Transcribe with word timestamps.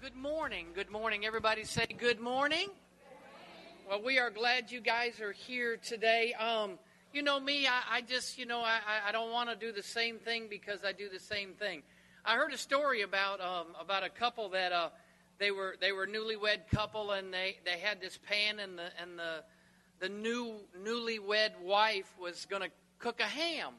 good 0.00 0.16
morning. 0.16 0.68
Good 0.74 0.90
morning. 0.90 1.26
Everybody 1.26 1.64
say 1.64 1.86
good 1.98 2.20
morning. 2.20 2.68
Well, 3.88 4.02
we 4.02 4.18
are 4.18 4.30
glad 4.30 4.70
you 4.70 4.80
guys 4.80 5.20
are 5.20 5.32
here 5.32 5.76
today. 5.76 6.32
Um, 6.34 6.78
you 7.12 7.22
know 7.22 7.38
me, 7.38 7.66
I, 7.66 7.80
I 7.90 8.00
just, 8.00 8.38
you 8.38 8.46
know, 8.46 8.60
I, 8.60 8.78
I 9.08 9.12
don't 9.12 9.30
want 9.32 9.50
to 9.50 9.56
do 9.56 9.72
the 9.72 9.82
same 9.82 10.18
thing 10.18 10.46
because 10.48 10.84
I 10.84 10.92
do 10.92 11.08
the 11.08 11.18
same 11.18 11.52
thing. 11.54 11.82
I 12.24 12.36
heard 12.36 12.52
a 12.52 12.58
story 12.58 13.02
about 13.02 13.40
um, 13.40 13.66
about 13.80 14.04
a 14.04 14.08
couple 14.08 14.48
that 14.50 14.72
uh, 14.72 14.88
they 15.38 15.50
were 15.50 15.76
they 15.80 15.92
were 15.92 16.06
newlywed 16.06 16.68
couple 16.72 17.10
and 17.10 17.32
they, 17.32 17.58
they 17.64 17.78
had 17.78 18.00
this 18.00 18.18
pan 18.28 18.60
and 18.60 18.78
the 18.78 18.90
and 19.00 19.18
the 19.18 19.42
the 20.00 20.08
new 20.08 20.54
newlywed 20.82 21.60
wife 21.60 22.12
was 22.20 22.46
going 22.46 22.62
to 22.62 22.70
cook 22.98 23.20
a 23.20 23.24
ham, 23.24 23.74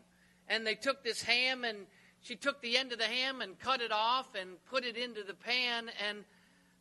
and 0.48 0.68
they 0.68 0.75
took 0.75 1.04
this 1.04 1.23
ham 1.23 1.64
and 1.64 1.80
she 2.24 2.38
took 2.38 2.62
the 2.62 2.78
end 2.78 2.94
of 2.94 3.00
the 3.00 3.05
ham 3.05 3.42
and 3.42 3.60
cut 3.60 3.82
it 3.82 3.92
off 3.92 4.28
and 4.34 4.52
put 4.70 4.86
it 4.86 4.98
into 4.98 5.23
the 5.23 5.34
pan. 5.34 5.90
And 6.08 6.20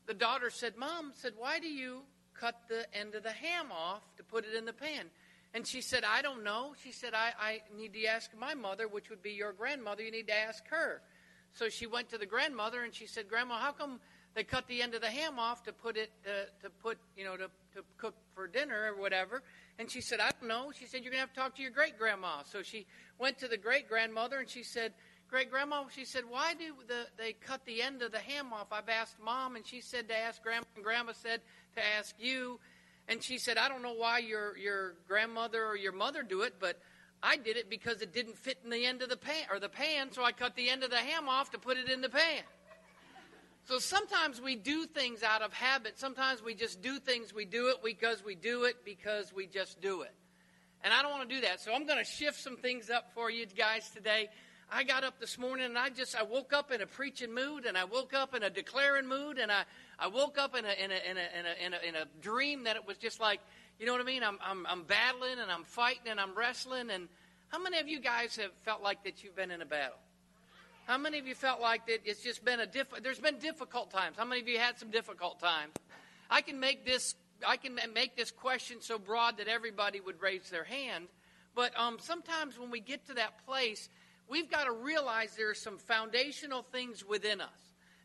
the 0.06 0.14
daughter 0.14 0.50
said, 0.50 0.76
Mom, 0.78 1.12
said, 1.14 1.32
why 1.36 1.58
do 1.58 1.66
you 1.66 2.02
cut 2.38 2.54
the 2.68 2.86
end 2.96 3.16
of 3.16 3.24
the 3.24 3.32
ham 3.32 3.66
off 3.72 4.02
to 4.16 4.22
put 4.22 4.44
it 4.44 4.54
in 4.54 4.64
the 4.64 4.72
pan? 4.72 5.06
And 5.52 5.66
she 5.66 5.80
said, 5.80 6.04
I 6.04 6.22
don't 6.22 6.44
know. 6.44 6.74
She 6.82 6.92
said, 6.92 7.12
I, 7.12 7.32
I 7.38 7.60
need 7.76 7.92
to 7.92 8.06
ask 8.06 8.30
my 8.38 8.54
mother, 8.54 8.86
which 8.86 9.10
would 9.10 9.20
be 9.20 9.32
your 9.32 9.52
grandmother. 9.52 10.02
You 10.02 10.12
need 10.12 10.28
to 10.28 10.36
ask 10.36 10.66
her. 10.68 11.02
So 11.52 11.68
she 11.68 11.86
went 11.86 12.08
to 12.10 12.18
the 12.18 12.24
grandmother 12.24 12.82
and 12.84 12.94
she 12.94 13.06
said, 13.06 13.28
Grandma, 13.28 13.58
how 13.58 13.72
come 13.72 13.98
they 14.34 14.44
cut 14.44 14.66
the 14.68 14.80
end 14.80 14.94
of 14.94 15.00
the 15.00 15.08
ham 15.08 15.38
off 15.38 15.62
to 15.64 15.72
put 15.72 15.96
it 15.96 16.10
uh, 16.26 16.44
to 16.62 16.70
put 16.70 16.98
you 17.16 17.24
know 17.24 17.36
to, 17.36 17.48
to 17.74 17.84
cook 17.98 18.14
for 18.34 18.46
dinner 18.46 18.92
or 18.92 19.00
whatever 19.00 19.42
and 19.78 19.90
she 19.90 20.00
said 20.00 20.20
i 20.20 20.30
don't 20.40 20.48
know 20.48 20.72
she 20.74 20.86
said 20.86 21.02
you're 21.02 21.12
going 21.12 21.20
to 21.22 21.26
have 21.26 21.32
to 21.32 21.38
talk 21.38 21.54
to 21.54 21.62
your 21.62 21.70
great 21.70 21.98
grandma 21.98 22.42
so 22.44 22.62
she 22.62 22.86
went 23.18 23.38
to 23.38 23.48
the 23.48 23.56
great 23.56 23.88
grandmother 23.88 24.38
and 24.38 24.48
she 24.48 24.62
said 24.62 24.92
great 25.32 25.50
grandma, 25.50 25.84
she 25.88 26.04
said, 26.04 26.24
Why 26.28 26.52
do 26.52 26.74
the, 26.86 27.06
they 27.16 27.32
cut 27.32 27.64
the 27.64 27.80
end 27.80 28.02
of 28.02 28.12
the 28.12 28.18
ham 28.18 28.52
off? 28.52 28.66
I've 28.70 28.90
asked 28.90 29.16
mom, 29.18 29.56
and 29.56 29.66
she 29.66 29.80
said 29.80 30.06
to 30.08 30.16
ask 30.16 30.42
grandma, 30.42 30.66
and 30.76 30.84
grandma 30.84 31.12
said 31.12 31.40
to 31.74 31.80
ask 31.98 32.14
you. 32.20 32.60
And 33.08 33.22
she 33.22 33.38
said, 33.38 33.56
I 33.56 33.68
don't 33.68 33.82
know 33.82 33.94
why 33.94 34.18
your, 34.18 34.56
your 34.58 34.94
grandmother 35.08 35.64
or 35.64 35.74
your 35.74 35.92
mother 35.92 36.22
do 36.22 36.42
it, 36.42 36.56
but 36.60 36.78
I 37.22 37.36
did 37.36 37.56
it 37.56 37.70
because 37.70 38.02
it 38.02 38.12
didn't 38.12 38.36
fit 38.36 38.58
in 38.62 38.68
the 38.68 38.84
end 38.84 39.00
of 39.00 39.08
the 39.08 39.16
pan 39.16 39.46
or 39.50 39.58
the 39.58 39.70
pan, 39.70 40.12
so 40.12 40.22
I 40.22 40.32
cut 40.32 40.54
the 40.54 40.68
end 40.68 40.84
of 40.84 40.90
the 40.90 40.98
ham 40.98 41.28
off 41.30 41.50
to 41.52 41.58
put 41.58 41.78
it 41.78 41.88
in 41.88 42.02
the 42.02 42.10
pan. 42.10 42.42
So 43.64 43.78
sometimes 43.78 44.38
we 44.38 44.54
do 44.54 44.84
things 44.84 45.22
out 45.22 45.40
of 45.40 45.54
habit. 45.54 45.98
Sometimes 45.98 46.42
we 46.42 46.54
just 46.54 46.82
do 46.82 46.98
things. 46.98 47.32
We 47.32 47.46
do 47.46 47.68
it 47.68 47.76
because 47.82 48.22
we 48.22 48.34
do 48.34 48.64
it 48.64 48.84
because 48.84 49.32
we 49.32 49.46
just 49.46 49.80
do 49.80 50.02
it. 50.02 50.12
And 50.84 50.92
I 50.92 51.00
don't 51.00 51.10
want 51.10 51.28
to 51.28 51.34
do 51.34 51.40
that. 51.42 51.60
So 51.60 51.72
I'm 51.72 51.86
going 51.86 51.98
to 51.98 52.04
shift 52.04 52.38
some 52.38 52.56
things 52.56 52.90
up 52.90 53.12
for 53.14 53.30
you 53.30 53.46
guys 53.46 53.88
today. 53.94 54.28
I 54.74 54.84
got 54.84 55.04
up 55.04 55.20
this 55.20 55.36
morning 55.36 55.66
and 55.66 55.76
I 55.76 55.90
just 55.90 56.16
I 56.16 56.22
woke 56.22 56.54
up 56.54 56.72
in 56.72 56.80
a 56.80 56.86
preaching 56.86 57.34
mood 57.34 57.66
and 57.66 57.76
I 57.76 57.84
woke 57.84 58.14
up 58.14 58.34
in 58.34 58.42
a 58.42 58.48
declaring 58.48 59.06
mood 59.06 59.36
and 59.36 59.52
I, 59.52 59.64
I 59.98 60.06
woke 60.06 60.38
up 60.38 60.56
in 60.56 60.64
a 60.64 60.72
in 60.82 60.90
a, 60.90 61.10
in 61.10 61.16
a 61.18 61.40
in 61.40 61.46
a 61.46 61.66
in 61.66 61.74
a 61.74 61.88
in 61.88 61.94
a 61.94 62.06
dream 62.22 62.64
that 62.64 62.76
it 62.76 62.86
was 62.86 62.96
just 62.96 63.20
like 63.20 63.40
you 63.78 63.84
know 63.84 63.92
what 63.92 64.00
I 64.00 64.04
mean 64.04 64.22
I'm 64.22 64.38
I'm 64.42 64.66
I'm 64.66 64.84
battling 64.84 65.40
and 65.40 65.50
I'm 65.50 65.64
fighting 65.64 66.08
and 66.08 66.18
I'm 66.18 66.34
wrestling 66.34 66.88
and 66.88 67.08
how 67.48 67.58
many 67.58 67.80
of 67.80 67.86
you 67.86 68.00
guys 68.00 68.34
have 68.36 68.52
felt 68.64 68.82
like 68.82 69.04
that 69.04 69.22
you've 69.22 69.36
been 69.36 69.50
in 69.50 69.60
a 69.60 69.66
battle? 69.66 69.98
How 70.86 70.96
many 70.96 71.18
of 71.18 71.26
you 71.26 71.34
felt 71.34 71.60
like 71.60 71.86
that 71.88 71.98
it's 72.06 72.22
just 72.22 72.42
been 72.42 72.60
a 72.60 72.66
diff 72.66 72.86
there's 73.02 73.20
been 73.20 73.38
difficult 73.38 73.90
times. 73.90 74.16
How 74.16 74.24
many 74.24 74.40
of 74.40 74.48
you 74.48 74.58
had 74.58 74.78
some 74.78 74.90
difficult 74.90 75.38
times? 75.38 75.72
I 76.30 76.40
can 76.40 76.58
make 76.58 76.86
this 76.86 77.14
I 77.46 77.58
can 77.58 77.78
make 77.92 78.16
this 78.16 78.30
question 78.30 78.78
so 78.80 78.98
broad 78.98 79.36
that 79.36 79.48
everybody 79.48 80.00
would 80.00 80.22
raise 80.22 80.48
their 80.48 80.64
hand, 80.64 81.08
but 81.54 81.78
um, 81.78 81.98
sometimes 82.00 82.58
when 82.58 82.70
we 82.70 82.80
get 82.80 83.06
to 83.08 83.14
that 83.14 83.44
place 83.44 83.90
we've 84.32 84.50
got 84.50 84.64
to 84.64 84.72
realize 84.72 85.36
there 85.36 85.50
are 85.50 85.54
some 85.54 85.76
foundational 85.76 86.62
things 86.62 87.04
within 87.04 87.42
us. 87.42 87.50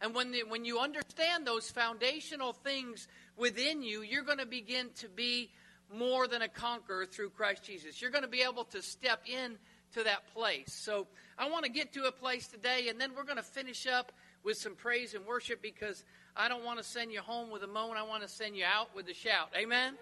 And 0.01 0.13
when, 0.13 0.31
the, 0.31 0.43
when 0.43 0.65
you 0.65 0.77
understand 0.77 1.47
those 1.47 1.71
foundational 1.71 2.51
things 2.51 3.07
within 3.37 3.81
you, 3.81 4.01
you're 4.01 4.25
going 4.25 4.39
to 4.39 4.45
begin 4.45 4.89
to 4.97 5.07
be 5.07 5.49
more 5.95 6.27
than 6.27 6.41
a 6.41 6.49
conqueror 6.49 7.05
through 7.05 7.29
Christ 7.29 7.63
Jesus. 7.63 8.01
You're 8.01 8.11
going 8.11 8.25
to 8.25 8.29
be 8.29 8.41
able 8.41 8.65
to 8.65 8.81
step 8.81 9.21
in 9.25 9.55
to 9.93 10.03
that 10.03 10.27
place. 10.33 10.73
So 10.73 11.07
I 11.39 11.49
want 11.49 11.63
to 11.63 11.71
get 11.71 11.93
to 11.93 12.03
a 12.03 12.11
place 12.11 12.47
today, 12.47 12.89
and 12.89 12.99
then 12.99 13.11
we're 13.15 13.23
going 13.23 13.37
to 13.37 13.41
finish 13.41 13.87
up 13.87 14.11
with 14.43 14.57
some 14.57 14.75
praise 14.75 15.13
and 15.13 15.25
worship 15.25 15.61
because 15.61 16.03
I 16.35 16.49
don't 16.49 16.65
want 16.65 16.77
to 16.79 16.83
send 16.83 17.13
you 17.13 17.21
home 17.21 17.49
with 17.51 17.63
a 17.63 17.67
moan. 17.67 17.95
I 17.95 18.03
want 18.03 18.23
to 18.23 18.29
send 18.29 18.57
you 18.57 18.65
out 18.65 18.93
with 18.93 19.07
a 19.07 19.13
shout. 19.13 19.47
Amen? 19.57 19.93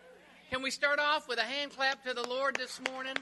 Can 0.49 0.63
we 0.63 0.71
start 0.71 0.97
off 0.97 1.29
with 1.29 1.37
a 1.37 1.43
hand 1.43 1.75
clap 1.75 2.03
to 2.05 2.15
the 2.15 2.27
Lord 2.27 2.55
this 2.55 2.81
morning? 2.91 3.15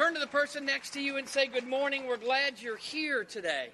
Turn 0.00 0.14
to 0.14 0.20
the 0.20 0.26
person 0.28 0.64
next 0.64 0.94
to 0.94 1.00
you 1.02 1.18
and 1.18 1.28
say, 1.28 1.46
Good 1.46 1.66
morning. 1.66 2.06
We're 2.06 2.16
glad 2.16 2.54
you're 2.58 2.78
here 2.78 3.22
today. 3.22 3.68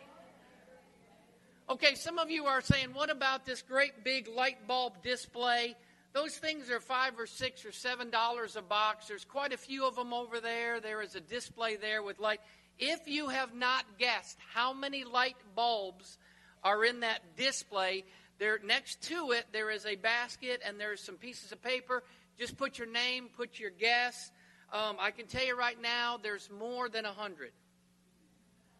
Okay, 1.70 1.94
some 1.94 2.18
of 2.18 2.32
you 2.32 2.46
are 2.46 2.60
saying, 2.60 2.88
What 2.94 3.10
about 3.10 3.46
this 3.46 3.62
great 3.62 4.02
big 4.02 4.26
light 4.26 4.66
bulb 4.66 5.04
display? 5.04 5.76
Those 6.14 6.36
things 6.36 6.68
are 6.68 6.80
five 6.80 7.12
or 7.16 7.28
six 7.28 7.64
or 7.64 7.70
seven 7.70 8.10
dollars 8.10 8.56
a 8.56 8.62
box. 8.62 9.06
There's 9.06 9.24
quite 9.24 9.52
a 9.52 9.56
few 9.56 9.86
of 9.86 9.94
them 9.94 10.12
over 10.12 10.40
there. 10.40 10.80
There 10.80 11.00
is 11.00 11.14
a 11.14 11.20
display 11.20 11.76
there 11.76 12.02
with 12.02 12.18
light. 12.18 12.40
If 12.80 13.06
you 13.06 13.28
have 13.28 13.54
not 13.54 13.84
guessed 13.96 14.36
how 14.52 14.72
many 14.72 15.04
light 15.04 15.36
bulbs 15.54 16.18
are 16.64 16.84
in 16.84 16.98
that 17.00 17.20
display, 17.36 18.02
there 18.40 18.58
next 18.64 19.00
to 19.02 19.30
it 19.30 19.46
there 19.52 19.70
is 19.70 19.86
a 19.86 19.94
basket 19.94 20.60
and 20.66 20.80
there's 20.80 21.00
some 21.00 21.18
pieces 21.18 21.52
of 21.52 21.62
paper. 21.62 22.02
Just 22.36 22.56
put 22.56 22.78
your 22.78 22.88
name, 22.88 23.28
put 23.36 23.60
your 23.60 23.70
guess, 23.70 24.32
um, 24.72 24.96
I 24.98 25.10
can 25.10 25.26
tell 25.26 25.44
you 25.44 25.56
right 25.56 25.80
now, 25.80 26.18
there's 26.20 26.50
more 26.50 26.88
than 26.88 27.04
a 27.04 27.08
100. 27.08 27.52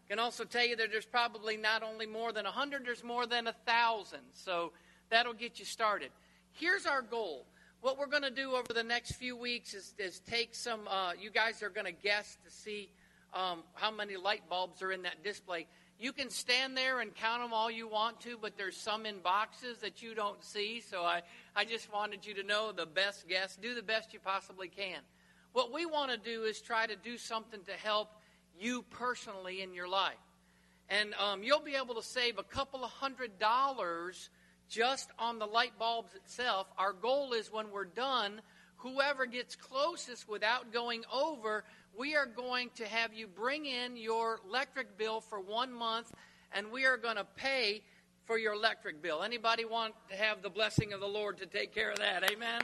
I 0.07 0.09
can 0.09 0.19
also 0.19 0.45
tell 0.45 0.65
you 0.65 0.77
that 0.77 0.91
there's 0.91 1.07
probably 1.07 1.57
not 1.57 1.83
only 1.83 2.07
more 2.07 2.33
than 2.33 2.47
a 2.47 2.51
100, 2.51 2.85
there's 2.85 3.05
more 3.05 3.27
than 3.27 3.47
a 3.47 3.55
1,000. 3.65 4.19
So 4.33 4.73
that'll 5.11 5.35
get 5.35 5.59
you 5.59 5.65
started. 5.65 6.11
Here's 6.53 6.87
our 6.87 7.03
goal. 7.03 7.47
What 7.81 7.99
we're 7.99 8.07
going 8.07 8.23
to 8.23 8.31
do 8.31 8.53
over 8.53 8.73
the 8.73 8.83
next 8.83 9.13
few 9.13 9.37
weeks 9.37 9.75
is, 9.75 9.95
is 9.99 10.21
take 10.21 10.55
some, 10.55 10.89
uh, 10.89 11.13
you 11.21 11.31
guys 11.31 11.63
are 11.63 11.71
going 11.71 11.87
to 11.87 11.93
guess 11.93 12.39
to 12.45 12.51
see 12.51 12.89
um, 13.35 13.63
how 13.75 13.91
many 13.91 14.17
light 14.17 14.49
bulbs 14.49 14.83
are 14.83 14.93
in 14.93 15.03
that 15.03 15.23
display. 15.23 15.67
You 15.99 16.13
can 16.13 16.31
stand 16.31 16.77
there 16.77 17.01
and 17.01 17.15
count 17.15 17.43
them 17.43 17.53
all 17.53 17.71
you 17.71 17.89
want 17.89 18.21
to, 18.21 18.37
but 18.41 18.57
there's 18.59 18.77
some 18.77 19.07
in 19.07 19.19
boxes 19.21 19.79
that 19.79 20.03
you 20.03 20.15
don't 20.15 20.43
see. 20.45 20.81
So 20.81 21.03
I, 21.03 21.23
I 21.55 21.65
just 21.65 21.93
wanted 21.93 22.27
you 22.27 22.35
to 22.35 22.43
know 22.43 22.73
the 22.73 22.87
best 22.87 23.29
guess. 23.29 23.57
Do 23.57 23.75
the 23.75 23.83
best 23.83 24.13
you 24.13 24.21
possibly 24.21 24.69
can. 24.69 25.01
What 25.57 25.73
we 25.73 25.87
want 25.87 26.11
to 26.11 26.19
do 26.19 26.43
is 26.43 26.61
try 26.61 26.87
to 26.87 26.97
do 26.97 27.17
something 27.17 27.61
to 27.65 27.73
help 27.73 28.11
you 28.61 28.85
personally 28.91 29.63
in 29.63 29.73
your 29.73 29.89
life. 29.89 30.13
And 30.91 31.15
um, 31.15 31.43
you'll 31.43 31.63
be 31.63 31.77
able 31.77 31.95
to 31.95 32.03
save 32.03 32.37
a 32.37 32.43
couple 32.43 32.85
of 32.85 32.91
hundred 32.91 33.39
dollars 33.39 34.29
just 34.69 35.09
on 35.19 35.39
the 35.39 35.47
light 35.47 35.73
bulbs 35.79 36.15
itself. 36.15 36.67
Our 36.77 36.93
goal 36.93 37.33
is 37.33 37.51
when 37.51 37.71
we're 37.71 37.87
done, 37.87 38.43
whoever 38.77 39.25
gets 39.25 39.57
closest 39.57 40.29
without 40.29 40.75
going 40.75 41.05
over, 41.11 41.65
we 41.99 42.15
are 42.17 42.27
going 42.27 42.69
to 42.75 42.85
have 42.85 43.15
you 43.15 43.27
bring 43.27 43.65
in 43.65 43.97
your 43.97 44.41
electric 44.47 44.99
bill 44.99 45.23
for 45.23 45.41
one 45.41 45.73
month, 45.73 46.13
and 46.53 46.71
we 46.71 46.85
are 46.85 46.99
going 46.99 47.17
to 47.17 47.27
pay 47.35 47.81
for 48.27 48.37
your 48.37 48.53
electric 48.53 49.01
bill. 49.01 49.23
Anybody 49.23 49.65
want 49.65 49.95
to 50.11 50.17
have 50.17 50.43
the 50.43 50.51
blessing 50.51 50.93
of 50.93 51.01
the 51.01 51.09
Lord 51.09 51.39
to 51.39 51.47
take 51.47 51.75
care 51.75 51.91
of 51.91 51.99
that? 52.01 52.31
Amen. 52.31 52.61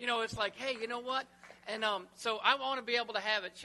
You 0.00 0.08
know, 0.08 0.22
it's 0.22 0.36
like, 0.36 0.56
hey, 0.56 0.76
you 0.80 0.88
know 0.88 0.98
what? 0.98 1.26
And 1.66 1.84
um, 1.84 2.06
so 2.14 2.38
I 2.44 2.56
want 2.56 2.78
to 2.78 2.84
be 2.84 2.96
able 2.96 3.14
to 3.14 3.20
have 3.20 3.44
it. 3.44 3.64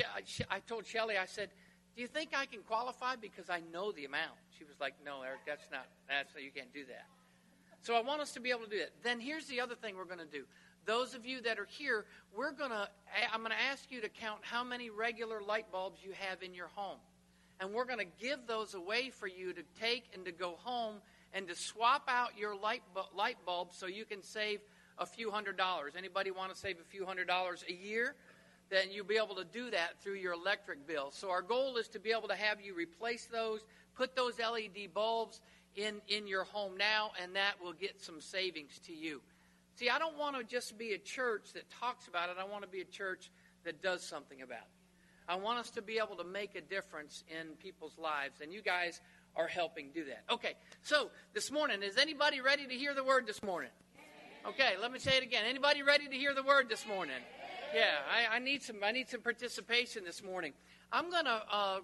I 0.50 0.60
told 0.60 0.86
Shelly, 0.86 1.18
I 1.18 1.26
said, 1.26 1.50
"Do 1.96 2.02
you 2.02 2.08
think 2.08 2.32
I 2.36 2.46
can 2.46 2.62
qualify 2.62 3.16
because 3.16 3.50
I 3.50 3.62
know 3.74 3.92
the 3.92 4.06
amount?" 4.06 4.38
She 4.58 4.64
was 4.64 4.80
like, 4.80 4.94
"No, 5.06 5.22
Eric, 5.22 5.42
that's 5.46 5.70
not. 5.72 5.86
That's 6.08 6.34
you 6.36 6.52
can't 6.52 6.74
do 6.74 6.86
that." 6.86 7.06
So 7.82 7.96
I 7.96 8.02
want 8.02 8.22
us 8.22 8.34
to 8.34 8.40
be 8.40 8.52
able 8.52 8.66
to 8.66 8.70
do 8.70 8.80
that. 8.80 8.92
Then 9.04 9.20
here's 9.20 9.48
the 9.48 9.62
other 9.62 9.76
thing 9.76 9.96
we're 9.96 10.06
going 10.06 10.20
to 10.20 10.26
do. 10.26 10.44
Those 10.86 11.14
of 11.14 11.26
you 11.26 11.42
that 11.42 11.60
are 11.60 11.68
here, 11.70 12.06
we're 12.36 12.52
going 12.52 12.72
to. 12.72 12.88
I'm 13.34 13.42
going 13.42 13.52
to 13.52 13.62
ask 13.72 13.92
you 13.92 14.02
to 14.02 14.10
count 14.10 14.40
how 14.42 14.64
many 14.64 14.90
regular 14.90 15.42
light 15.42 15.72
bulbs 15.72 16.00
you 16.04 16.14
have 16.14 16.42
in 16.42 16.54
your 16.54 16.70
home, 16.76 17.00
and 17.60 17.74
we're 17.74 17.86
going 17.86 18.00
to 18.00 18.12
give 18.20 18.48
those 18.48 18.74
away 18.76 19.10
for 19.10 19.28
you 19.28 19.54
to 19.54 19.62
take 19.80 20.06
and 20.14 20.24
to 20.26 20.32
go 20.32 20.56
home 20.60 20.96
and 21.34 21.48
to 21.48 21.56
swap 21.56 22.04
out 22.08 22.38
your 22.38 22.56
light 22.56 22.82
light 23.14 23.38
bulbs 23.46 23.78
so 23.78 23.88
you 23.88 24.06
can 24.06 24.24
save 24.24 24.62
a 25.00 25.06
few 25.06 25.32
hundred 25.32 25.58
dollars. 25.58 25.94
Anybody 25.98 26.32
want 26.32 26.54
to 26.54 26.58
save 26.58 26.78
a 26.80 26.84
few 26.84 27.06
hundred 27.06 27.28
dollars 27.28 27.64
a 27.68 27.74
year? 27.74 28.16
Then 28.70 28.92
you'll 28.92 29.06
be 29.06 29.18
able 29.18 29.36
to 29.36 29.46
do 29.46 29.72
that 29.72 30.02
through 30.02 30.16
your 30.16 30.34
electric 30.34 30.86
bill. 30.86 31.10
So 31.12 31.32
our 31.32 31.42
goal 31.42 31.78
is 31.78 31.88
to 31.90 32.00
be 32.00 32.12
able 32.12 32.28
to 32.28 32.36
have 32.36 32.62
you 32.62 32.76
replace 32.76 33.26
those, 33.26 33.62
put 33.96 34.16
those 34.16 34.38
LED 34.38 34.94
bulbs 34.94 35.42
in, 35.76 36.02
in 36.08 36.28
your 36.28 36.44
home 36.44 36.78
now, 36.78 37.12
and 37.22 37.36
that 37.36 37.54
will 37.64 37.74
get 37.74 38.02
some 38.02 38.22
savings 38.22 38.80
to 38.86 38.94
you. 38.94 39.22
See, 39.76 39.90
I 39.90 39.98
don't 39.98 40.18
want 40.18 40.38
to 40.38 40.44
just 40.44 40.78
be 40.78 40.94
a 40.94 40.98
church 40.98 41.54
that 41.54 41.64
talks 41.80 42.08
about 42.08 42.30
it. 42.30 42.36
I 42.40 42.44
want 42.44 42.64
to 42.64 42.70
be 42.70 42.82
a 42.82 42.86
church 42.86 43.32
that 43.64 43.82
does 43.82 44.04
something 44.04 44.42
about 44.42 44.58
it. 44.60 44.80
I 45.28 45.36
want 45.36 45.60
us 45.60 45.70
to 45.72 45.82
be 45.82 46.00
able 46.00 46.16
to 46.18 46.24
make 46.24 46.56
a 46.56 46.62
difference 46.62 47.24
in 47.30 47.56
people's 47.58 47.98
lives, 47.98 48.42
and 48.42 48.52
you 48.52 48.62
guys 48.62 49.00
are 49.36 49.48
helping 49.48 49.92
do 49.94 50.06
that. 50.06 50.24
Okay, 50.30 50.56
so 50.82 51.12
this 51.34 51.52
morning, 51.52 51.82
is 51.84 51.98
anybody 51.98 52.42
ready 52.42 52.66
to 52.68 52.74
hear 52.74 52.94
the 52.94 53.04
word 53.04 53.28
this 53.28 53.42
morning? 53.44 53.70
Okay, 54.48 54.76
let 54.82 54.92
me 54.92 55.00
say 55.00 55.18
it 55.18 55.24
again. 55.24 55.44
Anybody 55.46 55.84
ready 55.84 56.08
to 56.08 56.16
hear 56.16 56.34
the 56.34 56.42
word 56.42 56.70
this 56.70 56.88
morning? 56.88 57.16
Yeah, 57.76 57.98
I, 58.10 58.38
I 58.38 58.40
need 58.40 58.64
some. 58.64 58.78
I 58.84 58.92
need 58.92 59.10
some 59.10 59.20
participation 59.20 60.06
this 60.06 60.24
morning. 60.24 60.54
I'm 60.94 61.12
to 61.12 61.42
uh, 61.52 61.80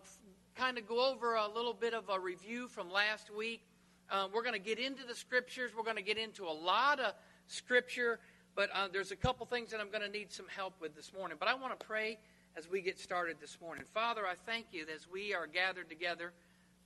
kind 0.55 0.77
of 0.77 0.87
go 0.87 1.11
over 1.11 1.35
a 1.35 1.47
little 1.47 1.73
bit 1.73 1.93
of 1.93 2.07
a 2.09 2.17
review 2.17 2.69
from 2.69 2.89
last 2.89 3.29
week. 3.29 3.61
Uh, 4.09 4.29
we're 4.33 4.41
going 4.41 4.53
to 4.53 4.59
get 4.59 4.79
into 4.79 5.05
the 5.05 5.13
scriptures. 5.13 5.71
We're 5.75 5.83
going 5.83 5.97
to 5.97 6.01
get 6.01 6.17
into 6.17 6.45
a 6.45 6.51
lot 6.51 6.99
of 7.01 7.13
scripture, 7.47 8.19
but 8.55 8.69
uh, 8.73 8.87
there's 8.91 9.11
a 9.11 9.17
couple 9.17 9.45
things 9.45 9.71
that 9.71 9.81
I'm 9.81 9.89
going 9.89 10.03
to 10.03 10.09
need 10.09 10.31
some 10.31 10.47
help 10.47 10.75
with 10.79 10.95
this 10.95 11.11
morning. 11.13 11.35
But 11.37 11.49
I 11.49 11.55
want 11.55 11.77
to 11.77 11.85
pray 11.85 12.17
as 12.55 12.69
we 12.69 12.81
get 12.81 12.97
started 12.99 13.35
this 13.41 13.57
morning. 13.61 13.83
Father, 13.93 14.25
I 14.25 14.35
thank 14.45 14.67
you 14.71 14.85
that 14.85 14.95
as 14.95 15.07
we 15.11 15.33
are 15.33 15.45
gathered 15.45 15.89
together, 15.89 16.31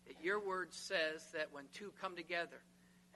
that 0.07 0.15
your 0.22 0.39
word 0.39 0.69
says 0.74 1.27
that 1.33 1.50
when 1.51 1.65
two 1.74 1.94
come 2.01 2.15
together 2.15 2.57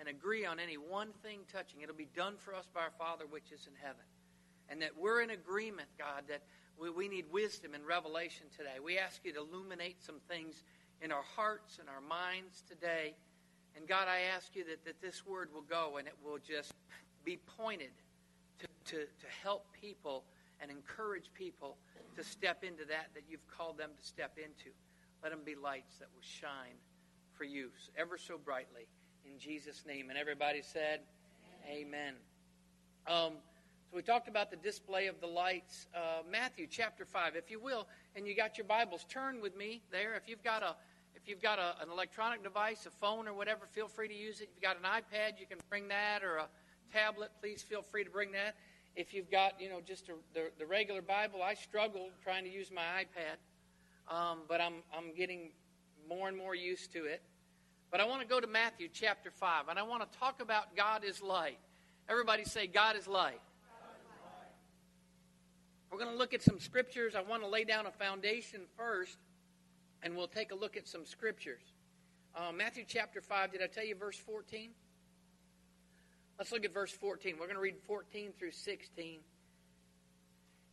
and 0.03 0.09
agree 0.09 0.45
on 0.45 0.59
any 0.59 0.75
one 0.75 1.07
thing 1.23 1.39
touching, 1.49 1.79
it'll 1.79 1.95
be 1.95 2.09
done 2.13 2.33
for 2.37 2.53
us 2.53 2.67
by 2.73 2.81
our 2.81 2.91
Father 2.99 3.23
which 3.29 3.53
is 3.53 3.67
in 3.67 3.73
heaven. 3.81 4.03
And 4.67 4.81
that 4.81 4.91
we're 4.99 5.21
in 5.21 5.29
agreement, 5.29 5.87
God, 5.97 6.23
that 6.27 6.41
we, 6.77 6.89
we 6.89 7.07
need 7.07 7.23
wisdom 7.31 7.73
and 7.73 7.87
revelation 7.87 8.47
today. 8.51 8.83
We 8.83 8.97
ask 8.97 9.23
you 9.23 9.31
to 9.31 9.39
illuminate 9.39 10.03
some 10.03 10.19
things 10.27 10.63
in 11.01 11.13
our 11.13 11.23
hearts 11.37 11.79
and 11.79 11.87
our 11.87 12.01
minds 12.01 12.63
today. 12.67 13.15
And 13.77 13.87
God, 13.87 14.09
I 14.09 14.35
ask 14.35 14.53
you 14.57 14.65
that, 14.65 14.83
that 14.83 15.01
this 15.01 15.25
word 15.25 15.47
will 15.53 15.61
go 15.61 15.95
and 15.95 16.05
it 16.05 16.15
will 16.21 16.39
just 16.45 16.73
be 17.23 17.39
pointed 17.57 17.95
to, 18.59 18.67
to, 18.91 18.97
to 19.05 19.27
help 19.41 19.67
people 19.71 20.25
and 20.59 20.69
encourage 20.69 21.31
people 21.33 21.77
to 22.17 22.25
step 22.25 22.65
into 22.65 22.83
that 22.89 23.07
that 23.13 23.23
you've 23.29 23.47
called 23.47 23.77
them 23.77 23.91
to 23.97 24.05
step 24.05 24.35
into. 24.35 24.75
Let 25.23 25.31
them 25.31 25.43
be 25.45 25.55
lights 25.55 25.95
that 25.99 26.09
will 26.13 26.21
shine 26.21 26.75
for 27.37 27.45
you 27.45 27.69
ever 27.97 28.17
so 28.17 28.37
brightly 28.37 28.87
in 29.25 29.39
Jesus' 29.39 29.83
name. 29.85 30.09
And 30.09 30.17
everybody 30.17 30.61
said, 30.61 31.01
Amen. 31.67 32.15
Amen. 33.07 33.25
Um, 33.27 33.33
so 33.89 33.97
we 33.97 34.01
talked 34.01 34.27
about 34.27 34.49
the 34.49 34.57
display 34.57 35.07
of 35.07 35.19
the 35.21 35.27
lights. 35.27 35.87
Uh, 35.95 36.23
Matthew 36.29 36.67
chapter 36.69 37.05
five, 37.05 37.35
if 37.35 37.51
you 37.51 37.59
will, 37.59 37.87
and 38.15 38.27
you 38.27 38.35
got 38.35 38.57
your 38.57 38.65
Bibles, 38.65 39.05
turn 39.09 39.41
with 39.41 39.55
me 39.55 39.81
there. 39.91 40.15
If 40.15 40.27
you've 40.27 40.43
got 40.43 40.63
a 40.63 40.75
if 41.15 41.29
you've 41.29 41.41
got 41.41 41.59
a, 41.59 41.75
an 41.81 41.89
electronic 41.89 42.43
device, 42.43 42.85
a 42.85 42.89
phone 42.89 43.27
or 43.27 43.33
whatever, 43.33 43.65
feel 43.71 43.87
free 43.87 44.07
to 44.07 44.13
use 44.13 44.41
it. 44.41 44.43
If 44.43 44.49
you've 44.55 44.63
got 44.63 44.77
an 44.77 44.83
iPad, 44.83 45.39
you 45.39 45.45
can 45.45 45.59
bring 45.69 45.87
that, 45.87 46.23
or 46.23 46.37
a 46.37 46.47
tablet, 46.91 47.31
please 47.39 47.61
feel 47.61 47.81
free 47.81 48.03
to 48.03 48.09
bring 48.09 48.31
that. 48.33 48.55
If 48.95 49.13
you've 49.13 49.31
got, 49.31 49.59
you 49.59 49.69
know, 49.69 49.79
just 49.79 50.09
a, 50.09 50.13
the, 50.33 50.51
the 50.59 50.65
regular 50.65 51.01
Bible, 51.01 51.41
I 51.41 51.53
struggle 51.53 52.09
trying 52.23 52.43
to 52.43 52.49
use 52.49 52.71
my 52.71 52.81
iPad, 52.81 54.13
um, 54.13 54.39
but 54.49 54.59
I'm, 54.59 54.83
I'm 54.95 55.15
getting 55.15 55.51
more 56.09 56.27
and 56.27 56.35
more 56.35 56.55
used 56.55 56.91
to 56.93 57.05
it. 57.05 57.21
But 57.93 58.01
I 58.01 58.05
want 58.05 58.21
to 58.21 58.27
go 58.27 58.39
to 58.39 58.47
Matthew 58.47 58.89
chapter 58.91 59.29
5, 59.29 59.67
and 59.69 59.77
I 59.77 59.83
want 59.83 60.11
to 60.11 60.17
talk 60.17 60.41
about 60.41 60.75
God 60.75 61.03
is 61.03 61.21
light. 61.21 61.59
Everybody 62.09 62.43
say, 62.43 62.65
God 62.65 62.95
is 62.95 63.07
light. 63.07 63.39
We're 65.91 65.99
going 65.99 66.09
to 66.09 66.17
look 66.17 66.33
at 66.33 66.41
some 66.41 66.59
scriptures. 66.59 67.13
I 67.15 67.21
want 67.21 67.43
to 67.43 67.47
lay 67.47 67.65
down 67.65 67.85
a 67.85 67.91
foundation 67.91 68.61
first, 68.75 69.15
and 70.01 70.15
we'll 70.15 70.27
take 70.27 70.51
a 70.51 70.55
look 70.55 70.75
at 70.75 70.87
some 70.87 71.05
scriptures. 71.05 71.61
Uh, 72.35 72.51
Matthew 72.51 72.83
chapter 72.87 73.21
5, 73.21 73.51
did 73.51 73.61
I 73.61 73.67
tell 73.67 73.85
you 73.85 73.93
verse 73.93 74.17
14? 74.17 74.71
Let's 76.39 76.51
look 76.51 76.65
at 76.65 76.73
verse 76.73 76.93
14. 76.93 77.35
We're 77.39 77.45
going 77.45 77.57
to 77.57 77.61
read 77.61 77.77
14 77.85 78.31
through 78.39 78.53
16. 78.53 79.19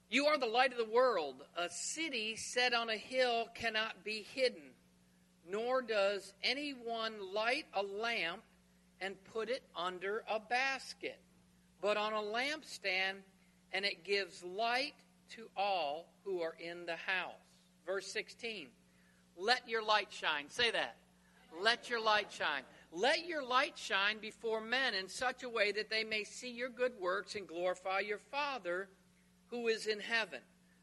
You 0.08 0.24
are 0.24 0.38
the 0.38 0.46
light 0.46 0.72
of 0.72 0.78
the 0.78 0.90
world. 0.90 1.42
A 1.54 1.68
city 1.68 2.34
set 2.36 2.72
on 2.72 2.88
a 2.88 2.96
hill 2.96 3.48
cannot 3.54 4.04
be 4.04 4.26
hidden, 4.34 4.69
nor 5.50 5.82
does 5.82 6.32
anyone 6.42 7.14
light 7.34 7.66
a 7.74 7.82
lamp 7.82 8.42
and 9.00 9.14
put 9.32 9.48
it 9.48 9.62
under 9.74 10.22
a 10.30 10.38
basket, 10.38 11.18
but 11.80 11.96
on 11.96 12.12
a 12.12 12.16
lampstand, 12.16 13.16
and 13.72 13.84
it 13.84 14.04
gives 14.04 14.44
light 14.44 14.94
to 15.30 15.48
all 15.56 16.12
who 16.24 16.40
are 16.40 16.54
in 16.58 16.86
the 16.86 16.96
house. 16.96 17.32
Verse 17.86 18.06
16. 18.06 18.68
Let 19.36 19.68
your 19.68 19.82
light 19.82 20.08
shine. 20.10 20.46
Say 20.48 20.70
that. 20.70 20.96
Let 21.60 21.88
your 21.88 22.00
light 22.00 22.30
shine. 22.30 22.62
Let 22.92 23.26
your 23.26 23.42
light 23.42 23.78
shine 23.78 24.18
before 24.20 24.60
men 24.60 24.94
in 24.94 25.08
such 25.08 25.42
a 25.42 25.48
way 25.48 25.72
that 25.72 25.90
they 25.90 26.04
may 26.04 26.24
see 26.24 26.50
your 26.50 26.68
good 26.68 26.92
works 27.00 27.34
and 27.34 27.46
glorify 27.46 28.00
your 28.00 28.18
Father 28.18 28.88
who 29.48 29.68
is 29.68 29.86
in 29.86 30.00
heaven. 30.00 30.40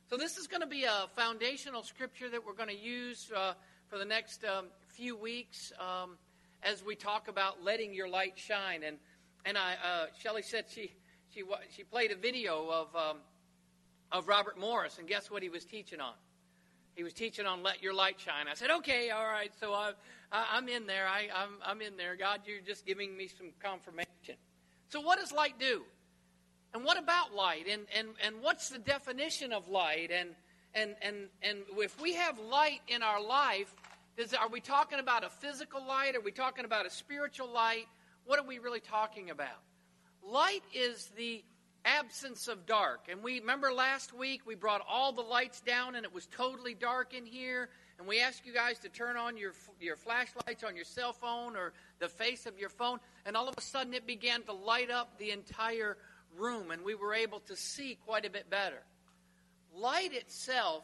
So, 0.09 0.15
this 0.15 0.37
is 0.37 0.47
going 0.47 0.61
to 0.61 0.67
be 0.67 0.85
a 0.85 1.07
foundational 1.15 1.83
scripture 1.83 2.29
that 2.29 2.45
we're 2.45 2.53
going 2.53 2.69
to 2.69 2.77
use 2.77 3.29
uh, 3.35 3.53
for 3.89 3.97
the 3.97 4.05
next 4.05 4.43
um, 4.43 4.65
few 4.87 5.15
weeks 5.15 5.71
um, 5.79 6.17
as 6.63 6.83
we 6.83 6.95
talk 6.95 7.27
about 7.27 7.63
letting 7.63 7.93
your 7.93 8.09
light 8.09 8.33
shine. 8.35 8.83
And, 8.83 8.97
and 9.45 9.57
I, 9.57 9.73
uh, 9.73 10.05
Shelley 10.19 10.41
said 10.41 10.65
she, 10.69 10.91
she, 11.33 11.43
she 11.75 11.83
played 11.83 12.11
a 12.11 12.15
video 12.15 12.69
of, 12.69 12.95
um, 12.95 13.17
of 14.11 14.27
Robert 14.27 14.59
Morris, 14.59 14.97
and 14.99 15.07
guess 15.07 15.31
what 15.31 15.41
he 15.41 15.49
was 15.49 15.63
teaching 15.63 16.01
on? 16.01 16.13
He 16.95 17.03
was 17.03 17.13
teaching 17.13 17.45
on 17.45 17.63
let 17.63 17.81
your 17.81 17.93
light 17.93 18.19
shine. 18.19 18.47
I 18.49 18.55
said, 18.55 18.71
okay, 18.71 19.11
all 19.11 19.25
right. 19.25 19.51
So 19.59 19.71
I, 19.71 19.91
I, 20.31 20.57
am 20.57 20.67
in 20.67 20.87
there. 20.87 21.07
I, 21.07 21.27
I'm, 21.33 21.51
I'm 21.63 21.81
in 21.81 21.95
there. 21.95 22.15
God, 22.15 22.41
you're 22.45 22.59
just 22.59 22.85
giving 22.85 23.15
me 23.15 23.27
some 23.27 23.51
confirmation. 23.63 24.35
So 24.89 24.99
what 25.01 25.19
does 25.19 25.31
light 25.31 25.59
do? 25.59 25.83
And 26.73 26.83
what 26.83 26.97
about 26.97 27.35
light? 27.35 27.65
And, 27.71 27.83
and, 27.95 28.09
and 28.25 28.41
what's 28.41 28.69
the 28.69 28.79
definition 28.79 29.53
of 29.53 29.69
light? 29.69 30.09
And, 30.11 30.29
and, 30.77 30.95
and, 31.01 31.15
and 31.41 31.59
if 31.77 31.99
we 31.99 32.13
have 32.13 32.37
light 32.39 32.81
in 32.87 33.01
our 33.01 33.21
life, 33.21 33.73
does, 34.15 34.33
are 34.33 34.47
we 34.47 34.61
talking 34.61 34.99
about 34.99 35.23
a 35.23 35.29
physical 35.29 35.85
light? 35.85 36.15
Are 36.15 36.21
we 36.21 36.31
talking 36.31 36.65
about 36.65 36.85
a 36.85 36.89
spiritual 36.89 37.51
light? 37.51 37.87
What 38.25 38.37
are 38.37 38.45
we 38.45 38.59
really 38.59 38.79
talking 38.79 39.31
about? 39.31 39.57
Light 40.23 40.63
is 40.73 41.11
the 41.17 41.43
absence 41.83 42.47
of 42.47 42.65
dark. 42.67 43.05
And 43.09 43.23
we 43.23 43.39
remember 43.39 43.73
last 43.73 44.13
week 44.13 44.41
we 44.45 44.53
brought 44.53 44.81
all 44.87 45.11
the 45.13 45.21
lights 45.21 45.61
down 45.61 45.95
and 45.95 46.05
it 46.05 46.13
was 46.13 46.27
totally 46.27 46.75
dark 46.75 47.13
in 47.13 47.25
here. 47.25 47.69
And 47.97 48.07
we 48.07 48.21
asked 48.21 48.45
you 48.45 48.53
guys 48.53 48.77
to 48.79 48.89
turn 48.89 49.17
on 49.17 49.35
your, 49.35 49.53
your 49.79 49.95
flashlights 49.95 50.63
on 50.63 50.75
your 50.75 50.85
cell 50.85 51.13
phone 51.13 51.55
or 51.55 51.73
the 51.97 52.09
face 52.09 52.45
of 52.45 52.59
your 52.59 52.69
phone. 52.69 52.99
And 53.25 53.35
all 53.35 53.47
of 53.47 53.55
a 53.57 53.61
sudden 53.61 53.95
it 53.95 54.05
began 54.05 54.43
to 54.43 54.53
light 54.53 54.91
up 54.91 55.17
the 55.17 55.31
entire 55.31 55.97
room 56.37 56.69
and 56.69 56.83
we 56.83 56.93
were 56.93 57.15
able 57.15 57.39
to 57.41 57.55
see 57.55 57.97
quite 58.05 58.25
a 58.25 58.29
bit 58.29 58.49
better. 58.51 58.83
Light 59.77 60.13
itself 60.13 60.83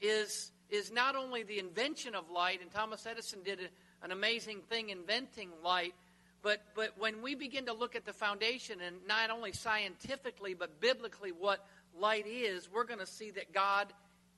is, 0.00 0.50
is 0.70 0.90
not 0.90 1.14
only 1.14 1.42
the 1.42 1.58
invention 1.58 2.14
of 2.14 2.30
light, 2.30 2.62
and 2.62 2.70
Thomas 2.70 3.06
Edison 3.06 3.42
did 3.44 3.60
a, 3.60 4.04
an 4.04 4.12
amazing 4.12 4.60
thing 4.70 4.88
inventing 4.88 5.50
light, 5.62 5.94
but, 6.42 6.62
but 6.74 6.92
when 6.98 7.20
we 7.20 7.34
begin 7.34 7.66
to 7.66 7.74
look 7.74 7.94
at 7.94 8.06
the 8.06 8.12
foundation, 8.12 8.80
and 8.80 8.96
not 9.06 9.30
only 9.30 9.52
scientifically, 9.52 10.54
but 10.54 10.80
biblically, 10.80 11.32
what 11.32 11.66
light 11.98 12.26
is, 12.26 12.70
we're 12.72 12.84
going 12.84 13.00
to 13.00 13.06
see 13.06 13.30
that 13.32 13.52
God 13.52 13.92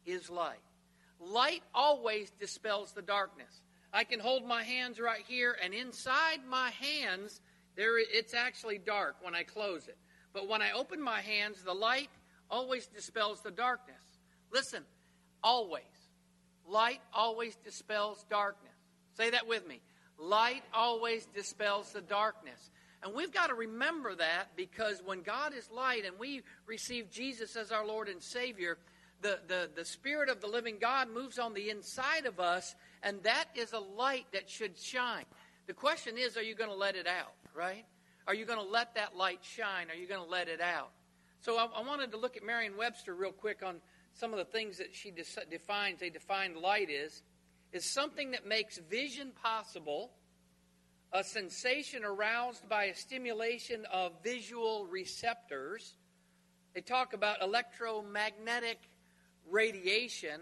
is 0.04 0.30
light. 0.30 0.58
Light 1.20 1.62
always 1.74 2.30
dispels 2.40 2.92
the 2.92 3.02
darkness. 3.02 3.60
I 3.92 4.04
can 4.04 4.20
hold 4.20 4.44
my 4.44 4.62
hands 4.62 5.00
right 5.00 5.22
here, 5.26 5.56
and 5.62 5.72
inside 5.72 6.40
my 6.48 6.70
hands, 6.70 7.40
there 7.76 7.98
it's 7.98 8.34
actually 8.34 8.78
dark 8.78 9.16
when 9.20 9.34
I 9.34 9.42
close 9.42 9.86
it. 9.86 9.96
But 10.32 10.48
when 10.48 10.60
I 10.60 10.72
open 10.72 11.00
my 11.00 11.20
hands, 11.20 11.62
the 11.62 11.72
light 11.72 12.10
always 12.50 12.86
dispels 12.86 13.40
the 13.42 13.50
darkness. 13.50 14.02
Listen, 14.52 14.82
always. 15.42 15.82
Light 16.68 17.00
always 17.12 17.56
dispels 17.56 18.24
darkness. 18.28 18.72
Say 19.16 19.30
that 19.30 19.46
with 19.46 19.66
me. 19.66 19.80
Light 20.18 20.62
always 20.72 21.26
dispels 21.26 21.92
the 21.92 22.00
darkness. 22.00 22.70
And 23.02 23.14
we've 23.14 23.32
got 23.32 23.48
to 23.48 23.54
remember 23.54 24.14
that 24.14 24.56
because 24.56 25.02
when 25.04 25.22
God 25.22 25.54
is 25.54 25.70
light 25.70 26.04
and 26.04 26.18
we 26.18 26.42
receive 26.66 27.10
Jesus 27.10 27.54
as 27.54 27.70
our 27.70 27.86
Lord 27.86 28.08
and 28.08 28.22
Savior, 28.22 28.78
the, 29.22 29.38
the, 29.46 29.70
the 29.74 29.84
Spirit 29.84 30.28
of 30.28 30.40
the 30.40 30.46
living 30.46 30.76
God 30.80 31.08
moves 31.12 31.38
on 31.38 31.54
the 31.54 31.70
inside 31.70 32.26
of 32.26 32.40
us, 32.40 32.74
and 33.02 33.22
that 33.22 33.44
is 33.54 33.72
a 33.72 33.78
light 33.78 34.26
that 34.32 34.48
should 34.48 34.78
shine. 34.78 35.24
The 35.66 35.74
question 35.74 36.16
is, 36.18 36.36
are 36.36 36.42
you 36.42 36.54
going 36.54 36.70
to 36.70 36.76
let 36.76 36.96
it 36.96 37.06
out, 37.06 37.34
right? 37.54 37.84
Are 38.26 38.34
you 38.34 38.44
going 38.44 38.58
to 38.58 38.70
let 38.70 38.94
that 38.94 39.16
light 39.16 39.40
shine? 39.42 39.90
Are 39.90 39.94
you 39.94 40.08
going 40.08 40.22
to 40.22 40.30
let 40.30 40.48
it 40.48 40.60
out? 40.60 40.90
So 41.40 41.56
I, 41.56 41.66
I 41.76 41.86
wanted 41.86 42.10
to 42.12 42.16
look 42.16 42.36
at 42.36 42.44
Merriam 42.44 42.76
Webster 42.76 43.14
real 43.14 43.32
quick 43.32 43.62
on 43.64 43.76
some 44.14 44.32
of 44.32 44.38
the 44.38 44.44
things 44.44 44.78
that 44.78 44.94
she 44.94 45.12
defines. 45.50 46.00
They 46.00 46.10
define 46.10 46.60
light 46.60 46.90
is 46.90 47.22
is 47.72 47.84
something 47.84 48.30
that 48.30 48.46
makes 48.46 48.78
vision 48.78 49.32
possible, 49.42 50.12
a 51.12 51.22
sensation 51.22 52.04
aroused 52.04 52.68
by 52.68 52.84
a 52.84 52.94
stimulation 52.94 53.84
of 53.92 54.12
visual 54.22 54.86
receptors. 54.86 55.94
They 56.74 56.80
talk 56.80 57.12
about 57.12 57.42
electromagnetic 57.42 58.78
radiation. 59.50 60.40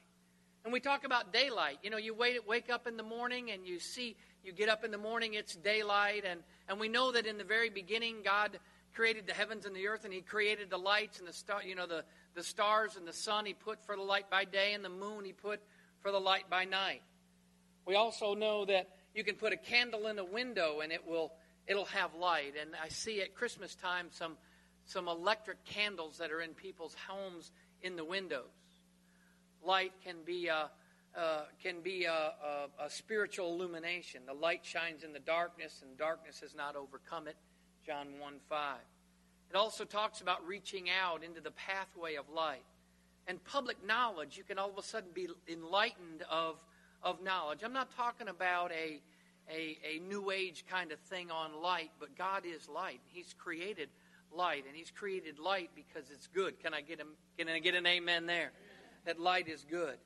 And 0.65 0.73
we 0.73 0.79
talk 0.79 1.05
about 1.05 1.33
daylight. 1.33 1.79
You 1.83 1.91
know, 1.91 1.97
you 1.97 2.15
wait, 2.15 2.47
wake 2.47 2.71
up 2.71 2.87
in 2.87 2.97
the 2.97 3.03
morning 3.03 3.51
and 3.51 3.67
you 3.67 3.81
see, 3.81 4.17
you 4.45 4.53
get 4.53 4.69
up 4.69 4.85
in 4.85 4.93
the 4.93 4.99
morning, 4.99 5.35
it's 5.35 5.57
daylight. 5.57 6.25
And, 6.25 6.41
and 6.69 6.79
we 6.79 6.89
know 6.89 7.11
that 7.11 7.27
in 7.27 7.37
the 7.37 7.45
very 7.45 7.69
beginning, 7.69 8.19
God 8.25 8.61
created 8.95 9.27
the 9.27 9.33
heavens 9.33 9.67
and 9.67 9.75
the 9.75 9.87
earth, 9.89 10.05
and 10.05 10.13
He 10.13 10.21
created 10.21 10.71
the 10.71 10.79
lights 10.79 11.19
and 11.19 11.27
the 11.27 11.33
star, 11.33 11.63
you 11.63 11.75
know, 11.75 11.87
the, 11.87 12.05
the 12.35 12.43
stars 12.43 12.97
and 12.97 13.07
the 13.07 13.13
sun 13.13 13.47
He 13.47 13.55
put 13.55 13.85
for 13.85 13.97
the 13.97 14.03
light 14.03 14.31
by 14.31 14.45
day, 14.45 14.75
and 14.75 14.85
the 14.85 14.89
moon 14.89 15.25
He 15.25 15.33
put 15.33 15.61
for 16.01 16.11
the 16.11 16.21
light 16.21 16.49
by 16.51 16.65
night. 16.65 17.03
We 17.87 17.95
also 17.97 18.35
know 18.35 18.65
that 18.67 18.89
you 19.15 19.25
can 19.25 19.35
put 19.35 19.53
a 19.53 19.57
candle 19.57 20.07
in 20.07 20.19
a 20.19 20.25
window 20.25 20.81
and 20.81 20.93
it 20.93 21.07
will 21.07 21.33
it'll 21.67 21.85
have 21.87 22.15
light. 22.15 22.55
And 22.61 22.71
I 22.83 22.89
see 22.89 23.21
at 23.21 23.35
Christmas 23.35 23.75
time 23.75 24.07
some 24.11 24.37
some 24.85 25.09
electric 25.09 25.65
candles 25.65 26.19
that 26.19 26.31
are 26.31 26.41
in 26.41 26.55
people's 26.55 26.95
homes 27.09 27.53
in 27.83 27.97
the 27.97 28.05
windows. 28.05 28.51
Light 29.65 29.93
can 30.05 30.17
be 30.25 30.49
a, 30.49 30.71
uh, 31.17 31.43
can 31.63 31.83
be 31.83 32.05
a, 32.05 32.13
a, 32.13 32.85
a 32.87 32.91
spiritual 32.91 33.53
illumination. 33.55 34.23
The 34.27 34.35
light 34.35 34.65
shines 34.65 35.05
in 35.05 35.13
the 35.13 35.21
darkness, 35.21 35.83
and 35.83 35.97
darkness 35.97 36.41
has 36.41 36.55
not 36.55 36.75
overcome 36.75 37.29
it. 37.29 37.37
John 37.87 38.19
1 38.21 38.35
5. 38.49 38.77
It 39.51 39.57
also 39.57 39.85
talks 39.85 40.21
about 40.21 40.47
reaching 40.47 40.89
out 40.89 41.23
into 41.25 41.41
the 41.41 41.51
pathway 41.51 42.15
of 42.15 42.29
light. 42.31 42.65
And 43.27 43.43
public 43.45 43.85
knowledge, 43.87 44.37
you 44.37 44.45
can 44.45 44.59
all 44.59 44.71
of 44.71 44.79
a 44.79 44.83
sudden 44.83 45.11
be 45.13 45.29
enlightened 45.49 46.23
of, 46.31 46.57
of 47.03 47.23
knowledge. 47.23 47.61
I'm 47.65 47.73
not 47.73 47.95
talking 47.97 48.29
about 48.29 48.73
a, 48.73 49.01
a, 49.51 49.79
a 49.85 49.99
new 50.09 50.31
age 50.31 50.65
kind 50.69 50.91
of 50.91 50.99
thing 51.01 51.31
on 51.31 51.61
light, 51.61 51.91
but 52.01 52.17
God 52.17 52.45
is 52.47 52.69
light. 52.69 53.01
He's 53.13 53.35
created 53.37 53.89
light, 54.35 54.65
and 54.67 54.77
He's 54.77 54.91
created 54.91 55.39
light 55.39 55.71
because 55.75 56.11
it's 56.11 56.27
good. 56.29 56.59
Can 56.61 56.75
I 56.75 56.81
get, 56.81 57.01
a, 57.01 57.05
can 57.37 57.49
I 57.49 57.59
get 57.59 57.75
an 57.75 57.87
amen 57.87 58.27
there? 58.27 58.53
That 59.05 59.21
light 59.21 59.49
is 59.49 59.67
good. 59.69 59.99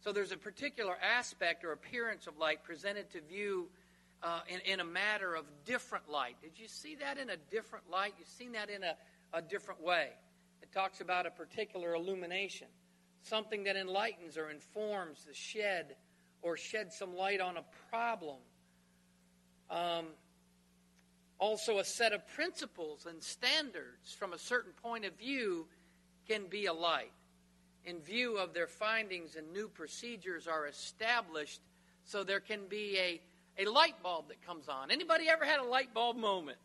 So 0.00 0.12
there's 0.12 0.32
a 0.32 0.36
particular 0.36 0.96
aspect 1.02 1.64
or 1.64 1.72
appearance 1.72 2.26
of 2.26 2.38
light 2.38 2.62
presented 2.62 3.10
to 3.10 3.20
view 3.22 3.68
uh, 4.26 4.40
in, 4.48 4.72
in 4.72 4.80
a 4.80 4.84
matter 4.84 5.36
of 5.36 5.44
different 5.64 6.10
light. 6.10 6.34
Did 6.42 6.58
you 6.58 6.66
see 6.66 6.96
that 6.96 7.16
in 7.16 7.30
a 7.30 7.36
different 7.36 7.88
light? 7.88 8.14
You've 8.18 8.26
seen 8.26 8.52
that 8.52 8.68
in 8.68 8.82
a, 8.82 8.96
a 9.32 9.40
different 9.40 9.80
way. 9.80 10.08
It 10.62 10.72
talks 10.72 11.00
about 11.00 11.26
a 11.26 11.30
particular 11.30 11.94
illumination, 11.94 12.66
something 13.22 13.62
that 13.64 13.76
enlightens 13.76 14.36
or 14.36 14.50
informs 14.50 15.24
the 15.24 15.32
shed 15.32 15.94
or 16.42 16.56
shed 16.56 16.92
some 16.92 17.14
light 17.14 17.40
on 17.40 17.56
a 17.56 17.62
problem. 17.88 18.38
Um, 19.70 20.06
also, 21.38 21.78
a 21.78 21.84
set 21.84 22.12
of 22.12 22.26
principles 22.26 23.06
and 23.06 23.22
standards 23.22 24.12
from 24.12 24.32
a 24.32 24.38
certain 24.38 24.72
point 24.82 25.04
of 25.04 25.16
view 25.16 25.66
can 26.26 26.46
be 26.48 26.66
a 26.66 26.72
light. 26.72 27.12
In 27.84 28.00
view 28.00 28.38
of 28.38 28.54
their 28.54 28.66
findings 28.66 29.36
and 29.36 29.52
new 29.52 29.68
procedures 29.68 30.48
are 30.48 30.66
established, 30.66 31.60
so 32.04 32.24
there 32.24 32.40
can 32.40 32.66
be 32.68 32.98
a 32.98 33.20
a 33.58 33.64
light 33.64 34.02
bulb 34.02 34.28
that 34.28 34.44
comes 34.46 34.68
on. 34.68 34.90
Anybody 34.90 35.28
ever 35.28 35.44
had 35.44 35.60
a 35.60 35.64
light 35.64 35.94
bulb 35.94 36.16
moment? 36.16 36.58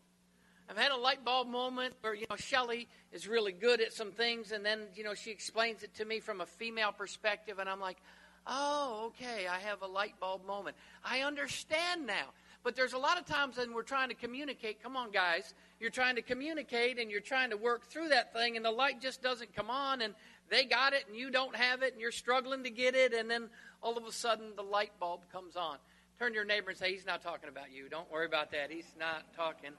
I've 0.68 0.78
had 0.78 0.92
a 0.92 0.96
light 0.96 1.24
bulb 1.24 1.48
moment 1.48 1.94
where, 2.00 2.14
you 2.14 2.24
know, 2.30 2.36
Shelly 2.36 2.88
is 3.12 3.26
really 3.26 3.52
good 3.52 3.80
at 3.80 3.92
some 3.92 4.12
things, 4.12 4.52
and 4.52 4.64
then, 4.64 4.80
you 4.94 5.04
know, 5.04 5.14
she 5.14 5.30
explains 5.30 5.82
it 5.82 5.94
to 5.96 6.04
me 6.04 6.20
from 6.20 6.40
a 6.40 6.46
female 6.46 6.92
perspective, 6.92 7.58
and 7.58 7.68
I'm 7.68 7.80
like, 7.80 7.98
oh, 8.46 9.08
okay, 9.08 9.46
I 9.46 9.58
have 9.58 9.82
a 9.82 9.86
light 9.86 10.14
bulb 10.20 10.46
moment. 10.46 10.76
I 11.04 11.20
understand 11.20 12.06
now. 12.06 12.32
But 12.64 12.76
there's 12.76 12.92
a 12.92 12.98
lot 12.98 13.18
of 13.18 13.26
times 13.26 13.56
when 13.56 13.74
we're 13.74 13.82
trying 13.82 14.08
to 14.10 14.14
communicate. 14.14 14.82
Come 14.82 14.96
on, 14.96 15.10
guys. 15.10 15.52
You're 15.80 15.90
trying 15.90 16.14
to 16.14 16.22
communicate 16.22 16.98
and 17.00 17.10
you're 17.10 17.20
trying 17.20 17.50
to 17.50 17.56
work 17.56 17.86
through 17.86 18.10
that 18.10 18.32
thing, 18.32 18.56
and 18.56 18.64
the 18.64 18.70
light 18.70 19.00
just 19.00 19.20
doesn't 19.20 19.54
come 19.54 19.68
on, 19.68 20.00
and 20.00 20.14
they 20.48 20.64
got 20.64 20.92
it, 20.92 21.04
and 21.08 21.16
you 21.16 21.30
don't 21.30 21.56
have 21.56 21.82
it, 21.82 21.92
and 21.92 22.00
you're 22.00 22.12
struggling 22.12 22.62
to 22.62 22.70
get 22.70 22.94
it, 22.94 23.12
and 23.12 23.28
then 23.28 23.48
all 23.82 23.98
of 23.98 24.04
a 24.04 24.12
sudden 24.12 24.52
the 24.54 24.62
light 24.62 24.92
bulb 25.00 25.22
comes 25.32 25.56
on. 25.56 25.76
Turn 26.22 26.30
to 26.30 26.36
your 26.36 26.44
neighbor 26.44 26.70
and 26.70 26.78
say, 26.78 26.92
He's 26.92 27.04
not 27.04 27.20
talking 27.20 27.48
about 27.48 27.72
you. 27.72 27.88
Don't 27.88 28.08
worry 28.08 28.26
about 28.26 28.52
that. 28.52 28.70
He's 28.70 28.94
not 28.96 29.24
talking 29.34 29.72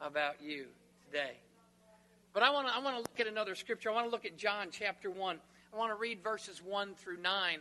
about 0.00 0.40
you 0.40 0.66
today. 1.06 1.32
But 2.32 2.44
I 2.44 2.50
want 2.50 2.68
to 2.68 2.72
I 2.72 2.78
want 2.78 2.94
to 2.94 3.00
look 3.00 3.18
at 3.18 3.26
another 3.26 3.56
scripture. 3.56 3.90
I 3.90 3.94
want 3.94 4.06
to 4.06 4.10
look 4.12 4.24
at 4.24 4.36
John 4.36 4.68
chapter 4.70 5.10
1. 5.10 5.40
I 5.74 5.76
want 5.76 5.90
to 5.90 5.96
read 5.96 6.22
verses 6.22 6.62
1 6.62 6.94
through 6.94 7.20
9. 7.20 7.58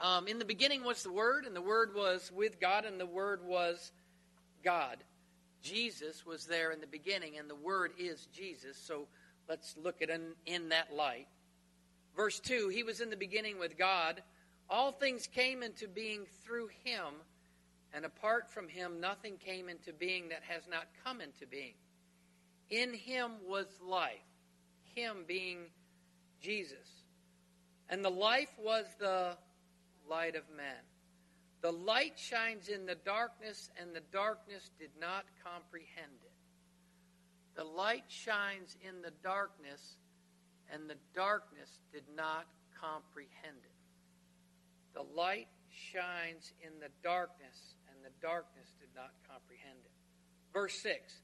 Um, 0.00 0.26
in 0.26 0.38
the 0.38 0.46
beginning 0.46 0.84
was 0.84 1.02
the 1.02 1.12
Word, 1.12 1.44
and 1.44 1.54
the 1.54 1.60
Word 1.60 1.94
was 1.94 2.32
with 2.34 2.58
God, 2.58 2.86
and 2.86 2.98
the 2.98 3.04
Word 3.04 3.44
was 3.44 3.92
God. 4.64 4.96
Jesus 5.62 6.24
was 6.24 6.46
there 6.46 6.70
in 6.70 6.80
the 6.80 6.86
beginning, 6.86 7.36
and 7.36 7.50
the 7.50 7.54
Word 7.54 7.92
is 7.98 8.26
Jesus. 8.32 8.78
So 8.78 9.06
let's 9.50 9.76
look 9.76 10.00
at 10.00 10.08
in, 10.08 10.32
in 10.46 10.70
that 10.70 10.94
light. 10.96 11.28
Verse 12.16 12.40
2 12.40 12.68
He 12.68 12.82
was 12.82 13.02
in 13.02 13.10
the 13.10 13.18
beginning 13.18 13.58
with 13.58 13.76
God. 13.76 14.22
All 14.72 14.90
things 14.90 15.26
came 15.26 15.62
into 15.62 15.86
being 15.86 16.24
through 16.46 16.68
him, 16.82 17.12
and 17.92 18.06
apart 18.06 18.50
from 18.50 18.68
him, 18.68 19.00
nothing 19.00 19.36
came 19.36 19.68
into 19.68 19.92
being 19.92 20.30
that 20.30 20.42
has 20.48 20.62
not 20.66 20.86
come 21.04 21.20
into 21.20 21.46
being. 21.46 21.74
In 22.70 22.94
him 22.94 23.32
was 23.46 23.66
life, 23.86 24.24
him 24.94 25.24
being 25.28 25.66
Jesus. 26.40 27.04
And 27.90 28.02
the 28.02 28.10
life 28.10 28.48
was 28.58 28.86
the 28.98 29.36
light 30.08 30.36
of 30.36 30.44
men. 30.56 30.80
The 31.60 31.70
light 31.70 32.14
shines 32.18 32.68
in 32.68 32.86
the 32.86 32.94
darkness, 32.94 33.68
and 33.78 33.94
the 33.94 34.02
darkness 34.10 34.70
did 34.78 34.92
not 34.98 35.26
comprehend 35.44 36.16
it. 36.24 36.32
The 37.56 37.64
light 37.64 38.04
shines 38.08 38.78
in 38.80 39.02
the 39.02 39.12
darkness, 39.22 39.96
and 40.72 40.88
the 40.88 40.96
darkness 41.14 41.68
did 41.92 42.04
not 42.16 42.46
comprehend 42.80 43.58
it. 43.64 43.71
The 44.94 45.04
light 45.16 45.48
shines 45.70 46.52
in 46.60 46.78
the 46.80 46.90
darkness, 47.02 47.74
and 47.88 48.04
the 48.04 48.14
darkness 48.20 48.74
did 48.78 48.90
not 48.94 49.10
comprehend 49.28 49.78
it. 49.84 49.90
Verse 50.52 50.74
6 50.82 51.14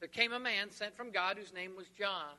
There 0.00 0.08
came 0.08 0.32
a 0.32 0.40
man 0.40 0.70
sent 0.70 0.96
from 0.96 1.10
God 1.10 1.36
whose 1.38 1.52
name 1.52 1.76
was 1.76 1.88
John. 1.96 2.34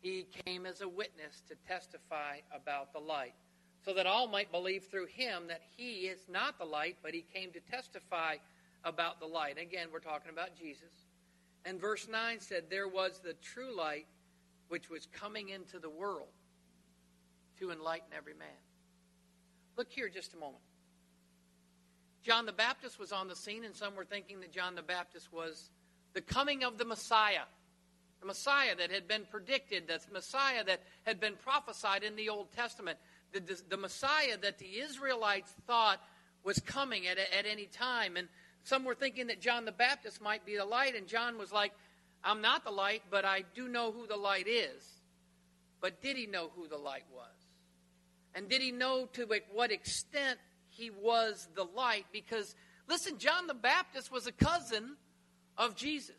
He 0.00 0.26
came 0.44 0.66
as 0.66 0.80
a 0.80 0.88
witness 0.88 1.42
to 1.48 1.54
testify 1.66 2.38
about 2.54 2.92
the 2.92 3.00
light, 3.00 3.34
so 3.84 3.94
that 3.94 4.06
all 4.06 4.28
might 4.28 4.52
believe 4.52 4.84
through 4.84 5.06
him 5.06 5.44
that 5.48 5.62
he 5.76 6.06
is 6.06 6.20
not 6.28 6.58
the 6.58 6.64
light, 6.64 6.96
but 7.02 7.14
he 7.14 7.24
came 7.34 7.50
to 7.52 7.60
testify 7.60 8.36
about 8.84 9.18
the 9.20 9.26
light. 9.26 9.58
Again, 9.58 9.88
we're 9.92 9.98
talking 9.98 10.30
about 10.30 10.56
Jesus. 10.56 11.06
And 11.64 11.80
verse 11.80 12.06
9 12.08 12.40
said, 12.40 12.64
There 12.70 12.88
was 12.88 13.18
the 13.18 13.34
true 13.34 13.76
light 13.76 14.06
which 14.68 14.88
was 14.88 15.06
coming 15.06 15.48
into 15.48 15.78
the 15.78 15.90
world 15.90 16.28
to 17.58 17.70
enlighten 17.70 18.08
every 18.16 18.34
man. 18.34 18.48
Look 19.78 19.92
here 19.92 20.08
just 20.08 20.34
a 20.34 20.36
moment. 20.36 20.58
John 22.24 22.46
the 22.46 22.52
Baptist 22.52 22.98
was 22.98 23.12
on 23.12 23.28
the 23.28 23.36
scene, 23.36 23.64
and 23.64 23.74
some 23.74 23.94
were 23.94 24.04
thinking 24.04 24.40
that 24.40 24.52
John 24.52 24.74
the 24.74 24.82
Baptist 24.82 25.32
was 25.32 25.70
the 26.14 26.20
coming 26.20 26.64
of 26.64 26.78
the 26.78 26.84
Messiah. 26.84 27.46
The 28.20 28.26
Messiah 28.26 28.74
that 28.74 28.90
had 28.90 29.06
been 29.06 29.22
predicted, 29.30 29.86
the 29.86 30.00
Messiah 30.12 30.64
that 30.64 30.82
had 31.04 31.20
been 31.20 31.36
prophesied 31.36 32.02
in 32.02 32.16
the 32.16 32.28
Old 32.28 32.50
Testament, 32.52 32.98
the, 33.32 33.38
the, 33.38 33.62
the 33.68 33.76
Messiah 33.76 34.36
that 34.42 34.58
the 34.58 34.80
Israelites 34.80 35.54
thought 35.68 36.00
was 36.42 36.58
coming 36.58 37.06
at, 37.06 37.16
at 37.16 37.46
any 37.48 37.66
time. 37.66 38.16
And 38.16 38.26
some 38.64 38.84
were 38.84 38.96
thinking 38.96 39.28
that 39.28 39.40
John 39.40 39.64
the 39.64 39.70
Baptist 39.70 40.20
might 40.20 40.44
be 40.44 40.56
the 40.56 40.64
light, 40.64 40.96
and 40.96 41.06
John 41.06 41.38
was 41.38 41.52
like, 41.52 41.72
I'm 42.24 42.40
not 42.40 42.64
the 42.64 42.72
light, 42.72 43.02
but 43.10 43.24
I 43.24 43.44
do 43.54 43.68
know 43.68 43.92
who 43.92 44.08
the 44.08 44.16
light 44.16 44.48
is. 44.48 44.82
But 45.80 46.02
did 46.02 46.16
he 46.16 46.26
know 46.26 46.50
who 46.56 46.66
the 46.66 46.76
light 46.76 47.04
was? 47.14 47.37
And 48.34 48.48
did 48.48 48.62
he 48.62 48.72
know 48.72 49.06
to 49.14 49.26
what 49.52 49.72
extent 49.72 50.38
he 50.68 50.90
was 50.90 51.48
the 51.54 51.64
light? 51.64 52.06
Because, 52.12 52.54
listen, 52.88 53.18
John 53.18 53.46
the 53.46 53.54
Baptist 53.54 54.12
was 54.12 54.26
a 54.26 54.32
cousin 54.32 54.96
of 55.56 55.74
Jesus. 55.74 56.16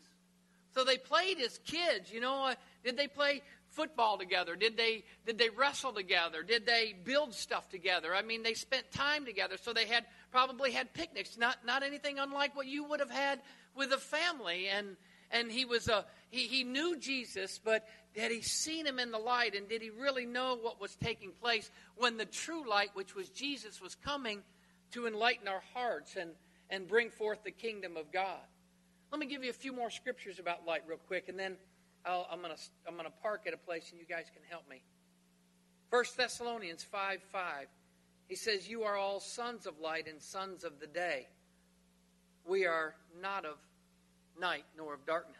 So 0.74 0.84
they 0.84 0.98
played 0.98 1.40
as 1.40 1.58
kids. 1.64 2.12
You 2.12 2.20
know, 2.20 2.46
uh, 2.46 2.54
did 2.84 2.96
they 2.96 3.08
play 3.08 3.42
football 3.70 4.18
together? 4.18 4.56
Did 4.56 4.76
they 4.76 5.04
did 5.26 5.38
they 5.38 5.48
wrestle 5.48 5.92
together? 5.92 6.42
Did 6.42 6.66
they 6.66 6.94
build 7.04 7.34
stuff 7.34 7.68
together? 7.68 8.14
I 8.14 8.22
mean, 8.22 8.42
they 8.42 8.54
spent 8.54 8.90
time 8.92 9.24
together. 9.24 9.56
So 9.60 9.72
they 9.72 9.86
had 9.86 10.04
probably 10.30 10.72
had 10.72 10.92
picnics. 10.94 11.36
Not 11.36 11.64
not 11.64 11.82
anything 11.82 12.18
unlike 12.18 12.54
what 12.54 12.66
you 12.66 12.84
would 12.84 13.00
have 13.00 13.10
had 13.10 13.40
with 13.74 13.92
a 13.92 13.98
family. 13.98 14.68
And 14.68 14.96
and 15.30 15.50
he 15.50 15.64
was 15.64 15.88
a 15.88 16.04
he, 16.30 16.46
he 16.46 16.64
knew 16.64 16.96
Jesus, 16.98 17.58
but 17.62 17.86
had 18.16 18.30
he 18.30 18.40
seen 18.42 18.86
him 18.86 18.98
in 18.98 19.10
the 19.10 19.18
light 19.18 19.54
and 19.54 19.68
did 19.68 19.82
he 19.82 19.90
really 19.90 20.26
know 20.26 20.56
what 20.56 20.80
was 20.80 20.94
taking 20.96 21.32
place 21.32 21.70
when 21.96 22.16
the 22.16 22.24
true 22.24 22.68
light, 22.68 22.90
which 22.94 23.14
was 23.14 23.28
Jesus, 23.30 23.80
was 23.80 23.94
coming 23.94 24.42
to 24.92 25.06
enlighten 25.06 25.48
our 25.48 25.62
hearts? 25.74 26.16
And, 26.16 26.30
and 26.70 26.86
bring 26.86 27.10
forth 27.10 27.42
the 27.44 27.50
kingdom 27.50 27.96
of 27.96 28.10
God. 28.12 28.40
Let 29.10 29.20
me 29.20 29.26
give 29.26 29.42
you 29.42 29.50
a 29.50 29.54
few 29.54 29.72
more 29.72 29.90
scriptures 29.90 30.38
about 30.38 30.66
light, 30.66 30.82
real 30.86 31.00
quick, 31.08 31.28
and 31.28 31.38
then 31.38 31.56
i 32.06 32.24
am 32.32 32.40
going 32.40 32.54
to 32.54 32.62
I'm 32.88 32.96
to 32.96 33.10
park 33.22 33.42
at 33.46 33.52
a 33.52 33.58
place 33.58 33.90
and 33.90 34.00
you 34.00 34.06
guys 34.06 34.26
can 34.32 34.42
help 34.48 34.68
me. 34.70 34.82
1 35.90 36.04
Thessalonians 36.16 36.82
5 36.84 37.20
5. 37.30 37.66
He 38.28 38.36
says, 38.36 38.68
You 38.68 38.84
are 38.84 38.96
all 38.96 39.20
sons 39.20 39.66
of 39.66 39.78
light 39.80 40.06
and 40.08 40.22
sons 40.22 40.64
of 40.64 40.78
the 40.80 40.86
day. 40.86 41.26
We 42.46 42.64
are 42.64 42.94
not 43.20 43.44
of 43.44 43.56
night 44.40 44.64
nor 44.76 44.94
of 44.94 45.04
darkness. 45.06 45.36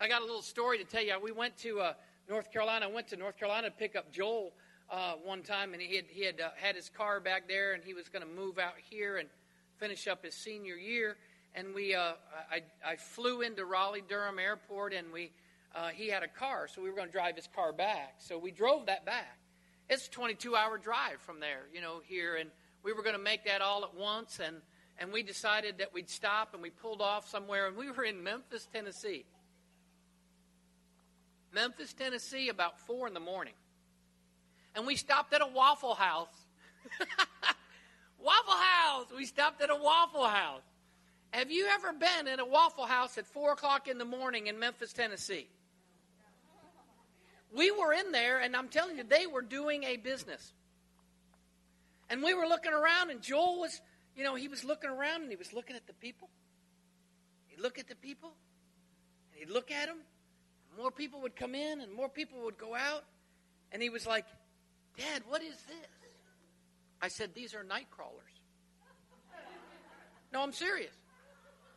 I 0.00 0.08
got 0.08 0.22
a 0.22 0.24
little 0.24 0.42
story 0.42 0.78
to 0.78 0.84
tell 0.84 1.04
you. 1.04 1.14
We 1.22 1.30
went 1.30 1.56
to 1.58 1.80
uh, 1.80 1.92
North 2.28 2.50
Carolina. 2.50 2.86
I 2.86 2.90
went 2.90 3.06
to 3.08 3.16
North 3.16 3.38
Carolina 3.38 3.68
to 3.68 3.76
pick 3.76 3.94
up 3.94 4.10
Joel 4.10 4.52
uh, 4.90 5.12
one 5.22 5.42
time, 5.42 5.74
and 5.74 5.82
he 5.82 5.96
had, 5.96 6.06
he 6.08 6.24
had 6.24 6.40
uh, 6.40 6.48
had 6.56 6.74
his 6.74 6.88
car 6.88 7.20
back 7.20 7.46
there, 7.46 7.74
and 7.74 7.84
he 7.84 7.94
was 7.94 8.08
going 8.08 8.22
to 8.22 8.28
move 8.28 8.58
out 8.58 8.74
here 8.90 9.18
and 9.18 9.28
finish 9.76 10.08
up 10.08 10.24
his 10.24 10.34
senior 10.34 10.74
year. 10.74 11.16
And 11.54 11.74
we, 11.74 11.94
uh, 11.94 12.12
I, 12.50 12.62
I 12.84 12.96
flew 12.96 13.42
into 13.42 13.64
Raleigh 13.64 14.02
Durham 14.08 14.38
Airport, 14.38 14.94
and 14.94 15.12
we, 15.12 15.30
uh, 15.74 15.88
he 15.88 16.08
had 16.08 16.22
a 16.22 16.28
car, 16.28 16.66
so 16.66 16.82
we 16.82 16.88
were 16.88 16.96
going 16.96 17.08
to 17.08 17.12
drive 17.12 17.36
his 17.36 17.48
car 17.54 17.72
back. 17.72 18.14
So 18.18 18.38
we 18.38 18.50
drove 18.50 18.86
that 18.86 19.04
back. 19.04 19.38
It's 19.90 20.06
a 20.06 20.10
22 20.10 20.56
hour 20.56 20.78
drive 20.78 21.20
from 21.20 21.40
there, 21.40 21.66
you 21.72 21.82
know, 21.82 22.00
here, 22.04 22.36
and 22.36 22.50
we 22.82 22.92
were 22.92 23.02
going 23.02 23.16
to 23.16 23.22
make 23.22 23.44
that 23.44 23.60
all 23.60 23.84
at 23.84 23.94
once, 23.94 24.40
and 24.40 24.56
and 25.02 25.12
we 25.12 25.22
decided 25.22 25.76
that 25.78 25.92
we'd 25.92 26.08
stop, 26.08 26.54
and 26.54 26.62
we 26.62 26.70
pulled 26.70 27.02
off 27.02 27.28
somewhere, 27.28 27.66
and 27.66 27.76
we 27.76 27.90
were 27.90 28.04
in 28.04 28.22
Memphis, 28.22 28.66
Tennessee. 28.72 29.26
Memphis, 31.52 31.92
Tennessee, 31.92 32.48
about 32.48 32.80
four 32.80 33.06
in 33.06 33.12
the 33.12 33.20
morning 33.20 33.52
and 34.74 34.86
we 34.86 34.96
stopped 34.96 35.32
at 35.34 35.42
a 35.42 35.46
Waffle 35.46 35.94
House. 35.94 36.46
waffle 38.18 38.54
House! 38.54 39.06
We 39.14 39.26
stopped 39.26 39.62
at 39.62 39.70
a 39.70 39.76
Waffle 39.76 40.26
House. 40.26 40.62
Have 41.32 41.50
you 41.50 41.66
ever 41.66 41.92
been 41.92 42.28
in 42.28 42.40
a 42.40 42.46
Waffle 42.46 42.86
House 42.86 43.16
at 43.16 43.26
4 43.26 43.52
o'clock 43.52 43.88
in 43.88 43.96
the 43.96 44.04
morning 44.04 44.48
in 44.48 44.58
Memphis, 44.58 44.92
Tennessee? 44.92 45.48
We 47.54 47.70
were 47.70 47.94
in 47.94 48.12
there, 48.12 48.40
and 48.40 48.54
I'm 48.54 48.68
telling 48.68 48.98
you, 48.98 49.04
they 49.04 49.26
were 49.26 49.40
doing 49.40 49.84
a 49.84 49.96
business. 49.96 50.52
And 52.10 52.22
we 52.22 52.34
were 52.34 52.46
looking 52.46 52.72
around, 52.72 53.10
and 53.10 53.22
Joel 53.22 53.60
was, 53.60 53.80
you 54.16 54.24
know, 54.24 54.34
he 54.34 54.48
was 54.48 54.64
looking 54.64 54.90
around 54.90 55.22
and 55.22 55.30
he 55.30 55.36
was 55.36 55.52
looking 55.52 55.76
at 55.76 55.86
the 55.86 55.94
people. 55.94 56.28
He'd 57.46 57.60
look 57.60 57.78
at 57.78 57.88
the 57.88 57.96
people, 57.96 58.32
and 59.30 59.40
he'd 59.40 59.52
look 59.52 59.70
at 59.70 59.86
them. 59.86 59.98
more 60.76 60.90
people 60.90 61.20
would 61.20 61.36
come 61.36 61.54
in, 61.54 61.80
and 61.80 61.92
more 61.92 62.08
people 62.08 62.40
would 62.44 62.56
go 62.56 62.74
out. 62.74 63.04
And 63.72 63.82
he 63.82 63.90
was 63.90 64.06
like, 64.06 64.24
Dad, 64.96 65.22
what 65.28 65.42
is 65.42 65.56
this? 65.68 65.88
I 67.00 67.08
said, 67.08 67.34
These 67.34 67.54
are 67.54 67.64
night 67.64 67.88
crawlers. 67.90 68.16
No, 70.32 70.42
I'm 70.42 70.52
serious. 70.52 70.94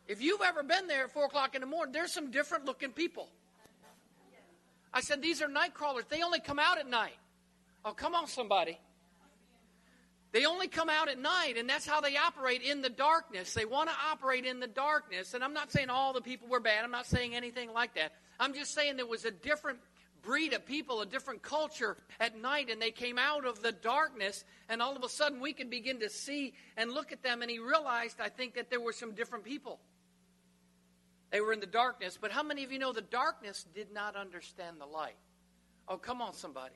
If 0.07 0.21
you've 0.21 0.41
ever 0.41 0.63
been 0.63 0.87
there 0.87 1.05
at 1.05 1.11
4 1.11 1.25
o'clock 1.25 1.55
in 1.55 1.61
the 1.61 1.67
morning, 1.67 1.91
there's 1.91 2.13
some 2.13 2.31
different 2.31 2.65
looking 2.65 2.91
people. 2.91 3.27
I 4.93 5.01
said, 5.01 5.21
These 5.21 5.41
are 5.41 5.47
night 5.47 5.73
crawlers. 5.73 6.05
They 6.09 6.21
only 6.21 6.39
come 6.39 6.59
out 6.59 6.77
at 6.77 6.87
night. 6.87 7.17
Oh, 7.83 7.91
come 7.91 8.15
on, 8.15 8.27
somebody. 8.27 8.79
They 10.31 10.45
only 10.45 10.67
come 10.67 10.89
out 10.89 11.07
at 11.07 11.17
night, 11.17 11.55
and 11.57 11.69
that's 11.69 11.85
how 11.85 12.01
they 12.01 12.17
operate 12.17 12.61
in 12.61 12.81
the 12.81 12.89
darkness. 12.89 13.53
They 13.53 13.65
want 13.65 13.89
to 13.89 13.95
operate 14.11 14.45
in 14.45 14.59
the 14.59 14.67
darkness. 14.67 15.33
And 15.33 15.43
I'm 15.43 15.53
not 15.53 15.71
saying 15.71 15.89
all 15.89 16.11
the 16.11 16.21
people 16.21 16.49
were 16.49 16.59
bad. 16.59 16.83
I'm 16.83 16.91
not 16.91 17.05
saying 17.05 17.33
anything 17.33 17.71
like 17.71 17.95
that. 17.95 18.11
I'm 18.39 18.53
just 18.53 18.73
saying 18.73 18.97
there 18.97 19.05
was 19.05 19.23
a 19.23 19.31
different 19.31 19.79
breed 20.21 20.53
of 20.53 20.65
people, 20.65 21.01
a 21.01 21.05
different 21.05 21.41
culture 21.41 21.95
at 22.19 22.37
night, 22.41 22.69
and 22.69 22.81
they 22.81 22.91
came 22.91 23.17
out 23.17 23.45
of 23.45 23.61
the 23.61 23.71
darkness, 23.71 24.43
and 24.67 24.81
all 24.81 24.95
of 24.95 25.03
a 25.03 25.09
sudden 25.09 25.39
we 25.39 25.53
could 25.53 25.69
begin 25.69 25.99
to 25.99 26.09
see 26.09 26.53
and 26.75 26.91
look 26.91 27.11
at 27.11 27.23
them, 27.23 27.41
and 27.41 27.49
he 27.49 27.59
realized, 27.59 28.19
I 28.19 28.29
think, 28.29 28.55
that 28.55 28.69
there 28.69 28.81
were 28.81 28.91
some 28.91 29.13
different 29.13 29.45
people. 29.45 29.79
They 31.31 31.41
were 31.41 31.53
in 31.53 31.59
the 31.59 31.65
darkness, 31.65 32.17
but 32.19 32.31
how 32.31 32.43
many 32.43 32.63
of 32.63 32.71
you 32.71 32.79
know 32.79 32.91
the 32.91 33.01
darkness 33.01 33.65
did 33.73 33.93
not 33.93 34.15
understand 34.15 34.77
the 34.79 34.85
light? 34.85 35.15
Oh, 35.87 35.97
come 35.97 36.21
on, 36.21 36.33
somebody. 36.33 36.75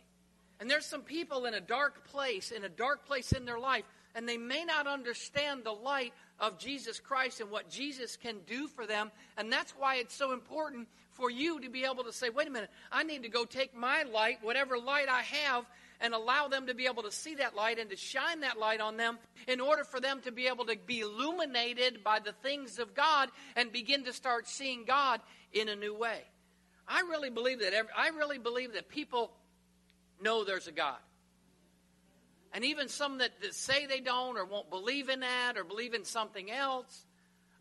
And 0.60 0.70
there's 0.70 0.86
some 0.86 1.02
people 1.02 1.46
in 1.46 1.54
a 1.54 1.62
dark 1.62 2.06
place, 2.10 2.52
in 2.52 2.64
a 2.64 2.70
dark 2.70 3.06
place 3.06 3.32
in 3.32 3.46
their 3.46 3.60
life, 3.60 3.86
and 4.16 4.28
they 4.28 4.38
may 4.38 4.66
not 4.66 4.88
understand 4.88 5.64
the 5.64 5.72
light 5.72 6.14
of 6.40 6.58
Jesus 6.58 7.00
Christ 7.00 7.42
and 7.42 7.50
what 7.50 7.70
Jesus 7.70 8.18
can 8.18 8.38
do 8.48 8.68
for 8.68 8.86
them. 8.86 9.12
And 9.38 9.52
that's 9.52 9.72
why 9.72 9.96
it's 9.96 10.16
so 10.16 10.34
important 10.34 10.88
for 11.14 11.30
you 11.30 11.60
to 11.62 11.70
be 11.70 11.84
able 11.86 12.04
to 12.04 12.14
say, 12.14 12.30
wait 12.30 12.48
a 12.48 12.52
minute, 12.52 12.70
I 12.92 13.04
need 13.04 13.24
to 13.24 13.30
go 13.30 13.46
take 13.46 13.76
my 13.76 14.04
light, 14.04 14.40
whatever 14.42 14.78
light 14.78 15.10
I 15.10 15.22
have, 15.22 15.66
and 16.02 16.14
allow 16.14 16.48
them 16.48 16.68
to 16.68 16.74
be 16.74 16.86
able 16.86 17.04
to 17.04 17.12
see 17.12 17.36
that 17.36 17.56
light 17.56 17.78
and 17.78 17.90
to 17.90 17.98
shine 17.98 18.40
that 18.42 18.58
light 18.58 18.80
on 18.80 18.96
them 18.96 19.18
in 19.48 19.60
order 19.60 19.84
for 19.84 20.00
them 20.00 20.22
to 20.22 20.32
be 20.32 20.48
able 20.48 20.66
to 20.66 20.78
be 20.86 21.02
illuminated 21.02 22.04
by 22.04 22.20
the 22.20 22.32
things 22.32 22.80
of 22.80 22.96
God 22.96 23.30
and 23.56 23.72
begin 23.72 24.06
to 24.06 24.14
start 24.14 24.48
seeing 24.48 24.86
God 24.86 25.20
in 25.52 25.68
a 25.68 25.76
new 25.76 25.94
way. 25.94 26.22
I 26.88 27.02
really 27.02 27.30
believe 27.30 27.60
that 27.60 27.74
every, 27.74 27.92
I 27.96 28.10
really 28.10 28.40
believe 28.40 28.74
that 28.74 28.90
people 28.90 29.32
know 30.22 30.44
there's 30.44 30.68
a 30.68 30.72
God. 30.72 30.98
And 32.54 32.66
even 32.66 32.88
some 32.88 33.20
that, 33.20 33.40
that 33.42 33.54
say 33.54 33.86
they 33.86 34.00
don't 34.00 34.38
or 34.38 34.46
won't 34.46 34.70
believe 34.70 35.10
in 35.10 35.20
that 35.20 35.54
or 35.58 35.64
believe 35.64 35.94
in 35.94 36.04
something 36.04 36.50
else, 36.50 37.06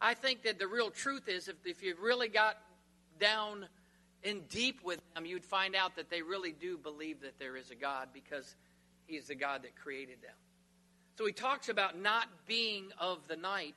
I 0.00 0.14
think 0.14 0.42
that 0.44 0.58
the 0.58 0.66
real 0.66 0.90
truth 0.90 1.28
is 1.28 1.48
if, 1.48 1.56
if 1.64 1.82
you 1.82 1.94
really 2.00 2.28
got 2.28 2.56
down 3.20 3.66
in 4.22 4.42
deep 4.48 4.80
with 4.82 5.00
them, 5.14 5.26
you'd 5.26 5.44
find 5.44 5.74
out 5.74 5.96
that 5.96 6.10
they 6.10 6.22
really 6.22 6.52
do 6.52 6.78
believe 6.78 7.20
that 7.20 7.38
there 7.38 7.56
is 7.56 7.70
a 7.70 7.74
God 7.74 8.08
because 8.14 8.56
He's 9.06 9.26
the 9.26 9.34
God 9.34 9.62
that 9.62 9.74
created 9.76 10.22
them. 10.22 10.34
So 11.18 11.26
he 11.26 11.32
talks 11.32 11.68
about 11.68 11.98
not 11.98 12.28
being 12.46 12.92
of 12.96 13.26
the 13.26 13.36
night 13.36 13.74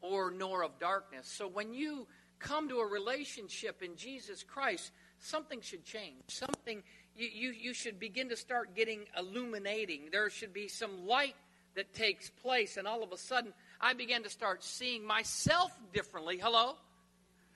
or 0.00 0.32
nor 0.32 0.64
of 0.64 0.76
darkness. 0.80 1.28
So 1.28 1.46
when 1.46 1.72
you 1.72 2.08
come 2.40 2.68
to 2.68 2.78
a 2.78 2.86
relationship 2.86 3.80
in 3.80 3.94
Jesus 3.94 4.42
Christ, 4.42 4.90
something 5.20 5.60
should 5.60 5.84
change. 5.84 6.22
Something 6.26 6.82
you, 7.20 7.28
you, 7.32 7.50
you 7.50 7.74
should 7.74 8.00
begin 8.00 8.30
to 8.30 8.36
start 8.36 8.74
getting 8.74 9.04
illuminating. 9.18 10.08
There 10.10 10.30
should 10.30 10.54
be 10.54 10.68
some 10.68 11.06
light 11.06 11.36
that 11.76 11.92
takes 11.94 12.30
place, 12.30 12.76
and 12.76 12.88
all 12.88 13.02
of 13.02 13.12
a 13.12 13.18
sudden, 13.18 13.52
I 13.80 13.92
began 13.92 14.22
to 14.22 14.30
start 14.30 14.64
seeing 14.64 15.04
myself 15.06 15.70
differently. 15.92 16.38
Hello? 16.38 16.76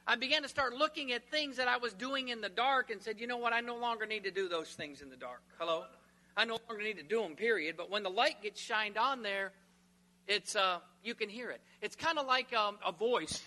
I 0.06 0.16
began 0.16 0.42
to 0.42 0.48
start 0.48 0.74
looking 0.74 1.12
at 1.12 1.24
things 1.30 1.56
that 1.56 1.66
I 1.66 1.78
was 1.78 1.94
doing 1.94 2.28
in 2.28 2.42
the 2.42 2.50
dark 2.50 2.90
and 2.90 3.00
said, 3.00 3.18
you 3.18 3.26
know 3.26 3.38
what, 3.38 3.54
I 3.54 3.60
no 3.60 3.76
longer 3.76 4.04
need 4.04 4.24
to 4.24 4.30
do 4.30 4.48
those 4.48 4.68
things 4.68 5.00
in 5.00 5.08
the 5.08 5.16
dark. 5.16 5.40
Hello? 5.58 5.84
I 6.36 6.44
no 6.44 6.58
longer 6.68 6.82
need 6.82 6.98
to 6.98 7.02
do 7.02 7.22
them, 7.22 7.36
period. 7.36 7.76
But 7.76 7.90
when 7.90 8.02
the 8.02 8.10
light 8.10 8.42
gets 8.42 8.60
shined 8.60 8.98
on 8.98 9.22
there, 9.22 9.52
it's 10.26 10.56
uh, 10.56 10.78
you 11.02 11.14
can 11.14 11.28
hear 11.28 11.50
it. 11.50 11.60
It's 11.80 11.96
kind 11.96 12.18
of 12.18 12.26
like 12.26 12.52
um, 12.52 12.78
a 12.84 12.92
voice. 12.92 13.42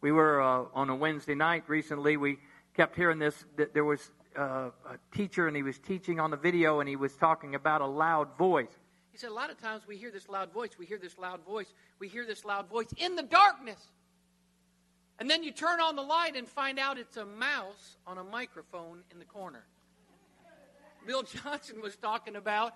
We 0.00 0.12
were 0.12 0.40
uh, 0.40 0.64
on 0.74 0.90
a 0.90 0.94
Wednesday 0.94 1.34
night 1.34 1.64
recently. 1.66 2.16
We 2.16 2.38
kept 2.74 2.94
hearing 2.94 3.18
this. 3.18 3.44
That 3.56 3.74
there 3.74 3.84
was 3.84 4.10
uh, 4.36 4.70
a 4.88 5.16
teacher, 5.16 5.46
and 5.46 5.56
he 5.56 5.62
was 5.62 5.78
teaching 5.78 6.20
on 6.20 6.30
the 6.30 6.36
video, 6.36 6.80
and 6.80 6.88
he 6.88 6.96
was 6.96 7.14
talking 7.14 7.54
about 7.54 7.80
a 7.80 7.86
loud 7.86 8.36
voice. 8.36 8.70
He 9.12 9.18
said, 9.18 9.30
a 9.30 9.34
lot 9.34 9.50
of 9.50 9.58
times 9.60 9.82
we 9.86 9.96
hear 9.96 10.10
this 10.10 10.28
loud 10.28 10.52
voice. 10.52 10.70
We 10.78 10.84
hear 10.84 10.98
this 10.98 11.16
loud 11.18 11.40
voice. 11.44 11.72
We 11.98 12.08
hear 12.08 12.26
this 12.26 12.44
loud 12.44 12.68
voice 12.68 12.88
in 12.98 13.16
the 13.16 13.22
darkness. 13.22 13.82
And 15.18 15.30
then 15.30 15.42
you 15.42 15.52
turn 15.52 15.80
on 15.80 15.96
the 15.96 16.02
light 16.02 16.36
and 16.36 16.46
find 16.46 16.78
out 16.78 16.98
it's 16.98 17.16
a 17.16 17.24
mouse 17.24 17.96
on 18.06 18.18
a 18.18 18.24
microphone 18.24 19.02
in 19.10 19.18
the 19.18 19.24
corner. 19.24 19.64
Bill 21.06 21.22
Johnson 21.22 21.80
was 21.80 21.96
talking 21.96 22.36
about. 22.36 22.74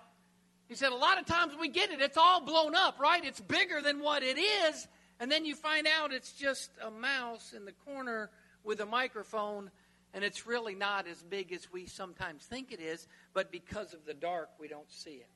He 0.67 0.75
said, 0.75 0.91
a 0.91 0.95
lot 0.95 1.19
of 1.19 1.25
times 1.25 1.53
we 1.59 1.67
get 1.67 1.91
it, 1.91 2.01
it's 2.01 2.17
all 2.17 2.41
blown 2.41 2.75
up, 2.75 2.99
right? 2.99 3.23
It's 3.23 3.41
bigger 3.41 3.81
than 3.81 3.99
what 3.99 4.23
it 4.23 4.39
is. 4.39 4.87
And 5.19 5.31
then 5.31 5.45
you 5.45 5.53
find 5.53 5.85
out 5.85 6.11
it's 6.11 6.31
just 6.31 6.71
a 6.83 6.89
mouse 6.89 7.53
in 7.55 7.65
the 7.65 7.73
corner 7.85 8.31
with 8.63 8.79
a 8.79 8.85
microphone, 8.85 9.69
and 10.13 10.23
it's 10.23 10.45
really 10.45 10.75
not 10.75 11.07
as 11.07 11.21
big 11.23 11.53
as 11.53 11.71
we 11.71 11.85
sometimes 11.85 12.43
think 12.43 12.71
it 12.71 12.79
is, 12.79 13.07
but 13.33 13.51
because 13.51 13.93
of 13.93 14.05
the 14.05 14.13
dark, 14.13 14.49
we 14.59 14.67
don't 14.67 14.91
see 14.91 15.11
it. 15.11 15.29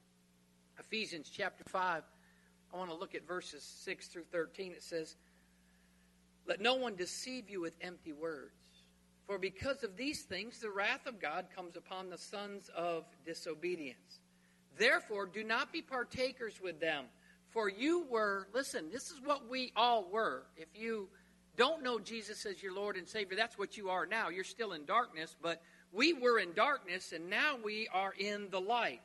Ephesians 0.79 1.31
chapter 1.33 1.63
5, 1.63 2.03
I 2.73 2.77
want 2.77 2.89
to 2.89 2.95
look 2.95 3.15
at 3.15 3.27
verses 3.27 3.63
6 3.83 4.07
through 4.07 4.25
13. 4.31 4.73
It 4.73 4.83
says, 4.83 5.15
let 6.45 6.61
no 6.61 6.75
one 6.75 6.95
deceive 6.95 7.49
you 7.49 7.61
with 7.61 7.73
empty 7.81 8.13
words. 8.13 8.53
For 9.25 9.39
because 9.39 9.83
of 9.83 9.97
these 9.97 10.21
things, 10.21 10.59
the 10.59 10.69
wrath 10.69 11.07
of 11.07 11.19
God 11.19 11.47
comes 11.55 11.75
upon 11.75 12.09
the 12.09 12.17
sons 12.17 12.69
of 12.75 13.05
disobedience. 13.25 14.19
Therefore, 14.77 15.25
do 15.25 15.43
not 15.43 15.73
be 15.73 15.81
partakers 15.81 16.61
with 16.61 16.79
them. 16.79 17.05
For 17.49 17.69
you 17.69 18.05
were, 18.09 18.47
listen, 18.53 18.91
this 18.91 19.09
is 19.09 19.21
what 19.23 19.49
we 19.49 19.71
all 19.75 20.07
were. 20.11 20.43
If 20.57 20.67
you 20.75 21.07
don't 21.55 21.83
know 21.83 21.99
Jesus 21.99 22.45
as 22.45 22.61
your 22.61 22.73
Lord 22.73 22.97
and 22.97 23.07
Savior, 23.07 23.35
that's 23.35 23.57
what 23.57 23.77
you 23.77 23.89
are 23.89 24.05
now. 24.05 24.29
You're 24.29 24.43
still 24.43 24.73
in 24.73 24.85
darkness, 24.85 25.35
but 25.41 25.61
we 25.91 26.13
were 26.13 26.39
in 26.39 26.53
darkness, 26.53 27.11
and 27.13 27.29
now 27.29 27.57
we 27.63 27.87
are 27.93 28.13
in 28.17 28.49
the 28.51 28.59
light, 28.59 29.01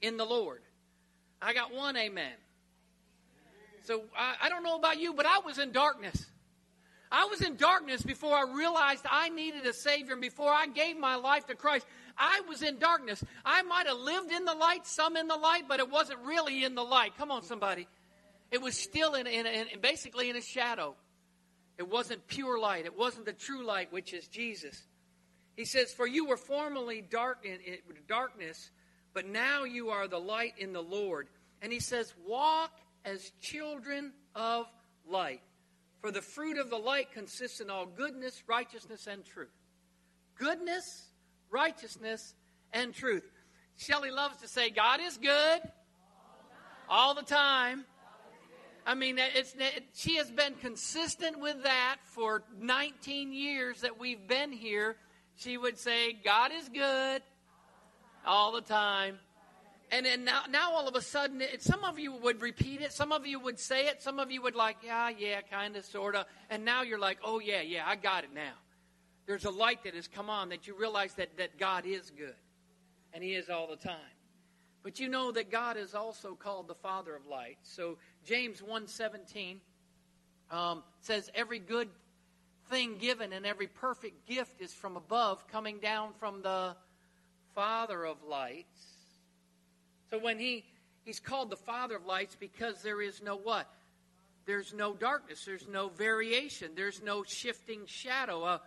in 0.00 0.16
the 0.16 0.24
Lord. 0.24 0.62
I 1.40 1.52
got 1.52 1.72
one 1.72 1.96
amen. 1.96 2.32
So 3.84 4.02
I, 4.16 4.34
I 4.42 4.48
don't 4.48 4.62
know 4.62 4.76
about 4.76 4.98
you, 4.98 5.14
but 5.14 5.26
I 5.26 5.40
was 5.44 5.58
in 5.58 5.72
darkness. 5.72 6.26
I 7.10 7.24
was 7.24 7.40
in 7.40 7.56
darkness 7.56 8.02
before 8.02 8.34
I 8.34 8.44
realized 8.54 9.04
I 9.10 9.30
needed 9.30 9.64
a 9.64 9.72
Savior 9.72 10.12
and 10.12 10.20
before 10.20 10.50
I 10.50 10.66
gave 10.66 10.98
my 10.98 11.14
life 11.14 11.46
to 11.46 11.54
Christ. 11.54 11.86
I 12.18 12.42
was 12.48 12.62
in 12.62 12.78
darkness. 12.78 13.24
I 13.44 13.62
might 13.62 13.86
have 13.86 13.98
lived 13.98 14.32
in 14.32 14.44
the 14.44 14.54
light, 14.54 14.86
some 14.86 15.16
in 15.16 15.28
the 15.28 15.36
light, 15.36 15.64
but 15.68 15.80
it 15.80 15.90
wasn't 15.90 16.18
really 16.20 16.64
in 16.64 16.74
the 16.74 16.82
light. 16.82 17.16
Come 17.16 17.30
on, 17.30 17.42
somebody. 17.42 17.88
It 18.50 18.60
was 18.60 18.76
still 18.76 19.14
in, 19.14 19.26
in, 19.26 19.46
in 19.46 19.80
basically 19.80 20.28
in 20.28 20.36
a 20.36 20.42
shadow. 20.42 20.96
It 21.78 21.88
wasn't 21.88 22.26
pure 22.26 22.58
light. 22.58 22.84
It 22.84 22.96
wasn't 22.96 23.24
the 23.24 23.32
true 23.32 23.64
light, 23.64 23.92
which 23.92 24.12
is 24.12 24.26
Jesus. 24.26 24.86
He 25.56 25.64
says, 25.64 25.92
"For 25.92 26.06
you 26.06 26.26
were 26.26 26.36
formerly 26.36 27.00
dark 27.00 27.44
in, 27.44 27.60
in 27.60 27.78
darkness, 28.06 28.70
but 29.12 29.26
now 29.26 29.64
you 29.64 29.90
are 29.90 30.08
the 30.08 30.20
light 30.20 30.58
in 30.58 30.72
the 30.72 30.82
Lord." 30.82 31.28
And 31.62 31.72
he 31.72 31.80
says, 31.80 32.14
"Walk 32.26 32.72
as 33.04 33.30
children 33.40 34.12
of 34.34 34.66
light, 35.06 35.42
for 36.00 36.10
the 36.10 36.22
fruit 36.22 36.58
of 36.58 36.68
the 36.68 36.78
light 36.78 37.12
consists 37.12 37.60
in 37.60 37.70
all 37.70 37.86
goodness, 37.86 38.42
righteousness, 38.46 39.06
and 39.06 39.24
truth." 39.24 39.54
Goodness, 40.34 41.08
righteousness, 41.50 42.34
and 42.72 42.94
truth. 42.94 43.24
Shelley 43.76 44.10
loves 44.10 44.38
to 44.38 44.48
say, 44.48 44.70
"God 44.70 45.00
is 45.00 45.16
good 45.16 45.60
all 46.88 47.14
the 47.14 47.22
time." 47.22 47.86
I 48.88 48.94
mean, 48.94 49.18
it's, 49.18 49.54
it, 49.58 49.84
she 49.92 50.16
has 50.16 50.30
been 50.30 50.54
consistent 50.54 51.38
with 51.38 51.62
that 51.64 51.98
for 52.04 52.42
19 52.58 53.34
years 53.34 53.82
that 53.82 54.00
we've 54.00 54.26
been 54.26 54.50
here. 54.50 54.96
She 55.36 55.58
would 55.58 55.78
say, 55.78 56.14
God 56.24 56.52
is 56.54 56.70
good 56.70 57.20
all 58.24 58.50
the 58.50 58.62
time. 58.62 59.18
And 59.92 60.06
then 60.06 60.24
now, 60.24 60.44
now 60.48 60.72
all 60.72 60.88
of 60.88 60.94
a 60.94 61.02
sudden, 61.02 61.42
it, 61.42 61.62
some 61.62 61.84
of 61.84 61.98
you 61.98 62.14
would 62.14 62.40
repeat 62.40 62.80
it, 62.80 62.94
some 62.94 63.12
of 63.12 63.26
you 63.26 63.38
would 63.38 63.58
say 63.58 63.88
it, 63.88 64.00
some 64.00 64.18
of 64.18 64.30
you 64.30 64.40
would 64.40 64.54
like, 64.54 64.78
yeah, 64.82 65.10
yeah, 65.10 65.42
kind 65.42 65.76
of, 65.76 65.84
sort 65.84 66.16
of. 66.16 66.24
And 66.48 66.64
now 66.64 66.80
you're 66.80 66.98
like, 66.98 67.18
oh, 67.22 67.40
yeah, 67.40 67.60
yeah, 67.60 67.84
I 67.86 67.94
got 67.94 68.24
it 68.24 68.30
now. 68.34 68.54
There's 69.26 69.44
a 69.44 69.50
light 69.50 69.84
that 69.84 69.94
has 69.96 70.08
come 70.08 70.30
on 70.30 70.48
that 70.48 70.66
you 70.66 70.74
realize 70.74 71.12
that, 71.16 71.36
that 71.36 71.58
God 71.58 71.84
is 71.84 72.10
good. 72.10 72.36
And 73.12 73.22
He 73.22 73.34
is 73.34 73.50
all 73.50 73.66
the 73.66 73.76
time. 73.76 74.17
But 74.88 74.98
you 74.98 75.10
know 75.10 75.30
that 75.32 75.50
God 75.50 75.76
is 75.76 75.94
also 75.94 76.34
called 76.34 76.66
the 76.66 76.74
Father 76.74 77.14
of 77.14 77.26
light. 77.26 77.58
So 77.62 77.98
James 78.24 78.62
1.17 78.62 79.56
um, 80.50 80.82
says, 81.02 81.30
Every 81.34 81.58
good 81.58 81.90
thing 82.70 82.96
given 82.96 83.34
and 83.34 83.44
every 83.44 83.66
perfect 83.66 84.26
gift 84.26 84.62
is 84.62 84.72
from 84.72 84.96
above, 84.96 85.46
coming 85.48 85.78
down 85.78 86.14
from 86.18 86.40
the 86.40 86.74
Father 87.54 88.02
of 88.06 88.16
lights. 88.26 88.80
So 90.10 90.18
when 90.18 90.38
he, 90.38 90.64
he's 91.04 91.20
called 91.20 91.50
the 91.50 91.56
Father 91.56 91.96
of 91.96 92.06
lights 92.06 92.34
because 92.40 92.80
there 92.80 93.02
is 93.02 93.20
no 93.22 93.36
what? 93.36 93.68
There's 94.46 94.72
no 94.72 94.94
darkness. 94.94 95.44
There's 95.44 95.68
no 95.68 95.90
variation. 95.90 96.70
There's 96.74 97.02
no 97.02 97.24
shifting 97.24 97.82
shadow. 97.84 98.42
Uh, 98.42 98.58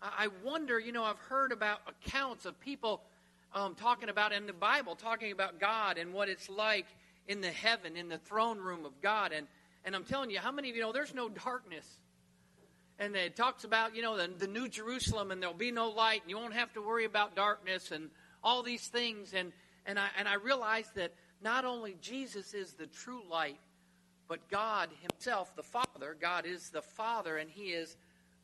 I 0.00 0.28
wonder, 0.42 0.80
you 0.80 0.92
know, 0.92 1.04
I've 1.04 1.18
heard 1.18 1.52
about 1.52 1.80
accounts 1.86 2.46
of 2.46 2.58
people 2.60 3.02
um, 3.56 3.74
talking 3.74 4.10
about 4.10 4.32
in 4.32 4.46
the 4.46 4.52
Bible, 4.52 4.94
talking 4.94 5.32
about 5.32 5.58
God 5.58 5.96
and 5.96 6.12
what 6.12 6.28
it's 6.28 6.50
like 6.50 6.84
in 7.26 7.40
the 7.40 7.50
heaven, 7.50 7.96
in 7.96 8.08
the 8.10 8.18
throne 8.18 8.58
room 8.58 8.84
of 8.84 9.00
God. 9.00 9.32
And, 9.32 9.46
and 9.84 9.96
I'm 9.96 10.04
telling 10.04 10.30
you, 10.30 10.38
how 10.38 10.52
many 10.52 10.68
of 10.68 10.76
you 10.76 10.82
know 10.82 10.92
there's 10.92 11.14
no 11.14 11.30
darkness? 11.30 11.88
And 12.98 13.16
it 13.16 13.34
talks 13.34 13.64
about, 13.64 13.96
you 13.96 14.02
know, 14.02 14.16
the, 14.18 14.28
the 14.28 14.46
New 14.46 14.68
Jerusalem 14.68 15.30
and 15.30 15.40
there'll 15.40 15.54
be 15.54 15.70
no 15.70 15.88
light 15.88 16.20
and 16.20 16.30
you 16.30 16.36
won't 16.36 16.52
have 16.52 16.72
to 16.74 16.82
worry 16.82 17.06
about 17.06 17.34
darkness 17.34 17.92
and 17.92 18.10
all 18.44 18.62
these 18.62 18.88
things. 18.88 19.32
And, 19.32 19.52
and, 19.86 19.98
I, 19.98 20.08
and 20.18 20.28
I 20.28 20.34
realized 20.34 20.94
that 20.96 21.14
not 21.42 21.64
only 21.64 21.96
Jesus 22.02 22.52
is 22.52 22.74
the 22.74 22.86
true 22.86 23.22
light, 23.30 23.58
but 24.28 24.50
God 24.50 24.90
Himself, 25.00 25.56
the 25.56 25.62
Father, 25.62 26.14
God 26.20 26.44
is 26.44 26.68
the 26.68 26.82
Father 26.82 27.38
and 27.38 27.48
He 27.48 27.68
is 27.68 27.96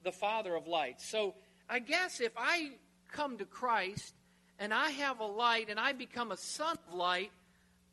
the 0.04 0.12
Father 0.12 0.54
of 0.54 0.66
light. 0.66 1.02
So 1.02 1.34
I 1.68 1.80
guess 1.80 2.18
if 2.20 2.32
I 2.34 2.70
come 3.10 3.36
to 3.36 3.44
Christ 3.44 4.14
and 4.62 4.72
I 4.72 4.90
have 4.90 5.18
a 5.18 5.26
light 5.26 5.70
and 5.70 5.80
I 5.80 5.92
become 5.92 6.30
a 6.30 6.36
son 6.36 6.76
of 6.86 6.94
light, 6.94 7.32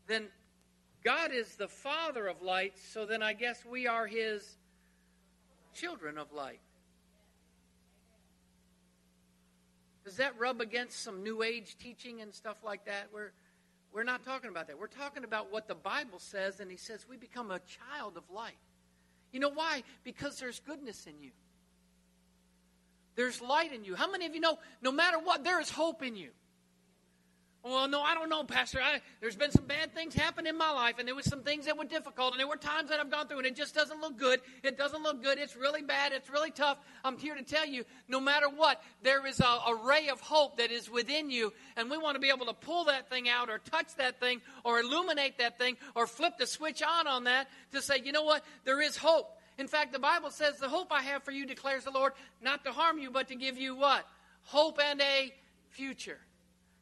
then 0.06 0.28
God 1.04 1.32
is 1.34 1.56
the 1.56 1.68
father 1.68 2.28
of 2.28 2.44
light, 2.44 2.74
so 2.92 3.08
then 3.08 3.24
I 3.24 3.34
guess 3.34 3.66
we 3.66 3.88
are 3.88 4.06
his 4.06 4.56
children 5.74 6.20
of 6.20 6.32
light. 6.32 6.60
Does 10.06 10.18
that 10.18 10.38
rub 10.38 10.62
against 10.62 11.02
some 11.02 11.24
new 11.24 11.42
age 11.42 11.76
teaching 11.80 12.22
and 12.22 12.32
stuff 12.32 12.58
like 12.64 12.86
that? 12.86 13.08
We're, 13.12 13.32
we're 13.92 14.04
not 14.04 14.24
talking 14.24 14.52
about 14.52 14.68
that. 14.68 14.78
We're 14.78 14.86
talking 14.86 15.24
about 15.24 15.52
what 15.52 15.68
the 15.68 15.74
Bible 15.74 16.20
says, 16.20 16.60
and 16.60 16.70
he 16.70 16.78
says 16.78 17.04
we 17.10 17.18
become 17.18 17.50
a 17.50 17.60
child 17.60 18.16
of 18.16 18.24
light. 18.32 18.60
You 19.32 19.40
know 19.40 19.50
why? 19.50 19.82
Because 20.04 20.38
there's 20.38 20.60
goodness 20.60 21.08
in 21.08 21.20
you. 21.20 21.32
There's 23.16 23.42
light 23.42 23.74
in 23.74 23.86
you. 23.86 23.96
How 23.96 24.12
many 24.12 24.28
of 24.28 24.36
you 24.36 24.40
know 24.40 24.60
no 24.84 24.92
matter 24.92 25.18
what, 25.18 25.44
there 25.44 25.60
is 25.60 25.72
hope 25.72 26.04
in 26.04 26.16
you? 26.16 26.30
Well, 27.62 27.90
no, 27.90 28.02
I 28.02 28.14
don't 28.14 28.30
know, 28.30 28.46
Pastor. 28.46 28.80
I, 28.82 29.02
there's 29.20 29.36
been 29.36 29.52
some 29.52 29.66
bad 29.66 29.94
things 29.94 30.14
happen 30.14 30.48
in 30.48 30.58
my 30.58 30.72
life, 30.72 30.96
and 30.98 31.06
there 31.06 31.16
was 31.16 31.26
some 31.26 31.44
things 31.44 31.66
that 31.66 31.78
were 31.78 31.84
difficult, 31.84 32.32
and 32.32 32.40
there 32.40 32.48
were 32.48 32.56
times 32.56 32.90
that 32.90 33.02
I've 33.02 33.12
gone 33.12 33.28
through, 33.28 33.40
and 33.40 33.48
it 33.48 33.56
just 33.56 33.76
doesn't 33.76 34.00
look 34.00 34.18
good. 34.18 34.40
It 34.64 34.78
doesn't 34.78 35.04
look 35.04 35.22
good. 35.22 35.38
It's 35.38 35.58
really 35.58 35.82
bad. 35.82 36.14
It's 36.14 36.30
really 36.30 36.52
tough. 36.52 36.78
I'm 37.04 37.18
here 37.18 37.36
to 37.36 37.44
tell 37.44 37.68
you, 37.68 37.84
no 38.08 38.22
matter 38.22 38.48
what, 38.48 38.82
there 39.04 39.26
is 39.28 39.42
a, 39.42 39.44
a 39.44 39.76
ray 39.86 40.08
of 40.08 40.22
hope 40.22 40.58
that 40.58 40.72
is 40.72 40.90
within 40.90 41.30
you, 41.30 41.52
and 41.76 41.90
we 41.92 41.98
want 41.98 42.16
to 42.16 42.22
be 42.22 42.30
able 42.30 42.46
to 42.46 42.54
pull 42.54 42.86
that 42.86 43.10
thing 43.10 43.28
out, 43.28 43.50
or 43.50 43.58
touch 43.58 43.94
that 43.98 44.22
thing, 44.22 44.40
or 44.64 44.80
illuminate 44.80 45.38
that 45.40 45.58
thing, 45.58 45.76
or 45.96 46.08
flip 46.08 46.38
the 46.40 46.48
switch 46.48 46.82
on 46.82 47.08
on 47.08 47.26
that 47.26 47.50
to 47.74 47.82
say, 47.82 48.02
you 48.02 48.14
know 48.14 48.24
what? 48.24 48.46
There 48.64 48.82
is 48.82 48.96
hope. 48.96 49.36
In 49.58 49.68
fact, 49.68 49.92
the 49.92 50.00
Bible 50.00 50.32
says, 50.32 50.58
"The 50.58 50.70
hope 50.70 50.88
I 50.90 51.02
have 51.02 51.24
for 51.24 51.32
you," 51.32 51.46
declares 51.46 51.84
the 51.84 51.92
Lord, 51.92 52.14
not 52.42 52.64
to 52.64 52.72
harm 52.72 52.98
you, 52.98 53.12
but 53.12 53.28
to 53.28 53.36
give 53.36 53.58
you 53.58 53.76
what? 53.76 54.08
Hope 54.46 54.80
and 54.82 55.02
a 55.02 55.34
future. 55.72 56.20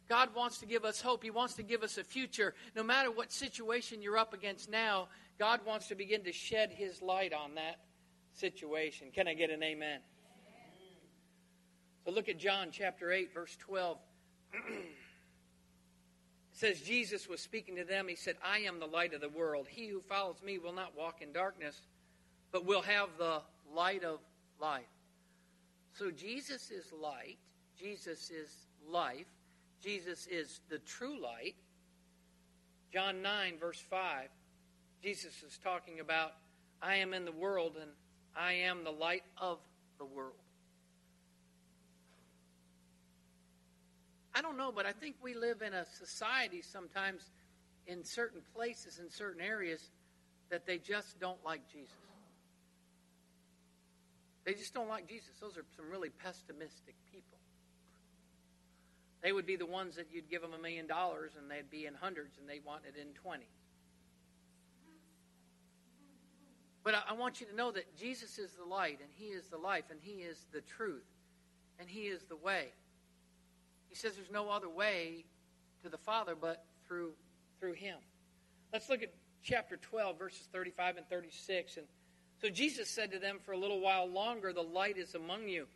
God 0.10 0.30
wants 0.36 0.60
to 0.60 0.65
give 0.65 0.86
us 0.86 1.02
hope. 1.02 1.24
He 1.24 1.32
wants 1.32 1.56
to 1.56 1.63
give 1.63 1.84
us 1.84 1.98
a 1.98 2.04
future. 2.04 2.54
No 2.76 2.84
matter 2.84 3.12
what 3.12 3.32
situation 3.32 4.02
you're 4.02 4.17
up 4.17 4.34
against 4.34 4.70
now, 4.70 5.08
God 5.38 5.60
wants 5.65 5.88
to 5.88 5.96
begin 5.96 6.24
to 6.24 6.32
shed 6.32 6.72
His 6.72 7.02
light 7.02 7.34
on 7.34 7.56
that 7.56 7.80
situation. 8.34 9.08
Can 9.13 9.28
I 9.28 9.34
get 9.34 9.50
an 9.50 9.62
amen? 9.63 10.00
So 12.06 12.12
look 12.12 12.30
at 12.30 12.39
John 12.39 12.70
chapter 12.72 13.12
8, 13.12 13.34
verse 13.34 13.58
12. 13.60 13.98
it 14.54 14.86
says, 16.54 16.80
Jesus 16.80 17.28
was 17.28 17.41
speaking 17.41 17.76
to 17.76 17.84
them. 17.84 18.08
He 18.08 18.15
said, 18.15 18.36
I 18.46 18.60
am 18.60 18.80
the 18.80 18.86
light 18.86 19.13
of 19.13 19.20
the 19.20 19.30
world. 19.30 19.67
He 19.70 19.89
who 19.89 20.00
follows 20.00 20.38
me 20.41 20.58
will 20.58 20.72
not 20.72 20.98
walk 20.98 21.22
in 21.22 21.34
darkness, 21.34 21.82
but 22.54 22.65
will 22.65 22.82
have 22.82 23.10
the 23.17 23.41
light 23.76 24.06
of 24.06 24.20
life. 24.62 24.86
So 25.91 26.10
Jesus 26.12 26.72
is 26.72 26.93
light. 26.93 27.38
Jesus 27.78 28.30
is 28.30 28.50
life. 28.89 29.28
Jesus 29.88 30.28
is 30.28 30.60
the 30.67 30.80
true 30.80 31.17
light. 31.17 31.56
John 32.91 33.21
9, 33.21 33.54
verse 33.58 33.82
5, 33.89 34.28
Jesus 35.02 35.43
is 35.43 35.58
talking 35.63 36.02
about, 36.02 36.34
I 36.82 36.95
am 36.95 37.13
in 37.13 37.23
the 37.23 37.32
world 37.32 37.78
and 37.82 37.91
I 38.36 38.52
am 38.52 38.84
the 38.84 38.91
light 38.91 39.23
of 39.38 39.60
the 39.97 40.04
world. 40.04 40.34
I 44.36 44.41
don't 44.41 44.58
know, 44.58 44.73
but 44.76 44.86
I 44.86 44.91
think 44.91 45.15
we 45.23 45.34
live 45.34 45.62
in 45.62 45.73
a 45.73 45.86
society 45.86 46.62
sometimes 46.62 47.21
in 47.88 48.04
certain 48.04 48.41
places, 48.54 49.00
in 49.00 49.10
certain 49.10 49.41
areas, 49.41 49.89
that 50.50 50.65
they 50.65 50.80
just 50.80 51.17
don't 51.21 51.41
like 51.45 51.62
Jesus. 51.71 51.95
They 54.43 54.54
just 54.54 54.73
don't 54.73 54.89
like 54.89 55.08
Jesus. 55.08 55.30
Those 55.39 55.56
are 55.58 55.63
some 55.78 55.89
really 55.89 56.10
pessimistic 56.10 56.95
people. 57.10 57.37
They 59.27 59.33
would 59.33 59.45
be 59.45 59.57
the 59.57 59.65
ones 59.65 59.97
that 59.97 60.07
you'd 60.09 60.29
give 60.29 60.41
them 60.41 60.53
a 60.53 60.57
million 60.57 60.87
dollars 60.87 61.33
and 61.37 61.51
they'd 61.51 61.69
be 61.69 61.85
in 61.85 61.93
hundreds 61.95 62.37
and 62.37 62.47
they 62.47 62.61
want 62.65 62.83
it 62.87 62.97
in 62.97 63.13
20. 63.13 63.43
But 66.81 66.95
I, 67.09 67.11
want 67.11 67.41
you 67.41 67.47
to 67.47 67.53
know 67.53 67.69
that 67.71 67.97
Jesus 67.97 68.37
is 68.37 68.51
the 68.53 68.63
light 68.63 68.99
and 69.01 69.09
He 69.15 69.25
is 69.25 69.49
the 69.49 69.57
life 69.57 69.83
and 69.91 69.99
He 70.01 70.21
is 70.21 70.45
the 70.53 70.61
truth 70.61 71.03
and 71.77 71.89
He 71.89 72.03
is 72.03 72.23
the 72.29 72.37
way. 72.37 72.69
He 73.89 73.95
says 73.95 74.15
there's 74.15 74.31
no 74.31 74.49
other 74.49 74.69
way 74.69 75.25
to 75.83 75.89
the 75.89 75.97
Father 75.97 76.33
but 76.33 76.63
through, 76.87 77.11
through 77.59 77.73
Him. 77.73 77.97
Let's 78.71 78.89
look 78.89 79.03
at 79.03 79.13
chapter 79.43 79.75
12, 79.75 80.17
verses 80.17 80.47
35 80.53 80.95
and 80.95 81.09
36. 81.09 81.75
And 81.75 81.85
so 82.41 82.47
Jesus 82.47 82.89
said 82.89 83.11
to 83.11 83.19
them, 83.19 83.39
For 83.43 83.51
a 83.51 83.57
little 83.57 83.81
while 83.81 84.09
longer, 84.09 84.53
the 84.53 84.61
light 84.61 84.97
is 84.97 85.15
among 85.15 85.49
you. 85.49 85.67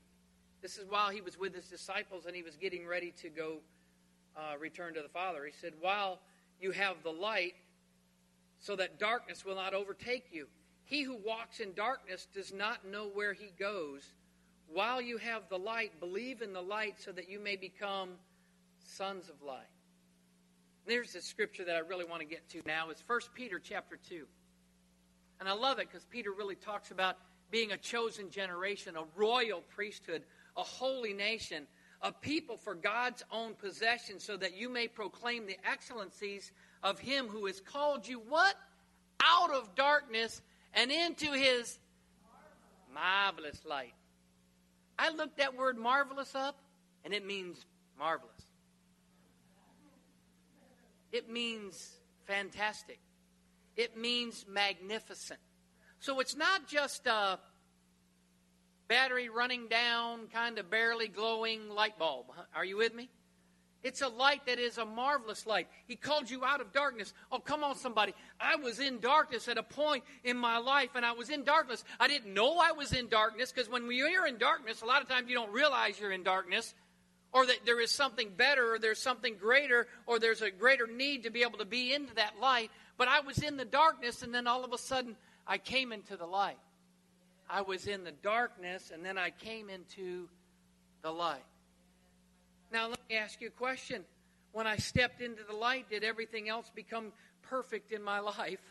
This 0.61 0.77
is 0.77 0.85
while 0.89 1.09
he 1.09 1.21
was 1.21 1.39
with 1.39 1.55
his 1.55 1.67
disciples 1.67 2.25
and 2.25 2.35
he 2.35 2.43
was 2.43 2.55
getting 2.55 2.85
ready 2.85 3.13
to 3.21 3.29
go 3.29 3.57
uh, 4.37 4.57
return 4.59 4.93
to 4.93 5.01
the 5.01 5.09
Father. 5.09 5.45
He 5.45 5.53
said, 5.59 5.73
While 5.79 6.19
you 6.59 6.71
have 6.71 6.97
the 7.03 7.11
light, 7.11 7.53
so 8.59 8.75
that 8.75 8.99
darkness 8.99 9.43
will 9.43 9.55
not 9.55 9.73
overtake 9.73 10.25
you. 10.31 10.47
He 10.85 11.01
who 11.01 11.17
walks 11.25 11.59
in 11.59 11.73
darkness 11.73 12.27
does 12.33 12.53
not 12.53 12.85
know 12.85 13.07
where 13.07 13.33
he 13.33 13.51
goes. 13.57 14.13
While 14.71 15.01
you 15.01 15.17
have 15.17 15.49
the 15.49 15.57
light, 15.57 15.99
believe 15.99 16.41
in 16.41 16.53
the 16.53 16.61
light 16.61 16.95
so 16.99 17.11
that 17.11 17.27
you 17.27 17.39
may 17.39 17.55
become 17.55 18.11
sons 18.85 19.29
of 19.29 19.41
light. 19.41 19.65
There's 20.85 21.15
a 21.15 21.21
scripture 21.21 21.65
that 21.65 21.75
I 21.75 21.79
really 21.79 22.05
want 22.05 22.21
to 22.21 22.27
get 22.27 22.47
to 22.49 22.61
now. 22.65 22.89
It's 22.89 23.03
1 23.05 23.19
Peter 23.33 23.59
chapter 23.59 23.97
2. 24.09 24.25
And 25.39 25.49
I 25.49 25.53
love 25.53 25.79
it 25.79 25.87
because 25.89 26.05
Peter 26.05 26.31
really 26.31 26.55
talks 26.55 26.91
about 26.91 27.17
being 27.49 27.71
a 27.71 27.77
chosen 27.77 28.29
generation, 28.29 28.95
a 28.95 29.03
royal 29.15 29.61
priesthood, 29.61 30.23
a 30.57 30.63
holy 30.63 31.13
nation, 31.13 31.67
a 32.01 32.11
people 32.11 32.57
for 32.57 32.75
God's 32.75 33.23
own 33.31 33.53
possession, 33.55 34.19
so 34.19 34.37
that 34.37 34.57
you 34.57 34.69
may 34.69 34.87
proclaim 34.87 35.45
the 35.45 35.57
excellencies 35.69 36.51
of 36.83 36.99
him 36.99 37.27
who 37.27 37.45
has 37.45 37.59
called 37.61 38.07
you 38.07 38.19
what? 38.19 38.55
out 39.23 39.53
of 39.53 39.75
darkness 39.75 40.41
and 40.73 40.91
into 40.91 41.31
his 41.31 41.77
marvelous 42.93 43.63
light. 43.65 43.93
I 44.97 45.09
looked 45.09 45.37
that 45.37 45.55
word 45.55 45.77
marvelous 45.77 46.35
up, 46.35 46.57
and 47.03 47.13
it 47.13 47.25
means 47.25 47.65
marvelous. 47.97 48.31
It 51.11 51.29
means 51.29 51.97
fantastic. 52.25 52.99
It 53.75 53.97
means 53.97 54.45
magnificent. 54.47 55.39
So 55.99 56.19
it's 56.19 56.35
not 56.35 56.67
just 56.67 57.05
a 57.07 57.39
battery 58.91 59.29
running 59.29 59.69
down, 59.69 60.27
kind 60.33 60.57
of 60.57 60.69
barely 60.69 61.07
glowing 61.07 61.69
light 61.69 61.97
bulb. 61.97 62.25
Are 62.53 62.65
you 62.65 62.75
with 62.75 62.93
me? 62.93 63.09
It's 63.83 64.01
a 64.01 64.09
light 64.09 64.45
that 64.47 64.59
is 64.59 64.77
a 64.77 64.85
marvelous 64.85 65.47
light. 65.47 65.69
He 65.87 65.95
called 65.95 66.29
you 66.29 66.43
out 66.43 66.59
of 66.59 66.73
darkness. 66.73 67.13
Oh, 67.31 67.39
come 67.39 67.63
on, 67.63 67.77
somebody. 67.77 68.13
I 68.37 68.57
was 68.57 68.81
in 68.81 68.99
darkness 68.99 69.47
at 69.47 69.57
a 69.57 69.63
point 69.63 70.03
in 70.25 70.35
my 70.35 70.57
life, 70.57 70.89
and 70.93 71.05
I 71.05 71.13
was 71.13 71.29
in 71.29 71.45
darkness. 71.45 71.85
I 72.01 72.09
didn't 72.09 72.33
know 72.33 72.57
I 72.59 72.73
was 72.73 72.91
in 72.91 73.07
darkness 73.07 73.53
because 73.53 73.69
when 73.69 73.89
you're 73.89 74.27
in 74.27 74.37
darkness, 74.37 74.81
a 74.81 74.85
lot 74.85 75.01
of 75.01 75.07
times 75.07 75.29
you 75.29 75.35
don't 75.35 75.53
realize 75.53 75.97
you're 75.97 76.11
in 76.11 76.23
darkness 76.23 76.75
or 77.31 77.45
that 77.45 77.59
there 77.65 77.79
is 77.79 77.91
something 77.91 78.27
better 78.35 78.73
or 78.73 78.77
there's 78.77 78.99
something 78.99 79.37
greater 79.37 79.87
or 80.05 80.19
there's 80.19 80.41
a 80.41 80.51
greater 80.51 80.85
need 80.85 81.23
to 81.23 81.29
be 81.29 81.43
able 81.43 81.59
to 81.59 81.65
be 81.65 81.93
into 81.93 82.13
that 82.15 82.41
light. 82.41 82.71
But 82.97 83.07
I 83.07 83.21
was 83.21 83.37
in 83.41 83.55
the 83.55 83.63
darkness, 83.63 84.21
and 84.21 84.35
then 84.35 84.47
all 84.47 84.65
of 84.65 84.73
a 84.73 84.77
sudden, 84.77 85.15
I 85.47 85.59
came 85.59 85.93
into 85.93 86.17
the 86.17 86.25
light. 86.25 86.57
I 87.51 87.61
was 87.61 87.85
in 87.85 88.05
the 88.05 88.13
darkness, 88.13 88.91
and 88.93 89.05
then 89.05 89.17
I 89.17 89.29
came 89.29 89.69
into 89.69 90.29
the 91.01 91.11
light. 91.11 91.43
Now, 92.71 92.87
let 92.87 92.99
me 93.09 93.17
ask 93.17 93.41
you 93.41 93.49
a 93.49 93.51
question. 93.51 94.05
When 94.53 94.67
I 94.67 94.77
stepped 94.77 95.19
into 95.19 95.43
the 95.43 95.55
light, 95.55 95.89
did 95.89 96.05
everything 96.05 96.47
else 96.47 96.71
become 96.73 97.11
perfect 97.41 97.91
in 97.91 98.01
my 98.01 98.19
life? 98.19 98.61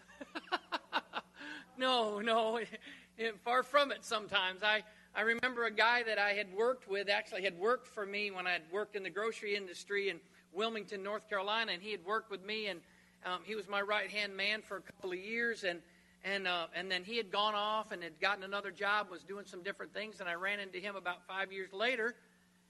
no, 1.78 2.20
no. 2.20 2.56
It, 2.56 2.68
it, 3.18 3.38
far 3.40 3.62
from 3.62 3.92
it 3.92 4.02
sometimes. 4.02 4.62
I, 4.62 4.82
I 5.14 5.22
remember 5.22 5.66
a 5.66 5.70
guy 5.70 6.02
that 6.04 6.18
I 6.18 6.30
had 6.30 6.50
worked 6.54 6.88
with, 6.88 7.10
actually 7.10 7.42
had 7.42 7.58
worked 7.58 7.86
for 7.86 8.06
me 8.06 8.30
when 8.30 8.46
I 8.46 8.52
had 8.52 8.62
worked 8.72 8.96
in 8.96 9.02
the 9.02 9.10
grocery 9.10 9.56
industry 9.56 10.08
in 10.08 10.20
Wilmington, 10.54 11.02
North 11.02 11.28
Carolina, 11.28 11.72
and 11.72 11.82
he 11.82 11.90
had 11.90 12.04
worked 12.06 12.30
with 12.30 12.42
me, 12.46 12.68
and 12.68 12.80
um, 13.26 13.40
he 13.44 13.54
was 13.54 13.68
my 13.68 13.82
right 13.82 14.10
hand 14.10 14.34
man 14.34 14.62
for 14.62 14.78
a 14.78 14.80
couple 14.80 15.12
of 15.12 15.18
years, 15.18 15.64
and 15.64 15.80
and 16.24 16.46
uh, 16.46 16.66
and 16.74 16.90
then 16.90 17.04
he 17.04 17.16
had 17.16 17.30
gone 17.30 17.54
off 17.54 17.92
and 17.92 18.02
had 18.02 18.20
gotten 18.20 18.44
another 18.44 18.70
job, 18.70 19.09
was 19.11 19.22
doing 19.22 19.44
some 19.46 19.62
different 19.62 19.94
things, 19.94 20.20
and 20.20 20.28
I 20.28 20.35
ran 20.35 20.61
into 20.61 20.78
him 20.78 20.96
about 20.96 21.26
five 21.26 21.52
years 21.52 21.72
later, 21.72 22.14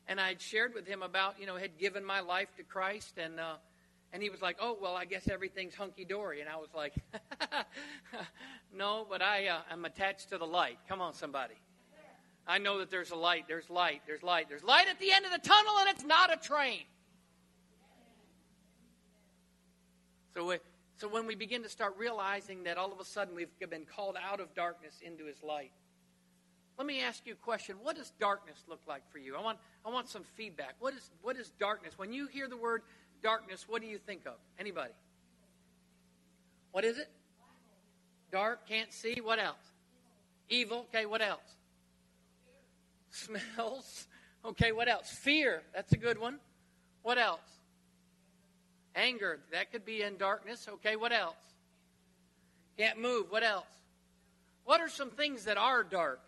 and 0.06 0.20
I 0.20 0.28
had 0.28 0.40
shared 0.40 0.74
with 0.74 0.86
him 0.86 1.02
about, 1.02 1.40
you 1.40 1.46
know, 1.46 1.56
had 1.56 1.78
given 1.78 2.04
my 2.04 2.20
life 2.20 2.48
to 2.56 2.62
Christ, 2.62 3.18
and 3.18 3.40
uh, 3.40 3.54
and 4.12 4.22
he 4.22 4.30
was 4.30 4.40
like, 4.40 4.56
"Oh, 4.60 4.76
well, 4.80 4.94
I 4.94 5.04
guess 5.04 5.28
everything's 5.28 5.74
hunky 5.74 6.04
dory," 6.04 6.40
and 6.40 6.48
I 6.48 6.56
was 6.56 6.70
like, 6.74 6.94
"No, 8.74 9.06
but 9.08 9.22
I 9.22 9.48
uh, 9.48 9.60
I'm 9.70 9.84
attached 9.84 10.30
to 10.30 10.38
the 10.38 10.46
light. 10.46 10.78
Come 10.88 11.00
on, 11.00 11.14
somebody." 11.14 11.54
I 12.46 12.58
know 12.58 12.78
that 12.78 12.90
there's 12.90 13.10
a 13.10 13.16
light. 13.16 13.44
There's 13.46 13.68
light. 13.70 14.02
There's 14.06 14.22
light. 14.22 14.48
There's 14.48 14.64
light 14.64 14.88
at 14.88 14.98
the 14.98 15.12
end 15.12 15.24
of 15.24 15.30
the 15.30 15.46
tunnel, 15.46 15.72
and 15.80 15.88
it's 15.88 16.04
not 16.04 16.32
a 16.32 16.36
train. 16.36 16.82
So, 20.34 20.54
so 21.00 21.08
when 21.08 21.26
we 21.26 21.34
begin 21.34 21.62
to 21.62 21.68
start 21.70 21.94
realizing 21.96 22.64
that 22.64 22.76
all 22.76 22.92
of 22.92 23.00
a 23.00 23.06
sudden 23.06 23.34
we've 23.34 23.48
been 23.70 23.86
called 23.86 24.16
out 24.22 24.38
of 24.38 24.54
darkness 24.54 25.00
into 25.00 25.24
His 25.24 25.42
light, 25.42 25.72
let 26.76 26.86
me 26.86 27.00
ask 27.00 27.26
you 27.26 27.32
a 27.32 27.36
question. 27.36 27.76
What 27.82 27.96
does 27.96 28.12
darkness 28.20 28.58
look 28.68 28.80
like 28.86 29.00
for 29.10 29.16
you? 29.16 29.34
I 29.34 29.40
want, 29.40 29.58
I 29.84 29.88
want 29.88 30.10
some 30.10 30.24
feedback. 30.36 30.74
What 30.78 30.92
is, 30.92 31.10
what 31.22 31.36
is 31.36 31.52
darkness? 31.58 31.94
When 31.96 32.12
you 32.12 32.26
hear 32.26 32.48
the 32.48 32.56
word 32.56 32.82
darkness, 33.22 33.64
what 33.66 33.80
do 33.80 33.88
you 33.88 33.96
think 33.96 34.26
of? 34.26 34.34
Anybody? 34.58 34.92
What 36.72 36.84
is 36.84 36.98
it? 36.98 37.08
Dark, 38.30 38.68
can't 38.68 38.92
see. 38.92 39.22
What 39.22 39.38
else? 39.38 39.56
Evil. 40.50 40.86
Okay, 40.94 41.06
what 41.06 41.22
else? 41.22 41.40
Smells. 43.10 44.06
Okay, 44.42 44.72
what 44.72 44.88
else? 44.88 45.10
Fear. 45.10 45.60
That's 45.74 45.92
a 45.92 45.98
good 45.98 46.16
one. 46.16 46.38
What 47.02 47.18
else? 47.18 47.59
Anger. 48.94 49.40
That 49.53 49.70
could 49.72 49.85
be 49.85 50.03
in 50.03 50.16
darkness. 50.16 50.68
Okay, 50.68 50.96
what 50.96 51.12
else? 51.12 51.37
Can't 52.76 53.00
move. 53.00 53.26
What 53.31 53.42
else? 53.42 53.66
What 54.64 54.81
are 54.81 54.88
some 54.88 55.11
things 55.11 55.44
that 55.44 55.57
are 55.57 55.83
dark? 55.83 56.20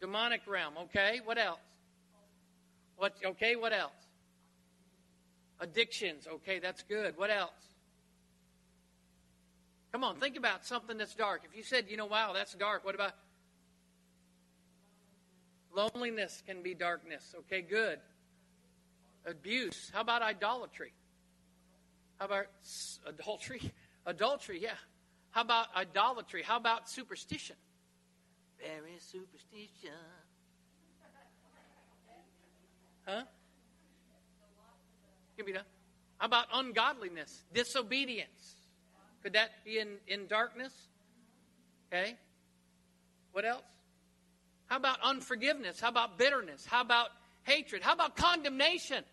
Demonic 0.00 0.42
realm. 0.46 0.74
Okay, 0.84 1.20
what 1.24 1.38
else? 1.38 1.58
What 2.96 3.14
okay, 3.24 3.56
what 3.56 3.72
else? 3.72 3.92
Addictions. 5.60 6.26
Okay, 6.26 6.58
that's 6.58 6.82
good. 6.82 7.16
What 7.16 7.30
else? 7.30 7.50
Come 9.92 10.04
on, 10.04 10.16
think 10.16 10.36
about 10.36 10.64
something 10.64 10.96
that's 10.96 11.14
dark. 11.14 11.42
If 11.44 11.56
you 11.56 11.62
said, 11.62 11.86
you 11.88 11.96
know, 11.96 12.06
wow, 12.06 12.32
that's 12.32 12.54
dark, 12.54 12.84
what 12.84 12.94
about 12.94 13.12
loneliness 15.74 16.42
can 16.46 16.62
be 16.62 16.74
darkness. 16.74 17.34
Okay, 17.40 17.62
good. 17.62 17.98
Abuse. 19.26 19.90
How 19.92 20.00
about 20.00 20.22
idolatry? 20.22 20.92
How 22.18 22.26
about 22.26 22.46
adultery? 23.06 23.60
Adultery, 24.06 24.62
yeah. 24.62 24.70
How 25.30 25.42
about 25.42 25.66
idolatry? 25.76 26.42
How 26.42 26.56
about 26.56 26.88
superstition? 26.88 27.56
Very 28.58 28.98
superstition. 28.98 29.92
Huh? 33.06 33.22
Give 35.36 35.46
me 35.46 35.52
that. 35.52 35.66
How 36.18 36.26
about 36.26 36.46
ungodliness, 36.52 37.44
disobedience? 37.52 38.56
Could 39.22 39.34
that 39.34 39.50
be 39.64 39.78
in, 39.78 39.96
in 40.06 40.26
darkness? 40.26 40.72
Okay. 41.92 42.16
What 43.32 43.44
else? 43.44 43.62
How 44.66 44.76
about 44.76 44.98
unforgiveness? 45.02 45.80
How 45.80 45.88
about 45.88 46.18
bitterness? 46.18 46.64
How 46.64 46.80
about 46.80 47.08
hatred? 47.50 47.82
How 47.82 47.92
about 47.92 48.16
condemnation? 48.16 49.04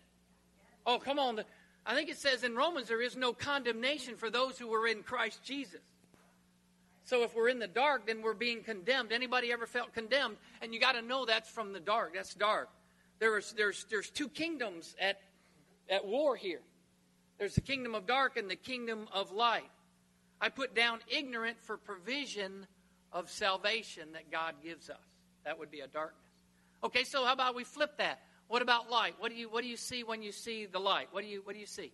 Oh, 0.86 0.98
come 0.98 1.18
on. 1.18 1.42
I 1.84 1.94
think 1.94 2.08
it 2.08 2.18
says 2.18 2.44
in 2.44 2.54
Romans 2.54 2.88
there 2.88 3.02
is 3.02 3.16
no 3.16 3.32
condemnation 3.32 4.16
for 4.16 4.30
those 4.30 4.58
who 4.58 4.68
were 4.68 4.86
in 4.86 5.02
Christ 5.02 5.42
Jesus. 5.42 5.80
So 7.04 7.22
if 7.22 7.34
we're 7.34 7.48
in 7.48 7.58
the 7.58 7.66
dark, 7.66 8.06
then 8.06 8.22
we're 8.22 8.34
being 8.34 8.62
condemned. 8.62 9.12
Anybody 9.12 9.50
ever 9.50 9.66
felt 9.66 9.94
condemned? 9.94 10.36
And 10.60 10.74
you 10.74 10.80
got 10.80 10.92
to 10.92 11.02
know 11.02 11.24
that's 11.24 11.48
from 11.48 11.72
the 11.72 11.80
dark. 11.80 12.14
That's 12.14 12.34
dark. 12.34 12.68
There's, 13.18 13.52
there's, 13.54 13.86
there's 13.90 14.10
two 14.10 14.28
kingdoms 14.28 14.94
at, 15.00 15.18
at 15.88 16.06
war 16.06 16.36
here. 16.36 16.60
There's 17.38 17.54
the 17.54 17.62
kingdom 17.62 17.94
of 17.94 18.06
dark 18.06 18.36
and 18.36 18.50
the 18.50 18.56
kingdom 18.56 19.08
of 19.12 19.32
light. 19.32 19.70
I 20.40 20.50
put 20.50 20.74
down 20.74 21.00
ignorant 21.08 21.56
for 21.62 21.76
provision 21.76 22.66
of 23.12 23.30
salvation 23.30 24.12
that 24.12 24.30
God 24.30 24.56
gives 24.62 24.90
us. 24.90 24.96
That 25.44 25.58
would 25.58 25.70
be 25.70 25.80
a 25.80 25.86
darkness. 25.86 26.20
Okay, 26.84 27.04
so 27.04 27.24
how 27.24 27.32
about 27.32 27.54
we 27.54 27.64
flip 27.64 27.96
that? 27.98 28.20
What 28.48 28.62
about 28.62 28.90
light? 28.90 29.14
What 29.18 29.30
do 29.30 29.36
you 29.36 29.48
what 29.48 29.62
do 29.62 29.68
you 29.68 29.76
see 29.76 30.02
when 30.02 30.22
you 30.22 30.32
see 30.32 30.66
the 30.66 30.78
light? 30.78 31.08
What 31.12 31.22
do 31.22 31.28
you 31.28 31.42
what 31.44 31.54
do 31.54 31.60
you 31.60 31.66
see? 31.66 31.92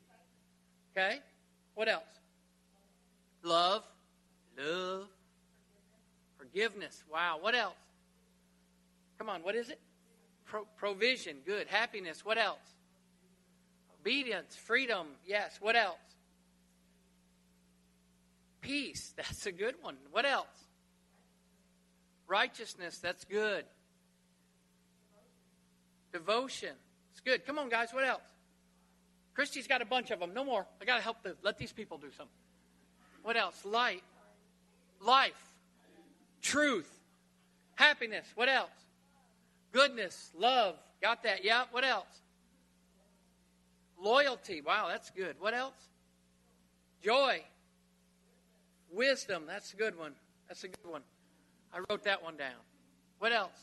Okay? 0.97 1.19
What 1.75 1.89
else? 1.89 2.05
Love. 3.43 3.83
Love. 4.57 5.09
Forgiveness. 6.39 7.03
Wow. 7.13 7.39
What 7.41 7.55
else? 7.57 7.75
Come 9.19 9.29
on, 9.29 9.43
what 9.43 9.55
is 9.57 9.69
it? 9.69 9.81
Pro- 10.45 10.67
provision. 10.77 11.39
Good. 11.45 11.67
Happiness. 11.67 12.25
What 12.25 12.39
else? 12.39 12.59
Obedience. 14.01 14.55
Freedom. 14.55 15.07
Yes. 15.27 15.59
What 15.61 15.75
else? 15.75 15.99
Peace. 18.61 19.13
That's 19.17 19.47
a 19.47 19.53
good 19.53 19.75
one. 19.83 19.97
What 20.13 20.25
else? 20.25 20.47
Righteousness. 22.29 22.99
That's 22.99 23.25
good. 23.25 23.65
Devotion. 26.15 26.75
It's 27.11 27.21
good. 27.21 27.45
Come 27.45 27.59
on, 27.59 27.69
guys. 27.69 27.89
What 27.93 28.05
else? 28.05 28.23
Christy's 29.35 29.67
got 29.67 29.83
a 29.83 29.85
bunch 29.85 30.13
of 30.13 30.21
them. 30.21 30.33
No 30.33 30.45
more. 30.45 30.65
I 30.81 30.85
got 30.85 30.97
to 30.97 31.03
help 31.03 31.25
the, 31.25 31.35
let 31.43 31.59
these 31.59 31.73
people 31.73 31.99
do 31.99 32.07
something. 32.17 32.29
What 33.25 33.37
else? 33.37 33.65
Light. 33.65 34.05
Life. 35.05 35.55
Truth. 36.41 36.89
Happiness. 37.75 38.27
What 38.37 38.49
else? 38.49 38.71
Goodness. 39.73 40.31
Love. 40.39 40.77
Got 41.03 41.25
that? 41.25 41.45
Yeah. 41.45 41.65
What 41.73 41.85
else? 41.85 42.23
Loyalty. 44.01 44.61
Wow, 44.61 44.87
that's 44.89 45.11
good. 45.11 45.35
What 45.41 45.53
else? 45.53 45.75
Joy. 47.03 47.43
Wisdom. 48.93 49.45
That's 49.49 49.73
a 49.73 49.77
good 49.77 49.99
one. 49.99 50.13
That's 50.47 50.63
a 50.63 50.69
good 50.69 50.89
one. 50.89 51.03
I 51.73 51.79
wrote 51.91 52.05
that 52.05 52.23
one 52.23 52.37
down. 52.37 52.63
What 53.19 53.33
else? 53.33 53.59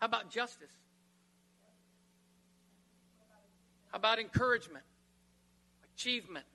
How 0.00 0.06
about 0.06 0.30
justice? 0.30 0.68
How 3.85 3.85
about 3.96 4.18
encouragement, 4.18 4.84
achievement, 5.94 6.46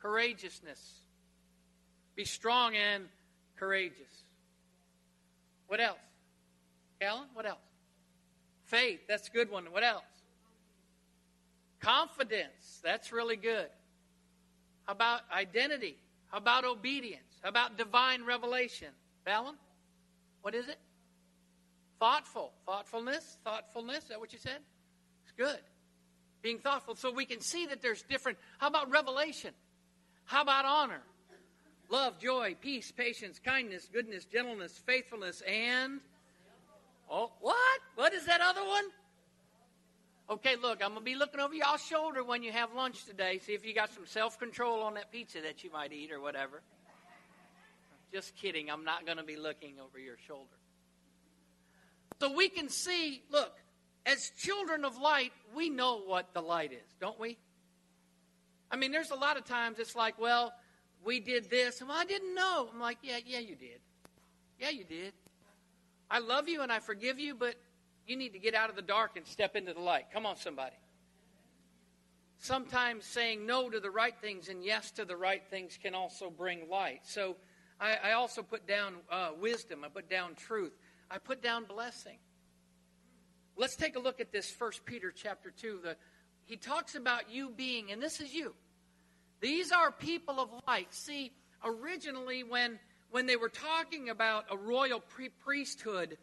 courageousness? 0.00 1.02
Be 2.14 2.24
strong 2.24 2.74
and 2.74 3.04
courageous. 3.56 4.24
What 5.68 5.80
else? 5.80 5.98
Alan, 7.00 7.28
what 7.34 7.46
else? 7.46 7.58
Faith, 8.64 9.00
that's 9.08 9.28
a 9.28 9.30
good 9.30 9.50
one. 9.50 9.66
What 9.72 9.84
else? 9.84 10.02
Confidence, 11.80 12.80
that's 12.82 13.12
really 13.12 13.36
good. 13.36 13.68
How 14.86 14.92
about 14.92 15.20
identity? 15.32 15.96
How 16.28 16.38
about 16.38 16.64
obedience? 16.64 17.22
How 17.42 17.50
about 17.50 17.78
divine 17.78 18.24
revelation? 18.24 18.88
Fallon? 19.24 19.54
What 20.42 20.54
is 20.54 20.68
it? 20.68 20.78
Thoughtful. 22.00 22.52
Thoughtfulness? 22.66 23.38
Thoughtfulness? 23.44 24.04
Is 24.04 24.08
that 24.08 24.20
what 24.20 24.32
you 24.32 24.38
said? 24.38 24.58
Good. 25.38 25.60
Being 26.42 26.58
thoughtful 26.58 26.96
so 26.96 27.12
we 27.12 27.24
can 27.24 27.40
see 27.40 27.66
that 27.66 27.80
there's 27.80 28.02
different. 28.02 28.38
How 28.58 28.66
about 28.66 28.90
revelation? 28.90 29.54
How 30.24 30.42
about 30.42 30.64
honor? 30.64 31.00
Love, 31.88 32.18
joy, 32.18 32.54
peace, 32.60 32.92
patience, 32.92 33.40
kindness, 33.42 33.88
goodness, 33.90 34.26
gentleness, 34.26 34.76
faithfulness, 34.84 35.40
and. 35.46 36.00
Oh, 37.10 37.32
what? 37.40 37.80
What 37.94 38.12
is 38.12 38.26
that 38.26 38.42
other 38.42 38.62
one? 38.62 38.84
Okay, 40.30 40.56
look, 40.56 40.82
I'm 40.82 40.90
going 40.90 41.00
to 41.00 41.04
be 41.04 41.14
looking 41.14 41.40
over 41.40 41.54
y'all's 41.54 41.82
shoulder 41.82 42.22
when 42.22 42.42
you 42.42 42.52
have 42.52 42.74
lunch 42.74 43.06
today. 43.06 43.38
See 43.38 43.54
if 43.54 43.64
you 43.64 43.74
got 43.74 43.90
some 43.94 44.06
self 44.06 44.38
control 44.38 44.82
on 44.82 44.94
that 44.94 45.10
pizza 45.10 45.40
that 45.40 45.64
you 45.64 45.72
might 45.72 45.92
eat 45.92 46.12
or 46.12 46.20
whatever. 46.20 46.60
Just 48.12 48.36
kidding. 48.36 48.70
I'm 48.70 48.84
not 48.84 49.06
going 49.06 49.16
to 49.16 49.24
be 49.24 49.36
looking 49.36 49.76
over 49.80 49.98
your 49.98 50.16
shoulder. 50.26 50.44
So 52.20 52.34
we 52.34 52.50
can 52.50 52.68
see, 52.68 53.22
look, 53.30 53.56
as 54.06 54.30
children 54.38 54.84
of 54.84 54.98
light, 54.98 55.32
we 55.54 55.68
know 55.68 56.00
what 56.00 56.32
the 56.34 56.40
light 56.40 56.72
is, 56.72 56.94
don't 57.00 57.18
we? 57.18 57.36
I 58.70 58.76
mean, 58.76 58.92
there's 58.92 59.10
a 59.10 59.16
lot 59.16 59.36
of 59.36 59.44
times 59.44 59.78
it's 59.78 59.96
like, 59.96 60.18
well, 60.18 60.52
we 61.04 61.20
did 61.20 61.48
this, 61.50 61.80
and 61.80 61.88
well, 61.88 61.98
I 61.98 62.04
didn't 62.04 62.34
know. 62.34 62.68
I'm 62.72 62.80
like, 62.80 62.98
yeah, 63.02 63.18
yeah, 63.24 63.38
you 63.38 63.54
did. 63.54 63.80
Yeah, 64.58 64.70
you 64.70 64.84
did. 64.84 65.12
I 66.10 66.18
love 66.18 66.48
you 66.48 66.62
and 66.62 66.72
I 66.72 66.80
forgive 66.80 67.18
you, 67.18 67.34
but 67.34 67.54
you 68.06 68.16
need 68.16 68.32
to 68.32 68.38
get 68.38 68.54
out 68.54 68.70
of 68.70 68.76
the 68.76 68.82
dark 68.82 69.16
and 69.16 69.26
step 69.26 69.54
into 69.54 69.74
the 69.74 69.80
light. 69.80 70.06
Come 70.12 70.26
on, 70.26 70.36
somebody. 70.36 70.76
Sometimes 72.38 73.04
saying 73.04 73.44
no 73.46 73.68
to 73.68 73.80
the 73.80 73.90
right 73.90 74.14
things 74.20 74.48
and 74.48 74.64
yes 74.64 74.90
to 74.92 75.04
the 75.04 75.16
right 75.16 75.42
things 75.50 75.78
can 75.80 75.94
also 75.94 76.30
bring 76.30 76.68
light. 76.70 77.00
So 77.02 77.36
I, 77.80 77.96
I 78.02 78.12
also 78.12 78.42
put 78.42 78.66
down 78.66 78.94
uh, 79.10 79.30
wisdom. 79.38 79.84
I 79.84 79.88
put 79.88 80.08
down 80.08 80.34
truth. 80.34 80.72
I 81.10 81.18
put 81.18 81.42
down 81.42 81.64
blessing. 81.64 82.18
Let's 83.58 83.74
take 83.74 83.96
a 83.96 83.98
look 83.98 84.20
at 84.20 84.30
this 84.30 84.48
First 84.48 84.84
Peter 84.84 85.10
chapter 85.10 85.50
2. 85.50 85.80
The, 85.82 85.96
he 86.44 86.56
talks 86.56 86.94
about 86.94 87.28
you 87.28 87.50
being, 87.50 87.90
and 87.90 88.00
this 88.00 88.20
is 88.20 88.32
you. 88.32 88.54
These 89.40 89.72
are 89.72 89.90
people 89.90 90.38
of 90.38 90.48
light. 90.68 90.94
See, 90.94 91.32
originally 91.64 92.44
when 92.44 92.78
when 93.10 93.26
they 93.26 93.34
were 93.34 93.48
talking 93.48 94.10
about 94.10 94.44
a 94.50 94.56
royal 94.56 95.02
priesthood 95.44 96.18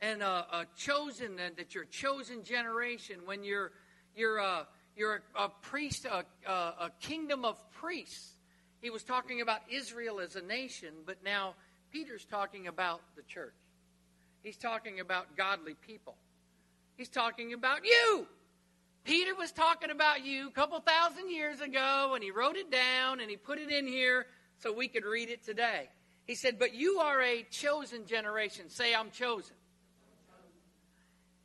and 0.00 0.20
a, 0.20 0.46
a 0.52 0.66
chosen 0.76 1.38
and 1.38 1.56
that 1.58 1.76
you're 1.76 1.84
chosen 1.84 2.42
generation, 2.42 3.20
when 3.24 3.44
you're 3.44 3.70
you're 4.16 4.38
a, 4.38 4.66
you're 4.96 5.22
a, 5.36 5.44
a 5.44 5.48
priest, 5.62 6.06
a, 6.06 6.24
a 6.50 6.90
kingdom 7.00 7.44
of 7.44 7.56
priests. 7.70 8.34
He 8.80 8.90
was 8.90 9.04
talking 9.04 9.42
about 9.42 9.60
Israel 9.70 10.18
as 10.18 10.34
a 10.34 10.42
nation, 10.42 10.88
but 11.06 11.22
now 11.22 11.54
Peter's 11.92 12.24
talking 12.24 12.66
about 12.66 13.00
the 13.14 13.22
church. 13.22 13.54
He's 14.42 14.56
talking 14.56 14.98
about 14.98 15.36
godly 15.36 15.74
people. 15.86 16.16
He's 17.00 17.08
talking 17.08 17.54
about 17.54 17.86
you. 17.86 18.26
Peter 19.04 19.34
was 19.34 19.52
talking 19.52 19.88
about 19.88 20.22
you 20.22 20.48
a 20.48 20.50
couple 20.50 20.78
thousand 20.80 21.30
years 21.30 21.62
ago, 21.62 22.12
and 22.14 22.22
he 22.22 22.30
wrote 22.30 22.56
it 22.56 22.70
down 22.70 23.20
and 23.20 23.30
he 23.30 23.38
put 23.38 23.58
it 23.58 23.70
in 23.70 23.86
here 23.86 24.26
so 24.58 24.70
we 24.70 24.86
could 24.86 25.06
read 25.06 25.30
it 25.30 25.42
today. 25.42 25.88
He 26.26 26.34
said, 26.34 26.58
But 26.58 26.74
you 26.74 26.98
are 26.98 27.22
a 27.22 27.42
chosen 27.44 28.04
generation. 28.04 28.68
Say, 28.68 28.94
I'm 28.94 29.10
chosen. 29.10 29.56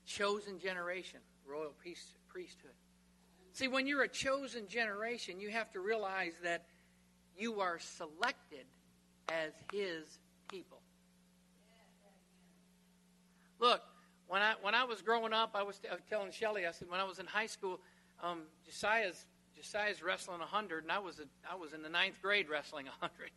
Chosen 0.05 0.59
generation, 0.59 1.21
royal 1.47 1.71
priesthood. 2.27 2.71
See, 3.53 3.69
when 3.69 3.87
you're 3.87 4.03
a 4.03 4.09
chosen 4.09 4.67
generation, 4.67 5.39
you 5.39 5.51
have 5.51 5.71
to 5.71 5.79
realize 5.79 6.33
that 6.43 6.65
you 7.37 7.61
are 7.61 7.79
selected 7.79 8.65
as 9.29 9.53
his 9.71 10.19
people. 10.49 10.81
Look, 13.57 13.81
when 14.27 14.41
I 14.41 14.53
when 14.61 14.73
I 14.75 14.83
was 14.83 15.01
growing 15.01 15.33
up, 15.33 15.51
I 15.53 15.63
was, 15.63 15.77
t- 15.79 15.87
I 15.89 15.93
was 15.93 16.03
telling 16.09 16.31
Shelly, 16.31 16.65
I 16.65 16.71
said 16.71 16.89
when 16.89 16.99
I 16.99 17.03
was 17.03 17.19
in 17.19 17.25
high 17.25 17.45
school, 17.45 17.79
um, 18.23 18.41
Josiah's 18.65 19.25
Josiah's 19.55 20.03
wrestling 20.03 20.39
100, 20.39 20.83
and 20.83 20.91
I 20.91 20.99
was 20.99 21.19
a, 21.19 21.23
I 21.51 21.55
was 21.55 21.73
in 21.73 21.81
the 21.81 21.89
ninth 21.89 22.21
grade 22.21 22.49
wrestling 22.49 22.85
100. 22.85 23.31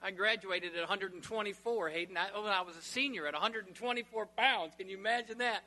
I 0.00 0.12
graduated 0.12 0.74
at 0.74 0.80
124, 0.80 1.88
Hayden. 1.88 2.16
I, 2.16 2.28
oh, 2.34 2.44
I 2.44 2.62
was 2.62 2.76
a 2.76 2.82
senior 2.82 3.26
at 3.26 3.32
124 3.32 4.26
pounds. 4.36 4.74
Can 4.78 4.88
you 4.88 4.96
imagine 4.96 5.38
that? 5.38 5.64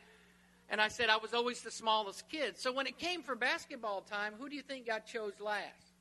And 0.70 0.80
I 0.80 0.88
said 0.88 1.10
I 1.10 1.18
was 1.18 1.34
always 1.34 1.62
the 1.62 1.72
smallest 1.72 2.30
kid. 2.30 2.58
So 2.58 2.72
when 2.72 2.88
it 2.88 2.98
came 2.98 3.24
for 3.24 3.36
basketball 3.36 4.02
time, 4.02 4.34
who 4.40 4.48
do 4.48 4.56
you 4.56 4.62
think 4.62 4.88
got 4.88 5.06
chose 5.06 5.34
last? 5.42 5.92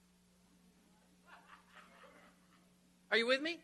Are 3.11 3.17
you 3.17 3.27
with 3.27 3.43
me? 3.43 3.59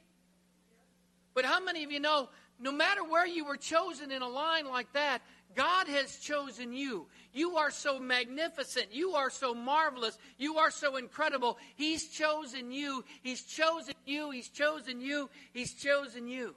But 1.32 1.44
how 1.44 1.62
many 1.62 1.84
of 1.84 1.92
you 1.92 2.00
know 2.00 2.28
no 2.58 2.72
matter 2.72 3.04
where 3.04 3.26
you 3.26 3.44
were 3.44 3.56
chosen 3.56 4.10
in 4.10 4.22
a 4.22 4.28
line 4.28 4.66
like 4.66 4.92
that, 4.92 5.22
God 5.54 5.88
has 5.88 6.16
chosen 6.18 6.72
you. 6.72 7.06
You 7.32 7.56
are 7.56 7.70
so 7.70 7.98
magnificent. 7.98 8.88
You 8.92 9.12
are 9.12 9.30
so 9.30 9.54
marvelous. 9.54 10.18
You 10.38 10.58
are 10.58 10.70
so 10.70 10.96
incredible. 10.96 11.58
He's 11.76 12.08
chosen 12.08 12.70
you. 12.70 13.04
He's 13.22 13.42
chosen 13.42 13.94
you. 14.04 14.30
He's 14.30 14.48
chosen 14.48 15.00
you. 15.00 15.30
He's 15.52 15.72
chosen 15.74 16.28
you. 16.28 16.54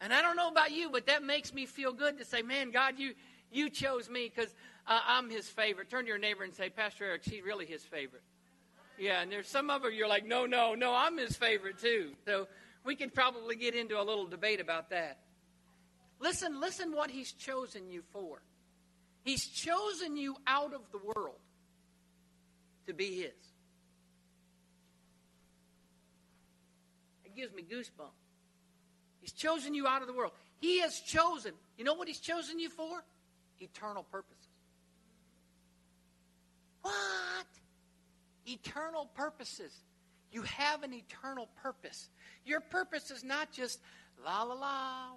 And 0.00 0.12
I 0.12 0.22
don't 0.22 0.36
know 0.36 0.48
about 0.48 0.72
you, 0.72 0.90
but 0.90 1.06
that 1.06 1.22
makes 1.22 1.52
me 1.52 1.66
feel 1.66 1.92
good 1.92 2.18
to 2.18 2.24
say, 2.24 2.42
man, 2.42 2.70
God, 2.70 2.98
you, 2.98 3.14
you 3.50 3.70
chose 3.70 4.10
me 4.10 4.30
because 4.34 4.54
uh, 4.86 5.00
I'm 5.06 5.30
his 5.30 5.48
favorite. 5.48 5.90
Turn 5.90 6.02
to 6.02 6.08
your 6.08 6.18
neighbor 6.18 6.44
and 6.44 6.54
say, 6.54 6.68
Pastor 6.70 7.04
Eric, 7.04 7.22
he's 7.24 7.42
really 7.42 7.66
his 7.66 7.82
favorite. 7.82 8.22
Yeah, 8.98 9.22
and 9.22 9.32
there's 9.32 9.48
some 9.48 9.70
of 9.70 9.82
you 9.84 9.90
you're 9.90 10.08
like, 10.08 10.26
no, 10.26 10.46
no, 10.46 10.74
no, 10.74 10.94
I'm 10.94 11.18
his 11.18 11.36
favorite 11.36 11.78
too. 11.78 12.10
So 12.24 12.46
we 12.84 12.94
could 12.94 13.14
probably 13.14 13.56
get 13.56 13.74
into 13.74 14.00
a 14.00 14.04
little 14.04 14.26
debate 14.26 14.60
about 14.60 14.90
that. 14.90 15.18
Listen, 16.20 16.60
listen 16.60 16.92
what 16.92 17.10
he's 17.10 17.32
chosen 17.32 17.90
you 17.90 18.02
for. 18.12 18.42
He's 19.24 19.46
chosen 19.46 20.16
you 20.16 20.36
out 20.46 20.74
of 20.74 20.82
the 20.92 20.98
world 20.98 21.38
to 22.86 22.92
be 22.92 23.16
his. 23.16 23.32
It 27.24 27.34
gives 27.34 27.52
me 27.54 27.62
goosebumps. 27.62 28.10
He's 29.20 29.32
chosen 29.32 29.74
you 29.74 29.86
out 29.86 30.02
of 30.02 30.06
the 30.06 30.12
world. 30.12 30.32
He 30.60 30.80
has 30.80 31.00
chosen. 31.00 31.52
You 31.78 31.84
know 31.84 31.94
what 31.94 32.08
he's 32.08 32.20
chosen 32.20 32.58
you 32.58 32.68
for? 32.68 33.02
Eternal 33.58 34.02
purposes. 34.02 34.44
What? 36.82 36.92
Eternal 38.46 39.06
purposes. 39.14 39.72
You 40.34 40.42
have 40.42 40.82
an 40.82 40.92
eternal 40.92 41.48
purpose. 41.62 42.10
Your 42.44 42.58
purpose 42.58 43.12
is 43.12 43.22
not 43.22 43.52
just 43.52 43.78
la 44.24 44.42
la 44.42 44.54
la, 44.54 45.10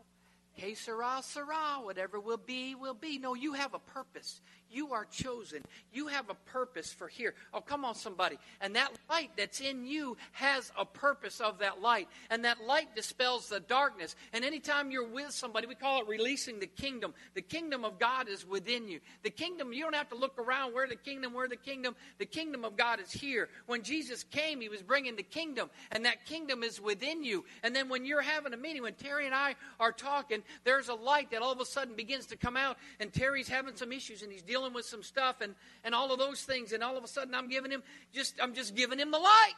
que 0.55 0.75
sera, 0.75 1.21
sera, 1.23 1.79
whatever 1.81 2.19
will 2.19 2.37
be, 2.37 2.75
will 2.75 2.93
be. 2.93 3.17
No, 3.17 3.33
you 3.33 3.53
have 3.53 3.73
a 3.73 3.79
purpose. 3.79 4.41
You 4.71 4.93
are 4.93 5.05
chosen. 5.05 5.63
You 5.93 6.07
have 6.07 6.29
a 6.29 6.33
purpose 6.33 6.91
for 6.91 7.07
here. 7.07 7.33
Oh, 7.53 7.61
come 7.61 7.85
on, 7.85 7.95
somebody. 7.95 8.37
And 8.61 8.75
that 8.75 8.91
light 9.09 9.31
that's 9.37 9.61
in 9.61 9.85
you 9.85 10.17
has 10.33 10.71
a 10.77 10.85
purpose 10.85 11.39
of 11.39 11.59
that 11.59 11.81
light. 11.81 12.07
And 12.29 12.45
that 12.45 12.63
light 12.65 12.95
dispels 12.95 13.47
the 13.47 13.59
darkness. 13.59 14.15
And 14.33 14.43
anytime 14.43 14.91
you're 14.91 15.07
with 15.07 15.31
somebody, 15.31 15.67
we 15.67 15.75
call 15.75 16.01
it 16.01 16.07
releasing 16.07 16.59
the 16.59 16.67
kingdom. 16.67 17.13
The 17.33 17.41
kingdom 17.41 17.85
of 17.85 17.97
God 17.97 18.27
is 18.27 18.45
within 18.45 18.87
you. 18.87 18.99
The 19.23 19.29
kingdom, 19.29 19.71
you 19.71 19.83
don't 19.83 19.95
have 19.95 20.09
to 20.09 20.15
look 20.15 20.37
around 20.37 20.73
where 20.73 20.87
the 20.87 20.95
kingdom, 20.95 21.33
where 21.33 21.47
the 21.47 21.55
kingdom. 21.55 21.95
The 22.17 22.25
kingdom 22.25 22.65
of 22.65 22.75
God 22.75 22.99
is 22.99 23.11
here. 23.11 23.47
When 23.67 23.83
Jesus 23.83 24.23
came, 24.23 24.59
he 24.59 24.69
was 24.69 24.81
bringing 24.81 25.15
the 25.15 25.23
kingdom. 25.23 25.69
And 25.91 26.05
that 26.05 26.25
kingdom 26.25 26.63
is 26.63 26.81
within 26.81 27.23
you. 27.23 27.45
And 27.63 27.75
then 27.75 27.87
when 27.87 28.05
you're 28.05 28.21
having 28.21 28.53
a 28.53 28.57
meeting, 28.57 28.83
when 28.83 28.93
Terry 28.95 29.25
and 29.25 29.35
I 29.35 29.55
are 29.79 29.91
talking, 29.91 30.43
there's 30.65 30.89
a 30.89 30.93
light 30.93 31.31
that 31.31 31.41
all 31.41 31.51
of 31.51 31.61
a 31.61 31.65
sudden 31.65 31.95
begins 31.95 32.25
to 32.27 32.37
come 32.37 32.57
out. 32.57 32.77
And 32.99 33.13
Terry's 33.13 33.47
having 33.47 33.75
some 33.75 33.91
issues 33.91 34.23
and 34.23 34.31
he's 34.31 34.43
dealing 34.43 34.56
dealing 34.57 34.73
with 34.73 34.85
some 34.85 35.03
stuff 35.03 35.41
and, 35.41 35.53
and 35.83 35.93
all 35.93 36.11
of 36.11 36.19
those 36.19 36.41
things, 36.41 36.73
and 36.73 36.83
all 36.83 36.97
of 36.97 37.03
a 37.03 37.07
sudden 37.07 37.35
I'm 37.35 37.49
giving 37.49 37.71
him 37.71 37.83
just 38.13 38.35
I'm 38.41 38.53
just 38.53 38.75
giving 38.75 38.99
him 38.99 39.11
the 39.11 39.19
light. 39.19 39.53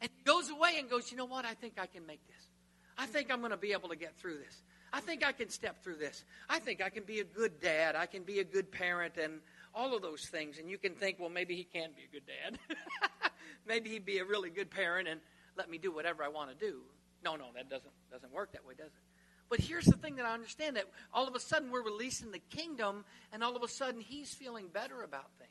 And 0.00 0.10
he 0.16 0.22
goes 0.24 0.50
away 0.50 0.76
and 0.78 0.88
goes, 0.88 1.10
you 1.10 1.16
know 1.16 1.24
what? 1.24 1.44
I 1.44 1.54
think 1.54 1.74
I 1.78 1.86
can 1.86 2.06
make 2.06 2.24
this. 2.26 2.46
I 2.96 3.06
think 3.06 3.32
I'm 3.32 3.40
going 3.40 3.50
to 3.50 3.56
be 3.56 3.72
able 3.72 3.88
to 3.88 3.96
get 3.96 4.16
through 4.16 4.38
this. 4.38 4.62
I 4.92 5.00
think 5.00 5.24
I 5.24 5.32
can 5.32 5.48
step 5.50 5.82
through 5.82 5.96
this. 5.96 6.24
I 6.48 6.60
think 6.60 6.82
I 6.82 6.88
can 6.88 7.04
be 7.04 7.20
a 7.20 7.24
good 7.24 7.60
dad. 7.60 7.94
I 7.94 8.06
can 8.06 8.22
be 8.22 8.38
a 8.38 8.44
good 8.44 8.70
parent 8.72 9.16
and 9.16 9.40
all 9.74 9.94
of 9.94 10.02
those 10.02 10.24
things. 10.26 10.58
And 10.58 10.70
you 10.70 10.78
can 10.78 10.94
think, 10.94 11.18
well, 11.18 11.28
maybe 11.28 11.54
he 11.54 11.64
can 11.64 11.90
be 11.96 12.02
a 12.04 12.12
good 12.12 12.26
dad. 12.26 12.58
maybe 13.66 13.90
he'd 13.90 14.06
be 14.06 14.18
a 14.18 14.24
really 14.24 14.50
good 14.50 14.70
parent 14.70 15.08
and 15.08 15.20
let 15.56 15.68
me 15.68 15.78
do 15.78 15.92
whatever 15.92 16.22
I 16.22 16.28
want 16.28 16.50
to 16.50 16.56
do. 16.56 16.80
No, 17.24 17.36
no, 17.36 17.46
that 17.56 17.68
doesn't 17.68 17.92
doesn't 18.10 18.32
work 18.32 18.52
that 18.52 18.64
way, 18.64 18.74
does 18.78 18.86
it? 18.86 19.07
But 19.50 19.60
here's 19.60 19.86
the 19.86 19.96
thing 19.96 20.16
that 20.16 20.26
I 20.26 20.34
understand 20.34 20.76
that 20.76 20.84
all 21.12 21.26
of 21.26 21.34
a 21.34 21.40
sudden 21.40 21.70
we're 21.70 21.82
releasing 21.82 22.30
the 22.32 22.40
kingdom, 22.50 23.04
and 23.32 23.42
all 23.42 23.56
of 23.56 23.62
a 23.62 23.68
sudden 23.68 24.00
he's 24.00 24.32
feeling 24.32 24.66
better 24.72 25.02
about 25.02 25.30
things. 25.38 25.50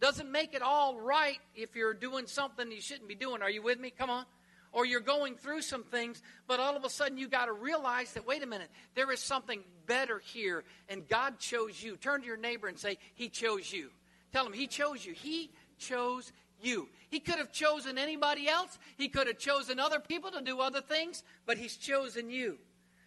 Doesn't 0.00 0.30
make 0.30 0.54
it 0.54 0.62
all 0.62 0.98
right 0.98 1.38
if 1.54 1.74
you're 1.74 1.94
doing 1.94 2.26
something 2.26 2.70
you 2.70 2.80
shouldn't 2.80 3.08
be 3.08 3.14
doing. 3.14 3.42
Are 3.42 3.50
you 3.50 3.62
with 3.62 3.80
me? 3.80 3.90
Come 3.90 4.10
on. 4.10 4.24
Or 4.70 4.86
you're 4.86 5.00
going 5.00 5.34
through 5.34 5.62
some 5.62 5.82
things, 5.82 6.22
but 6.46 6.60
all 6.60 6.76
of 6.76 6.84
a 6.84 6.90
sudden 6.90 7.18
you 7.18 7.26
got 7.26 7.46
to 7.46 7.52
realize 7.52 8.12
that, 8.12 8.26
wait 8.26 8.42
a 8.42 8.46
minute, 8.46 8.70
there 8.94 9.10
is 9.10 9.20
something 9.20 9.62
better 9.86 10.18
here, 10.18 10.62
and 10.88 11.08
God 11.08 11.38
chose 11.38 11.82
you. 11.82 11.96
Turn 11.96 12.20
to 12.20 12.26
your 12.26 12.36
neighbor 12.36 12.68
and 12.68 12.78
say, 12.78 12.98
He 13.14 13.28
chose 13.28 13.72
you. 13.72 13.90
Tell 14.32 14.46
him, 14.46 14.52
He 14.52 14.66
chose 14.66 15.04
you. 15.04 15.14
He 15.14 15.50
chose 15.78 16.32
you. 16.60 16.88
He 17.10 17.20
could 17.20 17.36
have 17.36 17.52
chosen 17.52 17.98
anybody 17.98 18.48
else. 18.48 18.78
He 18.96 19.08
could 19.08 19.26
have 19.26 19.38
chosen 19.38 19.78
other 19.78 20.00
people 20.00 20.30
to 20.32 20.42
do 20.42 20.60
other 20.60 20.80
things, 20.80 21.22
but 21.46 21.58
he's 21.58 21.76
chosen 21.76 22.30
you. 22.30 22.58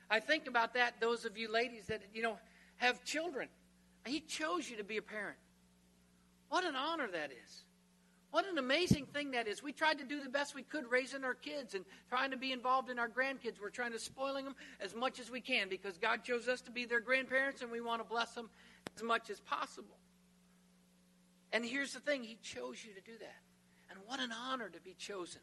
I 0.09 0.19
think 0.19 0.47
about 0.47 0.73
that, 0.73 0.99
those 0.99 1.25
of 1.25 1.37
you 1.37 1.51
ladies 1.51 1.85
that, 1.87 2.01
you 2.13 2.21
know, 2.21 2.37
have 2.77 3.03
children. 3.03 3.47
He 4.05 4.19
chose 4.19 4.69
you 4.69 4.77
to 4.77 4.83
be 4.83 4.97
a 4.97 5.01
parent. 5.01 5.37
What 6.49 6.65
an 6.65 6.75
honor 6.75 7.07
that 7.11 7.31
is. 7.31 7.63
What 8.31 8.47
an 8.47 8.57
amazing 8.57 9.05
thing 9.07 9.31
that 9.31 9.47
is. 9.47 9.61
We 9.61 9.73
tried 9.73 9.99
to 9.99 10.05
do 10.05 10.21
the 10.21 10.29
best 10.29 10.55
we 10.55 10.63
could 10.63 10.89
raising 10.89 11.23
our 11.23 11.33
kids 11.33 11.75
and 11.75 11.83
trying 12.09 12.31
to 12.31 12.37
be 12.37 12.53
involved 12.53 12.89
in 12.89 12.97
our 12.97 13.09
grandkids. 13.09 13.61
We're 13.61 13.69
trying 13.69 13.91
to 13.91 13.99
spoiling 13.99 14.45
them 14.45 14.55
as 14.79 14.95
much 14.95 15.19
as 15.19 15.29
we 15.29 15.41
can 15.41 15.69
because 15.69 15.97
God 15.97 16.23
chose 16.23 16.47
us 16.47 16.61
to 16.61 16.71
be 16.71 16.85
their 16.85 17.01
grandparents 17.01 17.61
and 17.61 17.69
we 17.69 17.81
want 17.81 18.01
to 18.01 18.07
bless 18.07 18.31
them 18.31 18.49
as 18.95 19.03
much 19.03 19.29
as 19.29 19.41
possible. 19.41 19.97
And 21.53 21.65
here's 21.65 21.93
the 21.93 21.99
thing 21.99 22.23
He 22.23 22.37
chose 22.41 22.83
you 22.85 22.93
to 22.93 23.01
do 23.01 23.17
that. 23.19 23.39
And 23.89 23.99
what 24.05 24.19
an 24.19 24.31
honor 24.31 24.69
to 24.69 24.79
be 24.79 24.93
chosen. 24.97 25.41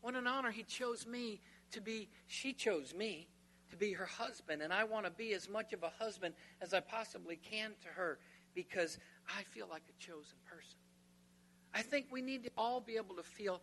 What 0.00 0.14
an 0.14 0.26
honor 0.26 0.50
He 0.50 0.62
chose 0.62 1.06
me 1.06 1.40
to 1.72 1.80
be, 1.80 2.08
she 2.26 2.52
chose 2.52 2.94
me 2.94 3.28
to 3.70 3.76
be 3.76 3.92
her 3.92 4.06
husband. 4.06 4.62
And 4.62 4.72
I 4.72 4.84
want 4.84 5.04
to 5.06 5.10
be 5.10 5.32
as 5.34 5.48
much 5.48 5.72
of 5.72 5.82
a 5.82 5.90
husband 5.98 6.34
as 6.60 6.74
I 6.74 6.80
possibly 6.80 7.36
can 7.36 7.72
to 7.82 7.88
her 7.88 8.18
because 8.54 8.98
I 9.28 9.42
feel 9.42 9.66
like 9.70 9.82
a 9.88 10.02
chosen 10.02 10.38
person. 10.44 10.78
I 11.74 11.82
think 11.82 12.06
we 12.10 12.22
need 12.22 12.44
to 12.44 12.50
all 12.56 12.80
be 12.80 12.96
able 12.96 13.16
to 13.16 13.22
feel 13.22 13.60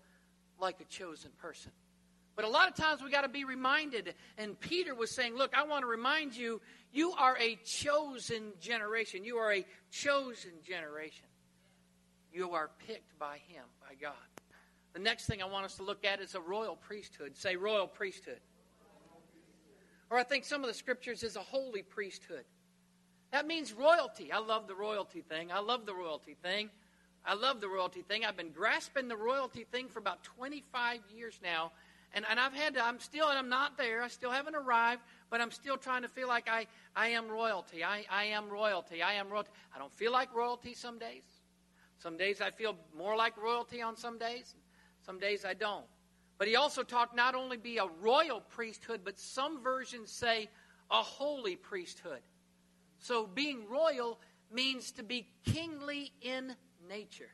like 0.60 0.80
a 0.80 0.86
chosen 0.86 1.32
person. 1.40 1.72
But 2.36 2.46
a 2.46 2.50
lot 2.50 2.68
of 2.68 2.76
times 2.76 3.02
we 3.04 3.12
got 3.12 3.22
to 3.22 3.30
be 3.30 3.44
reminded. 3.44 4.16
And 4.38 4.60
Peter 4.60 4.96
was 4.96 5.12
saying, 5.12 5.36
Look, 5.36 5.54
I 5.56 5.64
want 5.66 5.82
to 5.82 5.88
remind 5.88 6.36
you, 6.36 6.62
you 6.92 7.12
are 7.12 7.38
a 7.40 7.56
chosen 7.64 8.54
generation. 8.60 9.24
You 9.24 9.38
are 9.38 9.54
a 9.54 9.66
chosen 9.92 10.52
generation. 10.66 11.26
You 12.34 12.52
are 12.52 12.72
picked 12.88 13.18
by 13.20 13.38
Him, 13.48 13.64
by 13.88 13.96
God. 14.02 14.14
The 14.94 15.00
next 15.00 15.26
thing 15.26 15.42
I 15.42 15.46
want 15.46 15.66
us 15.66 15.76
to 15.76 15.84
look 15.84 16.04
at 16.04 16.20
is 16.20 16.36
a 16.36 16.42
royal 16.42 16.76
priesthood. 16.76 17.38
Say, 17.38 17.56
royal 17.56 17.88
priesthood. 17.88 18.40
Or 20.10 20.18
I 20.18 20.24
think 20.24 20.44
some 20.44 20.62
of 20.62 20.68
the 20.68 20.74
scriptures 20.74 21.24
is 21.24 21.36
a 21.36 21.42
holy 21.42 21.82
priesthood. 21.82 22.44
That 23.32 23.48
means 23.48 23.74
royalty. 23.74 24.32
I 24.32 24.40
love 24.40 24.68
the 24.68 24.76
royalty 24.76 25.22
thing. 25.22 25.52
I 25.52 25.60
love 25.60 25.86
the 25.86 25.94
royalty 25.94 26.36
thing. 26.44 26.70
I 27.26 27.36
love 27.36 27.62
the 27.62 27.68
royalty 27.68 28.02
thing. 28.02 28.26
I've 28.26 28.38
been 28.38 28.52
grasping 28.52 29.08
the 29.08 29.16
royalty 29.16 29.64
thing 29.64 29.88
for 29.88 30.00
about 30.00 30.24
25 30.24 31.00
years 31.16 31.40
now. 31.42 31.72
And, 32.14 32.26
and 32.30 32.40
I've 32.40 32.54
had 32.54 32.76
to, 32.76 32.84
I'm 32.84 33.00
still, 33.00 33.30
and 33.30 33.40
I'm 33.40 33.50
not 33.50 33.78
there. 33.78 34.04
I 34.04 34.08
still 34.08 34.30
haven't 34.30 34.56
arrived, 34.56 35.02
but 35.32 35.42
I'm 35.42 35.50
still 35.50 35.78
trying 35.78 36.04
to 36.04 36.08
feel 36.08 36.28
like 36.28 36.48
I, 36.48 36.68
I 36.96 37.08
am 37.10 37.28
royalty. 37.28 37.84
I, 37.84 38.06
I 38.12 38.26
am 38.26 38.50
royalty. 38.50 39.02
I 39.02 39.14
am 39.14 39.30
royalty. 39.30 39.50
I 39.76 39.80
don't 39.80 39.94
feel 39.94 40.12
like 40.12 40.36
royalty 40.36 40.76
some 40.76 41.00
days. 41.00 41.24
Some 42.04 42.18
days 42.18 42.42
I 42.42 42.52
feel 42.52 42.76
more 42.98 43.16
like 43.16 43.38
royalty 43.38 43.82
on 43.82 43.96
some 43.96 44.18
days. 44.18 44.56
Some 45.06 45.20
days 45.20 45.46
I 45.46 45.54
don't. 45.54 45.86
But 46.38 46.50
he 46.50 46.58
also 46.58 46.84
talked 46.84 47.16
not 47.16 47.34
only 47.34 47.56
be 47.56 47.78
a 47.78 47.88
royal 48.02 48.42
priesthood, 48.42 49.00
but 49.06 49.18
some 49.18 49.64
versions 49.64 50.12
say 50.12 50.50
a 50.92 51.02
holy 51.02 51.56
priesthood. 51.56 52.20
So 53.00 53.26
being 53.26 53.70
royal 53.70 54.20
means 54.52 54.92
to 54.92 55.04
be 55.04 55.28
kingly 55.46 56.12
in 56.22 56.58
nature. 56.90 57.32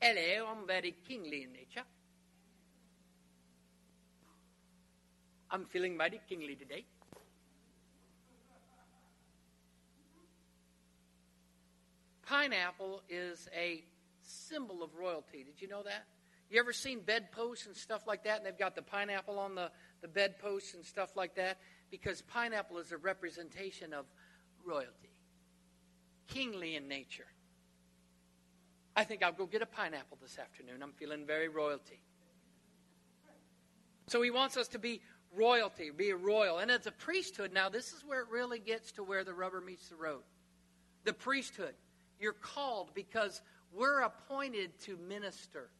Hello, 0.00 0.46
er 0.46 0.48
I'm 0.50 0.66
very 0.66 0.94
kingly 1.06 1.42
in 1.42 1.52
nature. 1.52 1.84
I'm 5.50 5.66
feeling 5.66 5.94
mighty 5.94 6.22
kingly 6.26 6.54
today. 6.54 6.86
Pineapple 12.32 13.02
is 13.10 13.46
a 13.54 13.84
symbol 14.22 14.82
of 14.82 14.94
royalty. 14.94 15.44
Did 15.44 15.60
you 15.60 15.68
know 15.68 15.82
that? 15.82 16.06
You 16.48 16.60
ever 16.60 16.72
seen 16.72 17.00
bedposts 17.00 17.66
and 17.66 17.76
stuff 17.76 18.06
like 18.06 18.24
that? 18.24 18.38
And 18.38 18.46
they've 18.46 18.58
got 18.58 18.74
the 18.74 18.80
pineapple 18.80 19.38
on 19.38 19.54
the, 19.54 19.70
the 20.00 20.08
bedposts 20.08 20.72
and 20.72 20.82
stuff 20.82 21.14
like 21.14 21.34
that? 21.34 21.58
Because 21.90 22.22
pineapple 22.22 22.78
is 22.78 22.90
a 22.90 22.96
representation 22.96 23.92
of 23.92 24.06
royalty, 24.64 25.12
kingly 26.26 26.74
in 26.74 26.88
nature. 26.88 27.26
I 28.96 29.04
think 29.04 29.22
I'll 29.22 29.32
go 29.32 29.44
get 29.44 29.60
a 29.60 29.66
pineapple 29.66 30.16
this 30.22 30.38
afternoon. 30.38 30.82
I'm 30.82 30.92
feeling 30.92 31.26
very 31.26 31.48
royalty. 31.48 32.00
So 34.06 34.22
he 34.22 34.30
wants 34.30 34.56
us 34.56 34.68
to 34.68 34.78
be 34.78 35.02
royalty, 35.36 35.90
be 35.94 36.14
royal. 36.14 36.60
And 36.60 36.70
as 36.70 36.86
a 36.86 36.92
priesthood, 36.92 37.52
now 37.52 37.68
this 37.68 37.92
is 37.92 38.02
where 38.06 38.20
it 38.20 38.28
really 38.30 38.58
gets 38.58 38.90
to 38.92 39.02
where 39.02 39.22
the 39.22 39.34
rubber 39.34 39.60
meets 39.60 39.90
the 39.90 39.96
road. 39.96 40.22
The 41.04 41.12
priesthood. 41.12 41.74
You're 42.22 42.34
called 42.34 42.90
because 42.94 43.42
we're 43.74 44.02
appointed 44.02 44.78
to 44.82 44.96
minister. 45.08 45.70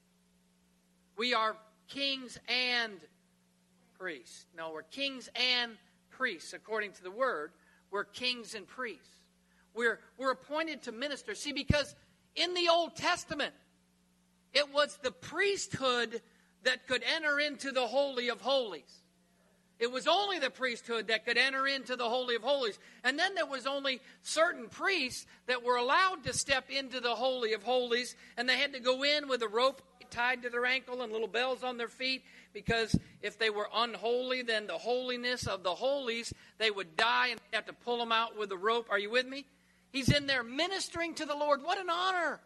We 1.16 1.34
are 1.34 1.56
kings 1.86 2.36
and 2.48 2.94
priests. 3.96 4.46
No, 4.56 4.72
we're 4.72 4.82
kings 4.82 5.30
and 5.36 5.76
priests 6.10 6.52
according 6.52 6.92
to 6.94 7.02
the 7.04 7.12
word. 7.12 7.52
We're 7.92 8.02
kings 8.02 8.56
and 8.56 8.66
priests. 8.66 9.20
We're, 9.72 10.00
we're 10.18 10.32
appointed 10.32 10.82
to 10.82 10.92
minister. 10.92 11.36
See, 11.36 11.52
because 11.52 11.94
in 12.34 12.54
the 12.54 12.68
Old 12.68 12.96
Testament, 12.96 13.54
it 14.52 14.74
was 14.74 14.98
the 15.00 15.12
priesthood 15.12 16.22
that 16.64 16.88
could 16.88 17.04
enter 17.14 17.38
into 17.38 17.70
the 17.70 17.86
Holy 17.86 18.30
of 18.30 18.40
Holies. 18.40 19.01
It 19.82 19.90
was 19.90 20.06
only 20.06 20.38
the 20.38 20.48
priesthood 20.48 21.08
that 21.08 21.24
could 21.24 21.36
enter 21.36 21.66
into 21.66 21.96
the 21.96 22.08
Holy 22.08 22.36
of 22.36 22.42
Holies. 22.42 22.78
And 23.02 23.18
then 23.18 23.34
there 23.34 23.46
was 23.46 23.66
only 23.66 24.00
certain 24.22 24.68
priests 24.68 25.26
that 25.46 25.64
were 25.64 25.74
allowed 25.74 26.22
to 26.22 26.32
step 26.32 26.70
into 26.70 27.00
the 27.00 27.16
Holy 27.16 27.52
of 27.52 27.64
Holies, 27.64 28.14
and 28.36 28.48
they 28.48 28.58
had 28.58 28.74
to 28.74 28.78
go 28.78 29.02
in 29.02 29.26
with 29.26 29.42
a 29.42 29.48
rope 29.48 29.82
tied 30.08 30.42
to 30.42 30.50
their 30.50 30.66
ankle 30.66 31.02
and 31.02 31.10
little 31.10 31.26
bells 31.26 31.64
on 31.64 31.78
their 31.78 31.88
feet, 31.88 32.22
because 32.52 32.96
if 33.22 33.40
they 33.40 33.50
were 33.50 33.66
unholy, 33.74 34.42
then 34.42 34.68
the 34.68 34.78
holiness 34.78 35.48
of 35.48 35.64
the 35.64 35.74
holies, 35.74 36.32
they 36.58 36.70
would 36.70 36.96
die 36.96 37.28
and 37.28 37.40
have 37.52 37.66
to 37.66 37.72
pull 37.72 37.98
them 37.98 38.12
out 38.12 38.38
with 38.38 38.52
a 38.52 38.56
rope. 38.56 38.86
Are 38.88 39.00
you 39.00 39.10
with 39.10 39.26
me? 39.26 39.46
He's 39.90 40.12
in 40.12 40.28
there 40.28 40.44
ministering 40.44 41.14
to 41.14 41.26
the 41.26 41.34
Lord. 41.34 41.60
What 41.64 41.78
an 41.78 41.90
honor 41.90 42.38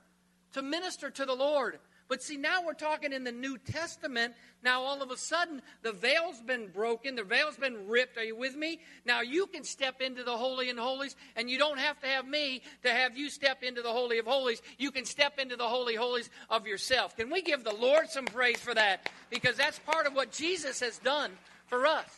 to 0.55 0.63
minister 0.63 1.11
to 1.11 1.27
the 1.27 1.35
Lord. 1.35 1.81
But 2.09 2.23
see, 2.23 2.37
now 2.37 2.63
we're 2.65 2.75
talking 2.75 3.13
in 3.13 3.25
the 3.25 3.33
New 3.33 3.59
Testament. 3.59 4.35
Now, 4.63 4.83
all 4.83 5.03
of 5.03 5.11
a 5.11 5.17
sudden, 5.17 5.61
the 5.83 5.93
veil's 5.93 6.41
been 6.41 6.69
broken, 6.69 7.17
the 7.17 7.25
veil's 7.25 7.57
been 7.57 7.89
ripped. 7.89 8.17
Are 8.17 8.25
you 8.25 8.37
with 8.37 8.57
me? 8.57 8.81
Now, 9.05 9.23
you 9.23 9.47
can 9.47 9.65
step 9.65 10.01
into 10.01 10.23
the 10.23 10.37
Holy 10.37 10.71
and 10.71 10.79
Holies, 10.79 11.17
and 11.35 11.51
you 11.51 11.59
don't 11.59 11.79
have 11.79 11.99
to 12.01 12.07
have 12.07 12.27
me 12.27 12.63
to 12.85 12.91
have 12.91 13.17
you 13.17 13.29
step 13.29 13.63
into 13.63 13.83
the 13.83 13.93
Holy 13.93 14.19
of 14.19 14.27
Holies. 14.27 14.63
You 14.79 14.93
can 14.93 15.05
step 15.05 15.39
into 15.39 15.57
the 15.57 15.69
Holy 15.69 15.97
Holies 15.97 16.31
of 16.49 16.67
yourself. 16.67 17.17
Can 17.17 17.29
we 17.29 17.43
give 17.43 17.65
the 17.65 17.75
Lord 17.75 18.09
some 18.09 18.27
praise 18.27 18.61
for 18.61 18.75
that? 18.75 19.11
Because 19.29 19.57
that's 19.57 19.79
part 19.81 20.07
of 20.07 20.15
what 20.15 20.31
Jesus 20.31 20.81
has 20.81 20.99
done 20.99 21.33
for 21.67 21.87
us. 21.87 22.09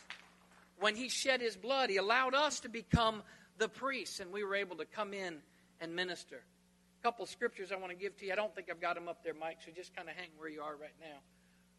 When 0.79 0.95
He 0.95 1.09
shed 1.09 1.41
His 1.41 1.55
blood, 1.55 1.89
He 1.89 1.97
allowed 1.97 2.35
us 2.35 2.59
to 2.61 2.69
become 2.69 3.23
the 3.57 3.67
priests, 3.67 4.19
and 4.19 4.31
we 4.31 4.43
were 4.43 4.55
able 4.55 4.75
to 4.77 4.85
come 4.85 5.13
in 5.13 5.37
and 5.81 5.95
minister. 5.95 6.43
Couple 7.01 7.25
scriptures 7.25 7.71
I 7.71 7.77
want 7.77 7.91
to 7.91 7.97
give 7.97 8.17
to 8.17 8.25
you. 8.25 8.33
I 8.33 8.35
don't 8.35 8.53
think 8.53 8.67
I've 8.69 8.81
got 8.81 8.95
them 8.95 9.07
up 9.07 9.23
there, 9.23 9.33
Mike, 9.33 9.59
so 9.65 9.71
just 9.73 9.95
kind 9.95 10.09
of 10.09 10.15
hang 10.15 10.29
where 10.37 10.49
you 10.49 10.61
are 10.61 10.75
right 10.75 10.95
now. 10.99 11.19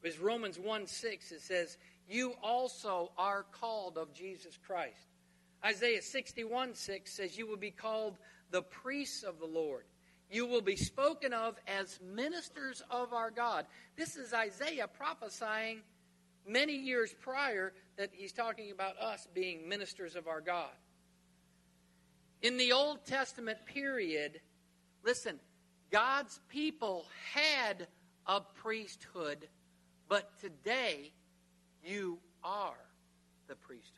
It's 0.02 0.18
Romans 0.18 0.58
1 0.58 0.86
6. 0.86 1.32
It 1.32 1.42
says, 1.42 1.76
You 2.08 2.34
also 2.42 3.12
are 3.18 3.44
called 3.52 3.98
of 3.98 4.14
Jesus 4.14 4.58
Christ. 4.66 5.08
Isaiah 5.64 6.00
61 6.00 6.74
6 6.74 7.12
says, 7.12 7.36
You 7.36 7.46
will 7.46 7.58
be 7.58 7.70
called 7.70 8.16
the 8.50 8.62
priests 8.62 9.22
of 9.22 9.38
the 9.38 9.46
Lord. 9.46 9.84
You 10.30 10.46
will 10.46 10.62
be 10.62 10.76
spoken 10.76 11.32
of 11.32 11.56
as 11.66 11.98
ministers 12.02 12.82
of 12.90 13.12
our 13.12 13.30
God. 13.30 13.66
This 13.96 14.16
is 14.16 14.32
Isaiah 14.32 14.86
prophesying 14.86 15.80
many 16.46 16.74
years 16.74 17.14
prior 17.20 17.72
that 17.96 18.10
he's 18.12 18.32
talking 18.32 18.70
about 18.70 18.96
us 18.98 19.26
being 19.34 19.68
ministers 19.68 20.16
of 20.16 20.28
our 20.28 20.40
God. 20.40 20.70
In 22.42 22.56
the 22.56 22.72
Old 22.72 23.04
Testament 23.04 23.58
period, 23.66 24.40
listen, 25.04 25.38
God's 25.90 26.40
people 26.48 27.06
had 27.32 27.86
a 28.26 28.40
priesthood, 28.40 29.48
but 30.08 30.38
today 30.40 31.12
you 31.84 32.18
are 32.44 32.74
the 33.48 33.56
priesthood. 33.56 33.96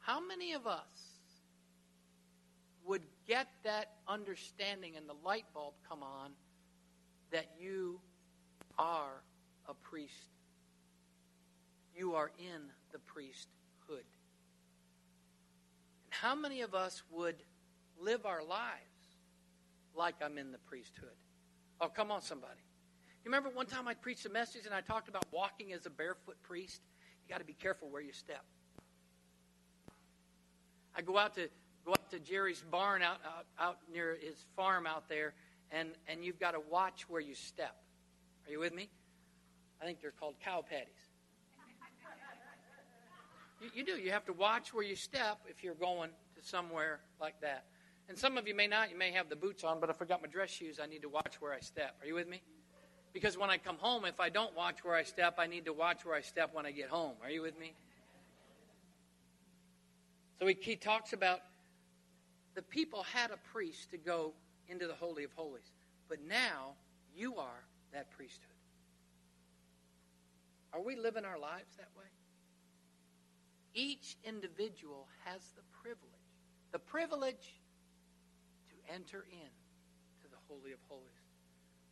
How 0.00 0.20
many 0.20 0.54
of 0.54 0.66
us 0.66 1.18
would 2.86 3.02
get 3.26 3.48
that 3.64 3.90
understanding 4.06 4.96
and 4.96 5.06
the 5.06 5.14
light 5.22 5.44
bulb 5.52 5.74
come 5.86 6.02
on 6.02 6.30
that 7.30 7.50
you 7.60 8.00
are 8.78 9.22
a 9.68 9.74
priest? 9.74 10.30
You 11.94 12.14
are 12.14 12.30
in 12.38 12.62
the 12.92 12.98
priesthood. 13.00 13.46
And 16.06 16.12
How 16.22 16.34
many 16.34 16.62
of 16.62 16.74
us 16.74 17.02
would 17.10 17.36
live 18.00 18.26
our 18.26 18.42
lives 18.42 19.16
like 19.94 20.16
I'm 20.22 20.38
in 20.38 20.52
the 20.52 20.58
priesthood? 20.58 21.16
Oh, 21.80 21.88
come 21.88 22.10
on, 22.10 22.22
somebody. 22.22 22.60
You 23.24 23.30
remember 23.30 23.50
one 23.50 23.66
time 23.66 23.88
I 23.88 23.94
preached 23.94 24.26
a 24.26 24.30
message 24.30 24.66
and 24.66 24.74
I 24.74 24.80
talked 24.80 25.08
about 25.08 25.24
walking 25.32 25.72
as 25.72 25.86
a 25.86 25.90
barefoot 25.90 26.36
priest? 26.42 26.80
You 27.26 27.32
got 27.32 27.38
to 27.38 27.44
be 27.44 27.52
careful 27.52 27.88
where 27.90 28.02
you 28.02 28.12
step. 28.12 28.44
I 30.96 31.02
go 31.02 31.18
out 31.18 31.34
to 31.36 31.48
go 31.84 31.92
out 31.92 32.10
to 32.10 32.18
Jerry's 32.18 32.64
barn 32.70 33.02
out, 33.02 33.18
out 33.24 33.46
out 33.58 33.78
near 33.92 34.16
his 34.20 34.34
farm 34.56 34.86
out 34.86 35.08
there, 35.08 35.34
and, 35.70 35.90
and 36.06 36.24
you've 36.24 36.40
got 36.40 36.52
to 36.52 36.60
watch 36.70 37.08
where 37.08 37.20
you 37.20 37.34
step. 37.34 37.76
Are 38.46 38.50
you 38.50 38.60
with 38.60 38.74
me? 38.74 38.88
I 39.80 39.84
think 39.84 40.00
they're 40.00 40.10
called 40.10 40.34
cow 40.44 40.64
patties. 40.68 40.88
You, 43.60 43.70
you 43.74 43.84
do. 43.84 43.92
You 43.92 44.10
have 44.12 44.24
to 44.26 44.32
watch 44.32 44.72
where 44.72 44.84
you 44.84 44.96
step 44.96 45.40
if 45.48 45.62
you're 45.62 45.74
going 45.74 46.10
to 46.36 46.48
somewhere 46.48 47.00
like 47.20 47.40
that. 47.42 47.66
And 48.08 48.16
some 48.16 48.38
of 48.38 48.48
you 48.48 48.54
may 48.54 48.66
not. 48.66 48.90
You 48.90 48.96
may 48.96 49.12
have 49.12 49.28
the 49.28 49.36
boots 49.36 49.64
on, 49.64 49.80
but 49.80 49.90
I 49.90 49.92
forgot 49.92 50.22
my 50.22 50.28
dress 50.28 50.50
shoes, 50.50 50.78
I 50.82 50.86
need 50.86 51.02
to 51.02 51.08
watch 51.08 51.40
where 51.40 51.52
I 51.52 51.60
step. 51.60 51.96
Are 52.00 52.06
you 52.06 52.14
with 52.14 52.28
me? 52.28 52.40
Because 53.12 53.36
when 53.36 53.50
I 53.50 53.58
come 53.58 53.76
home, 53.78 54.04
if 54.04 54.20
I 54.20 54.28
don't 54.28 54.54
watch 54.56 54.84
where 54.84 54.94
I 54.94 55.02
step, 55.02 55.34
I 55.38 55.46
need 55.46 55.64
to 55.66 55.72
watch 55.72 56.04
where 56.04 56.14
I 56.14 56.20
step 56.20 56.50
when 56.52 56.66
I 56.66 56.70
get 56.70 56.88
home. 56.88 57.14
Are 57.22 57.30
you 57.30 57.42
with 57.42 57.58
me? 57.58 57.74
So 60.38 60.46
he, 60.46 60.56
he 60.60 60.76
talks 60.76 61.12
about 61.12 61.40
the 62.54 62.62
people 62.62 63.02
had 63.02 63.30
a 63.30 63.36
priest 63.52 63.90
to 63.90 63.98
go 63.98 64.32
into 64.68 64.86
the 64.86 64.94
Holy 64.94 65.24
of 65.24 65.32
Holies, 65.32 65.72
but 66.08 66.18
now 66.28 66.74
you 67.14 67.36
are 67.36 67.64
that 67.92 68.10
priesthood. 68.10 68.46
Are 70.72 70.80
we 70.80 70.96
living 70.96 71.24
our 71.24 71.38
lives 71.38 71.76
that 71.76 71.88
way? 71.96 72.04
Each 73.74 74.16
individual 74.24 75.06
has 75.24 75.40
the 75.56 75.62
privilege, 75.82 76.02
the 76.72 76.78
privilege 76.78 77.57
enter 78.92 79.24
in 79.30 79.52
to 80.22 80.28
the 80.28 80.40
Holy 80.48 80.72
of 80.72 80.78
Holies 80.88 81.28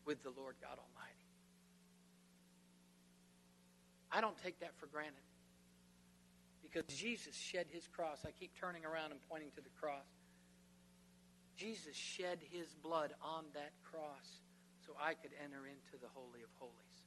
with 0.05 0.23
the 0.23 0.31
Lord 0.31 0.57
God 0.61 0.79
Almighty. 0.79 1.27
I 4.11 4.21
don't 4.21 4.37
take 4.43 4.61
that 4.61 4.75
for 4.79 4.87
granted 4.87 5.27
because 6.63 6.85
Jesus 6.95 7.35
shed 7.35 7.67
his 7.71 7.87
cross. 7.87 8.25
I 8.27 8.31
keep 8.31 8.53
turning 8.59 8.85
around 8.85 9.11
and 9.11 9.21
pointing 9.29 9.51
to 9.57 9.61
the 9.61 9.73
cross. 9.81 10.07
Jesus 11.57 11.97
shed 11.97 12.39
his 12.51 12.75
blood 12.83 13.15
on 13.23 13.45
that 13.55 13.73
cross 13.83 14.43
so 14.87 14.93
I 15.01 15.15
could 15.15 15.33
enter 15.43 15.67
into 15.67 16.01
the 16.01 16.09
Holy 16.15 16.43
of 16.43 16.51
Holies. 16.59 17.03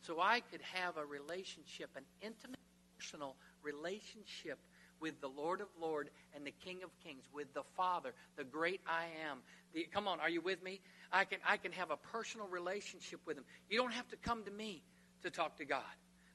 So 0.00 0.20
I 0.20 0.40
could 0.40 0.62
have 0.62 0.96
a 0.96 1.06
relationship, 1.06 1.90
an 1.96 2.02
intimate, 2.20 2.58
personal 2.98 3.36
relationship 3.62 4.58
with 5.02 5.20
the 5.20 5.28
Lord 5.28 5.60
of 5.60 5.66
Lord 5.78 6.08
and 6.34 6.46
the 6.46 6.54
King 6.64 6.82
of 6.84 6.90
Kings, 7.04 7.24
with 7.34 7.52
the 7.52 7.64
Father, 7.76 8.14
the 8.36 8.44
great 8.44 8.80
I 8.86 9.06
am. 9.28 9.38
The, 9.74 9.86
come 9.92 10.06
on, 10.06 10.20
are 10.20 10.30
you 10.30 10.40
with 10.40 10.62
me? 10.62 10.80
I 11.12 11.24
can, 11.24 11.40
I 11.46 11.56
can 11.56 11.72
have 11.72 11.90
a 11.90 11.96
personal 11.96 12.46
relationship 12.46 13.20
with 13.26 13.36
Him. 13.36 13.44
You 13.68 13.78
don't 13.78 13.92
have 13.92 14.08
to 14.08 14.16
come 14.16 14.44
to 14.44 14.50
me 14.50 14.82
to 15.22 15.30
talk 15.30 15.56
to 15.58 15.64
God. 15.64 15.82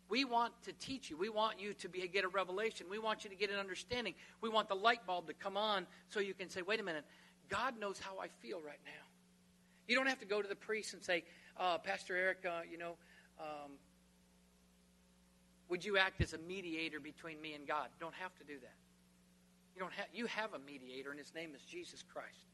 We 0.09 0.25
want 0.25 0.53
to 0.63 0.73
teach 0.73 1.09
you. 1.09 1.17
We 1.17 1.29
want 1.29 1.59
you 1.59 1.73
to 1.75 1.89
be, 1.89 2.07
get 2.07 2.23
a 2.23 2.29
revelation. 2.29 2.87
We 2.89 2.99
want 2.99 3.23
you 3.23 3.29
to 3.29 3.35
get 3.35 3.49
an 3.49 3.57
understanding. 3.57 4.13
We 4.41 4.49
want 4.49 4.69
the 4.69 4.75
light 4.75 5.05
bulb 5.07 5.27
to 5.27 5.33
come 5.33 5.57
on 5.57 5.87
so 6.09 6.19
you 6.19 6.33
can 6.33 6.49
say, 6.49 6.61
wait 6.61 6.79
a 6.79 6.83
minute, 6.83 7.05
God 7.49 7.79
knows 7.79 7.99
how 7.99 8.19
I 8.19 8.27
feel 8.41 8.59
right 8.61 8.79
now. 8.85 8.91
You 9.87 9.95
don't 9.95 10.07
have 10.07 10.19
to 10.19 10.25
go 10.25 10.41
to 10.41 10.47
the 10.47 10.55
priest 10.55 10.93
and 10.93 11.01
say, 11.03 11.23
uh, 11.57 11.77
Pastor 11.77 12.15
Eric, 12.15 12.45
uh, 12.45 12.61
you 12.69 12.77
know, 12.77 12.95
um, 13.39 13.71
would 15.69 15.83
you 15.83 15.97
act 15.97 16.21
as 16.21 16.33
a 16.33 16.37
mediator 16.37 16.99
between 16.99 17.41
me 17.41 17.53
and 17.53 17.67
God? 17.67 17.87
Don't 17.99 18.15
have 18.15 18.35
to 18.35 18.43
do 18.43 18.59
that. 18.59 18.75
You 19.75 19.81
don't 19.81 19.93
have 19.93 20.07
you 20.13 20.25
have 20.27 20.53
a 20.53 20.59
mediator, 20.59 21.11
and 21.11 21.19
his 21.19 21.33
name 21.33 21.51
is 21.55 21.61
Jesus 21.61 22.03
Christ. 22.03 22.47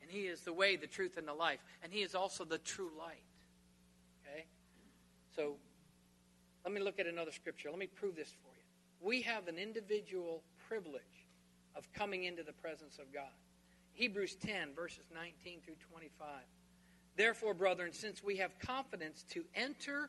And 0.00 0.10
he 0.10 0.26
is 0.26 0.40
the 0.40 0.52
way, 0.52 0.76
the 0.76 0.86
truth, 0.86 1.18
and 1.18 1.28
the 1.28 1.34
life. 1.34 1.60
And 1.82 1.92
he 1.92 2.00
is 2.00 2.14
also 2.14 2.44
the 2.44 2.56
true 2.56 2.90
light. 2.98 3.22
Okay? 4.22 4.46
So 5.36 5.56
let 6.64 6.72
me 6.72 6.80
look 6.80 6.98
at 6.98 7.06
another 7.06 7.32
scripture. 7.32 7.68
Let 7.68 7.78
me 7.78 7.88
prove 7.88 8.16
this 8.16 8.34
for 8.42 8.48
you. 8.56 9.06
We 9.06 9.20
have 9.22 9.48
an 9.48 9.58
individual 9.58 10.42
privilege 10.66 11.02
of 11.76 11.92
coming 11.92 12.24
into 12.24 12.42
the 12.42 12.52
presence 12.52 12.98
of 12.98 13.12
God. 13.12 13.36
Hebrews 13.92 14.36
10, 14.36 14.74
verses 14.74 15.04
19 15.14 15.60
through 15.64 15.74
25. 15.90 16.28
Therefore, 17.16 17.52
brethren, 17.52 17.92
since 17.92 18.22
we 18.22 18.36
have 18.36 18.58
confidence 18.60 19.24
to 19.30 19.44
enter 19.54 20.08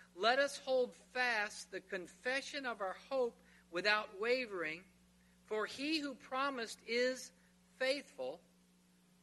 let 0.15 0.39
us 0.39 0.59
hold 0.63 0.93
fast 1.13 1.71
the 1.71 1.79
confession 1.79 2.65
of 2.65 2.81
our 2.81 2.95
hope 3.09 3.35
without 3.71 4.09
wavering. 4.19 4.81
For 5.45 5.65
he 5.65 5.99
who 5.99 6.13
promised 6.15 6.79
is 6.87 7.31
faithful. 7.77 8.39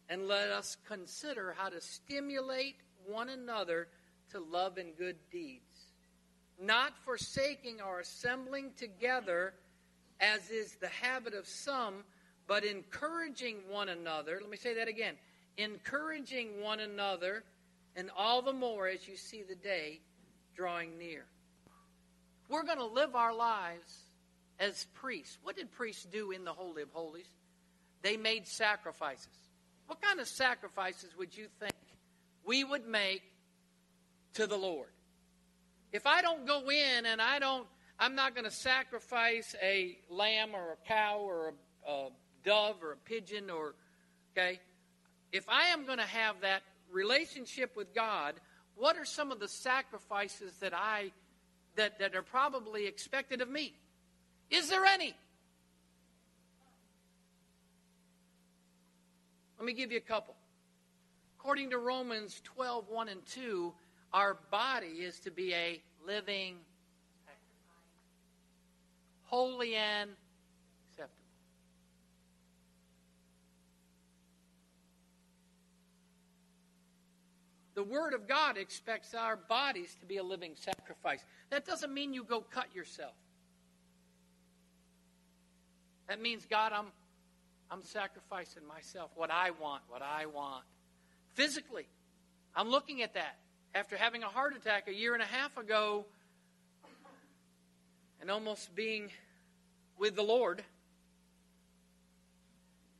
And 0.08 0.26
let 0.26 0.48
us 0.50 0.76
consider 0.86 1.54
how 1.56 1.68
to 1.68 1.80
stimulate 1.80 2.76
one 3.06 3.28
another 3.28 3.88
to 4.32 4.40
love 4.40 4.78
and 4.78 4.96
good 4.96 5.16
deeds, 5.30 5.92
not 6.60 6.92
forsaking 7.04 7.80
our 7.80 8.00
assembling 8.00 8.72
together, 8.76 9.54
as 10.20 10.50
is 10.50 10.76
the 10.76 10.88
habit 10.88 11.34
of 11.34 11.46
some, 11.46 12.04
but 12.46 12.64
encouraging 12.64 13.56
one 13.70 13.88
another. 13.90 14.38
Let 14.40 14.50
me 14.50 14.56
say 14.56 14.74
that 14.74 14.88
again 14.88 15.14
encouraging 15.58 16.62
one 16.62 16.80
another, 16.80 17.42
and 17.96 18.10
all 18.16 18.40
the 18.40 18.52
more 18.52 18.86
as 18.86 19.08
you 19.08 19.16
see 19.16 19.42
the 19.42 19.56
day 19.56 20.00
drawing 20.58 20.98
near. 20.98 21.24
We're 22.48 22.64
going 22.64 22.78
to 22.78 22.86
live 22.86 23.14
our 23.14 23.32
lives 23.34 23.96
as 24.58 24.86
priests. 24.94 25.38
What 25.44 25.56
did 25.56 25.70
priests 25.70 26.04
do 26.04 26.32
in 26.32 26.44
the 26.44 26.52
Holy 26.52 26.82
of 26.82 26.90
Holies? 26.90 27.28
They 28.02 28.16
made 28.16 28.48
sacrifices. 28.48 29.28
What 29.86 30.02
kind 30.02 30.18
of 30.18 30.26
sacrifices 30.26 31.16
would 31.16 31.36
you 31.36 31.46
think 31.60 31.74
we 32.44 32.64
would 32.64 32.86
make 32.86 33.22
to 34.34 34.48
the 34.48 34.56
Lord? 34.56 34.88
If 35.92 36.06
I 36.06 36.22
don't 36.22 36.44
go 36.44 36.68
in 36.68 37.06
and 37.06 37.22
I 37.22 37.38
don't, 37.38 37.66
I'm 38.00 38.16
not 38.16 38.34
going 38.34 38.44
to 38.44 38.50
sacrifice 38.50 39.54
a 39.62 39.96
lamb 40.10 40.50
or 40.54 40.72
a 40.72 40.88
cow 40.88 41.18
or 41.20 41.54
a, 41.86 41.90
a 41.90 42.08
dove 42.44 42.82
or 42.82 42.92
a 42.92 42.96
pigeon 42.96 43.48
or, 43.48 43.74
okay? 44.36 44.58
If 45.32 45.48
I 45.48 45.68
am 45.68 45.86
going 45.86 45.98
to 45.98 46.04
have 46.04 46.40
that 46.40 46.62
relationship 46.90 47.76
with 47.76 47.94
God, 47.94 48.34
what 48.78 48.96
are 48.96 49.04
some 49.04 49.32
of 49.32 49.40
the 49.40 49.48
sacrifices 49.48 50.52
that 50.60 50.72
I 50.72 51.10
that, 51.76 51.98
that 51.98 52.14
are 52.14 52.22
probably 52.22 52.86
expected 52.86 53.40
of 53.40 53.48
me? 53.48 53.74
Is 54.50 54.68
there 54.68 54.84
any? 54.84 55.14
Let 59.58 59.66
me 59.66 59.72
give 59.72 59.90
you 59.90 59.98
a 59.98 60.00
couple. 60.00 60.34
According 61.38 61.70
to 61.70 61.78
Romans 61.78 62.40
12, 62.44 62.88
1 62.88 63.08
and 63.08 63.26
2, 63.26 63.72
our 64.12 64.38
body 64.50 64.86
is 64.86 65.18
to 65.20 65.30
be 65.30 65.52
a 65.52 65.82
living, 66.06 66.56
holy 69.24 69.74
and 69.74 70.10
The 77.78 77.84
Word 77.84 78.12
of 78.12 78.26
God 78.26 78.56
expects 78.56 79.14
our 79.14 79.36
bodies 79.36 79.96
to 80.00 80.06
be 80.06 80.16
a 80.16 80.22
living 80.24 80.56
sacrifice. 80.56 81.20
That 81.50 81.64
doesn't 81.64 81.94
mean 81.94 82.12
you 82.12 82.24
go 82.24 82.40
cut 82.40 82.74
yourself. 82.74 83.14
That 86.08 86.20
means, 86.20 86.44
God, 86.44 86.72
I'm, 86.72 86.86
I'm 87.70 87.84
sacrificing 87.84 88.66
myself, 88.66 89.12
what 89.14 89.30
I 89.30 89.52
want, 89.52 89.82
what 89.88 90.02
I 90.02 90.26
want. 90.26 90.64
Physically, 91.34 91.86
I'm 92.52 92.68
looking 92.68 93.00
at 93.02 93.14
that. 93.14 93.36
After 93.76 93.96
having 93.96 94.24
a 94.24 94.28
heart 94.28 94.56
attack 94.56 94.88
a 94.88 94.92
year 94.92 95.14
and 95.14 95.22
a 95.22 95.26
half 95.26 95.56
ago 95.56 96.04
and 98.20 98.28
almost 98.28 98.74
being 98.74 99.08
with 99.96 100.16
the 100.16 100.24
Lord, 100.24 100.64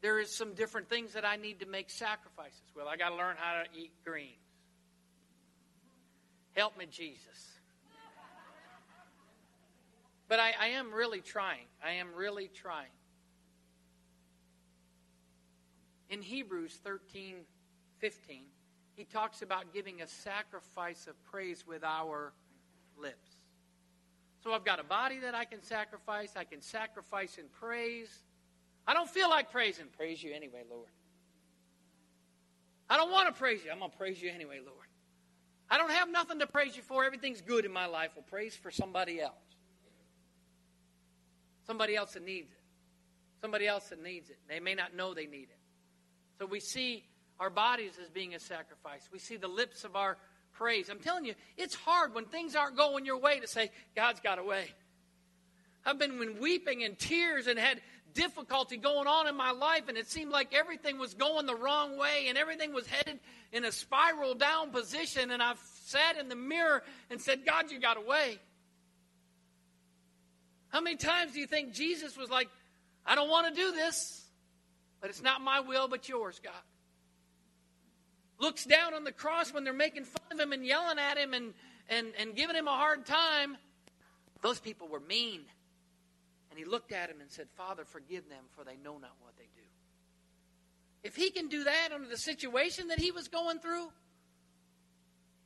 there 0.02 0.20
is 0.20 0.36
some 0.36 0.54
different 0.54 0.88
things 0.88 1.14
that 1.14 1.24
I 1.24 1.34
need 1.34 1.58
to 1.58 1.66
make 1.66 1.90
sacrifices. 1.90 2.62
Well, 2.76 2.86
I 2.86 2.96
got 2.96 3.08
to 3.08 3.16
learn 3.16 3.34
how 3.36 3.64
to 3.64 3.76
eat 3.76 3.90
greens. 4.04 4.36
Help 6.58 6.76
me, 6.76 6.86
Jesus. 6.86 7.60
But 10.26 10.40
I, 10.40 10.52
I 10.60 10.66
am 10.70 10.92
really 10.92 11.20
trying. 11.20 11.66
I 11.80 11.92
am 11.92 12.08
really 12.16 12.50
trying. 12.52 12.90
In 16.10 16.20
Hebrews 16.20 16.76
13 16.82 17.36
15, 18.00 18.42
he 18.96 19.04
talks 19.04 19.42
about 19.42 19.72
giving 19.72 20.02
a 20.02 20.08
sacrifice 20.08 21.06
of 21.06 21.14
praise 21.26 21.64
with 21.64 21.84
our 21.84 22.32
lips. 23.00 23.36
So 24.42 24.52
I've 24.52 24.64
got 24.64 24.80
a 24.80 24.84
body 24.84 25.20
that 25.20 25.36
I 25.36 25.44
can 25.44 25.62
sacrifice. 25.62 26.32
I 26.34 26.42
can 26.42 26.60
sacrifice 26.60 27.38
in 27.38 27.44
praise. 27.60 28.24
I 28.84 28.94
don't 28.94 29.08
feel 29.08 29.30
like 29.30 29.52
praising. 29.52 29.86
Praise 29.96 30.24
you 30.24 30.34
anyway, 30.34 30.64
Lord. 30.68 30.90
I 32.90 32.96
don't 32.96 33.12
want 33.12 33.28
to 33.28 33.38
praise 33.38 33.64
you. 33.64 33.70
I'm 33.70 33.78
going 33.78 33.92
to 33.92 33.96
praise 33.96 34.20
you 34.20 34.30
anyway, 34.30 34.58
Lord. 34.64 34.87
I 35.70 35.76
don't 35.76 35.90
have 35.90 36.10
nothing 36.10 36.38
to 36.38 36.46
praise 36.46 36.76
you 36.76 36.82
for. 36.82 37.04
Everything's 37.04 37.40
good 37.40 37.64
in 37.64 37.72
my 37.72 37.86
life. 37.86 38.10
Well, 38.16 38.24
praise 38.28 38.56
for 38.56 38.70
somebody 38.70 39.20
else. 39.20 39.34
Somebody 41.66 41.96
else 41.96 42.12
that 42.14 42.24
needs 42.24 42.50
it. 42.50 42.58
Somebody 43.40 43.66
else 43.66 43.88
that 43.88 44.02
needs 44.02 44.30
it. 44.30 44.38
They 44.48 44.60
may 44.60 44.74
not 44.74 44.96
know 44.96 45.14
they 45.14 45.26
need 45.26 45.48
it. 45.50 45.58
So 46.38 46.46
we 46.46 46.60
see 46.60 47.04
our 47.38 47.50
bodies 47.50 47.92
as 48.02 48.08
being 48.08 48.34
a 48.34 48.40
sacrifice. 48.40 49.08
We 49.12 49.18
see 49.18 49.36
the 49.36 49.48
lips 49.48 49.84
of 49.84 49.94
our 49.94 50.16
praise. 50.54 50.88
I'm 50.88 50.98
telling 50.98 51.24
you, 51.24 51.34
it's 51.56 51.74
hard 51.74 52.14
when 52.14 52.24
things 52.24 52.56
aren't 52.56 52.76
going 52.76 53.04
your 53.04 53.18
way 53.18 53.38
to 53.40 53.46
say, 53.46 53.70
God's 53.94 54.20
got 54.20 54.38
a 54.38 54.44
way. 54.44 54.66
I've 55.84 55.98
been 55.98 56.38
weeping 56.40 56.82
and 56.84 56.98
tears 56.98 57.46
and 57.46 57.58
had 57.58 57.80
difficulty 58.14 58.76
going 58.76 59.06
on 59.06 59.26
in 59.26 59.36
my 59.36 59.50
life, 59.50 59.88
and 59.88 59.96
it 59.96 60.08
seemed 60.10 60.30
like 60.30 60.54
everything 60.54 60.98
was 60.98 61.14
going 61.14 61.46
the 61.46 61.54
wrong 61.54 61.98
way 61.98 62.26
and 62.28 62.36
everything 62.36 62.72
was 62.72 62.86
headed 62.86 63.20
in 63.52 63.64
a 63.64 63.72
spiral 63.72 64.34
down 64.34 64.70
position. 64.70 65.30
And 65.30 65.42
I've 65.42 65.60
sat 65.84 66.18
in 66.18 66.28
the 66.28 66.36
mirror 66.36 66.82
and 67.10 67.20
said, 67.20 67.46
God, 67.46 67.70
you 67.70 67.80
got 67.80 67.96
away. 67.96 68.38
How 70.68 70.80
many 70.80 70.96
times 70.96 71.32
do 71.32 71.40
you 71.40 71.46
think 71.46 71.72
Jesus 71.72 72.16
was 72.16 72.30
like, 72.30 72.48
I 73.06 73.14
don't 73.14 73.30
want 73.30 73.54
to 73.54 73.60
do 73.60 73.72
this, 73.72 74.26
but 75.00 75.10
it's 75.10 75.22
not 75.22 75.40
my 75.40 75.60
will, 75.60 75.88
but 75.88 76.08
yours, 76.08 76.40
God? 76.42 76.52
Looks 78.38 78.64
down 78.64 78.94
on 78.94 79.04
the 79.04 79.12
cross 79.12 79.52
when 79.52 79.64
they're 79.64 79.72
making 79.72 80.04
fun 80.04 80.22
of 80.32 80.38
him 80.38 80.52
and 80.52 80.64
yelling 80.64 80.98
at 80.98 81.16
him 81.16 81.34
and, 81.34 81.54
and, 81.88 82.08
and 82.18 82.36
giving 82.36 82.54
him 82.54 82.68
a 82.68 82.76
hard 82.76 83.06
time. 83.06 83.56
Those 84.42 84.60
people 84.60 84.88
were 84.88 85.00
mean. 85.00 85.40
And 86.58 86.66
he 86.66 86.68
looked 86.68 86.90
at 86.90 87.08
him 87.08 87.20
and 87.20 87.30
said, 87.30 87.46
Father, 87.56 87.84
forgive 87.84 88.28
them, 88.28 88.42
for 88.56 88.64
they 88.64 88.76
know 88.82 88.98
not 88.98 89.12
what 89.20 89.36
they 89.36 89.44
do. 89.54 89.62
If 91.04 91.14
he 91.14 91.30
can 91.30 91.46
do 91.46 91.62
that 91.62 91.90
under 91.94 92.08
the 92.08 92.16
situation 92.16 92.88
that 92.88 92.98
he 92.98 93.12
was 93.12 93.28
going 93.28 93.60
through, 93.60 93.92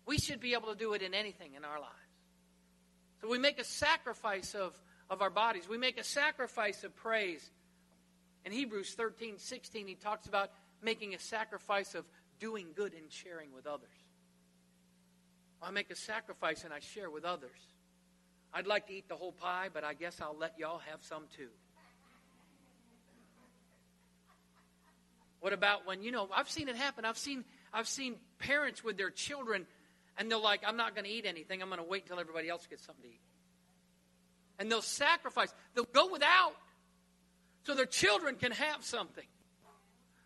we 0.06 0.16
should 0.16 0.40
be 0.40 0.54
able 0.54 0.68
to 0.68 0.74
do 0.74 0.94
it 0.94 1.02
in 1.02 1.12
anything 1.12 1.52
in 1.52 1.66
our 1.66 1.78
lives. 1.78 1.92
So 3.20 3.28
we 3.28 3.38
make 3.38 3.58
a 3.58 3.64
sacrifice 3.64 4.54
of, 4.54 4.72
of 5.10 5.20
our 5.20 5.28
bodies, 5.28 5.68
we 5.68 5.76
make 5.76 6.00
a 6.00 6.04
sacrifice 6.04 6.82
of 6.82 6.96
praise. 6.96 7.50
In 8.46 8.52
Hebrews 8.52 8.94
13 8.94 9.38
16, 9.38 9.86
he 9.86 9.94
talks 9.94 10.26
about 10.26 10.50
making 10.80 11.12
a 11.14 11.18
sacrifice 11.18 11.94
of 11.94 12.06
doing 12.40 12.68
good 12.74 12.94
and 12.94 13.12
sharing 13.12 13.52
with 13.52 13.66
others. 13.66 13.92
I 15.60 15.72
make 15.72 15.90
a 15.90 15.96
sacrifice 15.96 16.64
and 16.64 16.72
I 16.72 16.80
share 16.80 17.10
with 17.10 17.26
others. 17.26 17.71
I'd 18.54 18.66
like 18.66 18.86
to 18.88 18.92
eat 18.92 19.08
the 19.08 19.16
whole 19.16 19.32
pie, 19.32 19.68
but 19.72 19.84
I 19.84 19.94
guess 19.94 20.20
I'll 20.20 20.36
let 20.38 20.58
y'all 20.58 20.80
have 20.90 21.02
some 21.02 21.24
too. 21.36 21.48
What 25.40 25.52
about 25.52 25.86
when, 25.86 26.02
you 26.02 26.12
know, 26.12 26.28
I've 26.34 26.50
seen 26.50 26.68
it 26.68 26.76
happen. 26.76 27.04
I've 27.04 27.18
seen, 27.18 27.44
I've 27.72 27.88
seen 27.88 28.14
parents 28.38 28.84
with 28.84 28.96
their 28.96 29.10
children, 29.10 29.66
and 30.16 30.30
they're 30.30 30.38
like, 30.38 30.62
I'm 30.66 30.76
not 30.76 30.94
going 30.94 31.04
to 31.04 31.10
eat 31.10 31.26
anything. 31.26 31.62
I'm 31.62 31.68
going 31.68 31.80
to 31.80 31.88
wait 31.88 32.02
until 32.02 32.20
everybody 32.20 32.48
else 32.48 32.66
gets 32.68 32.84
something 32.86 33.02
to 33.02 33.08
eat. 33.08 33.20
And 34.58 34.70
they'll 34.70 34.82
sacrifice. 34.82 35.52
They'll 35.74 35.84
go 35.84 36.12
without 36.12 36.54
so 37.64 37.74
their 37.74 37.86
children 37.86 38.36
can 38.36 38.52
have 38.52 38.84
something. 38.84 39.24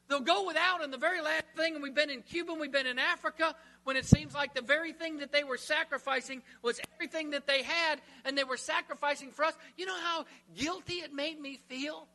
They'll 0.09 0.21
go 0.21 0.47
without, 0.47 0.85
and 0.85 0.93
the 0.93 0.99
very 0.99 1.21
last 1.21 1.45
thing, 1.57 1.75
and 1.75 1.83
we've 1.83 1.95
been 1.95 2.11
in 2.11 2.23
Cuba, 2.23 2.53
and 2.53 2.61
we've 2.61 2.71
been 2.71 2.87
in 2.87 2.99
Africa, 2.99 3.55
when 3.85 3.97
it 3.97 4.05
seems 4.05 4.35
like 4.35 4.55
the 4.55 4.63
very 4.63 4.93
thing 4.93 5.19
that 5.19 5.33
they 5.33 5.43
were 5.43 5.57
sacrificing 5.57 6.43
was 6.63 6.81
everything 6.95 7.31
that 7.31 7.47
they 7.47 7.63
had, 7.63 8.01
and 8.25 8.39
they 8.39 8.45
were 8.45 8.57
sacrificing 8.57 9.33
for 9.33 9.45
us. 9.45 9.55
You 9.77 9.87
know 9.87 9.99
how 9.99 10.27
guilty 10.57 10.95
it 10.95 11.13
made 11.13 11.41
me 11.41 11.59
feel? 11.69 12.07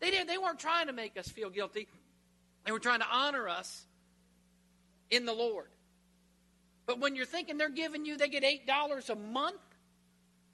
They, 0.00 0.10
didn't, 0.10 0.28
they 0.28 0.38
weren't 0.38 0.58
trying 0.58 0.86
to 0.86 0.92
make 0.92 1.18
us 1.18 1.28
feel 1.28 1.50
guilty. 1.50 1.88
They 2.64 2.72
were 2.72 2.78
trying 2.78 3.00
to 3.00 3.06
honor 3.10 3.48
us 3.48 3.86
in 5.10 5.24
the 5.24 5.32
Lord. 5.32 5.68
But 6.86 7.00
when 7.00 7.16
you're 7.16 7.26
thinking 7.26 7.58
they're 7.58 7.68
giving 7.68 8.04
you, 8.04 8.16
they 8.16 8.28
get 8.28 8.42
$8 8.42 9.10
a 9.10 9.14
month 9.14 9.60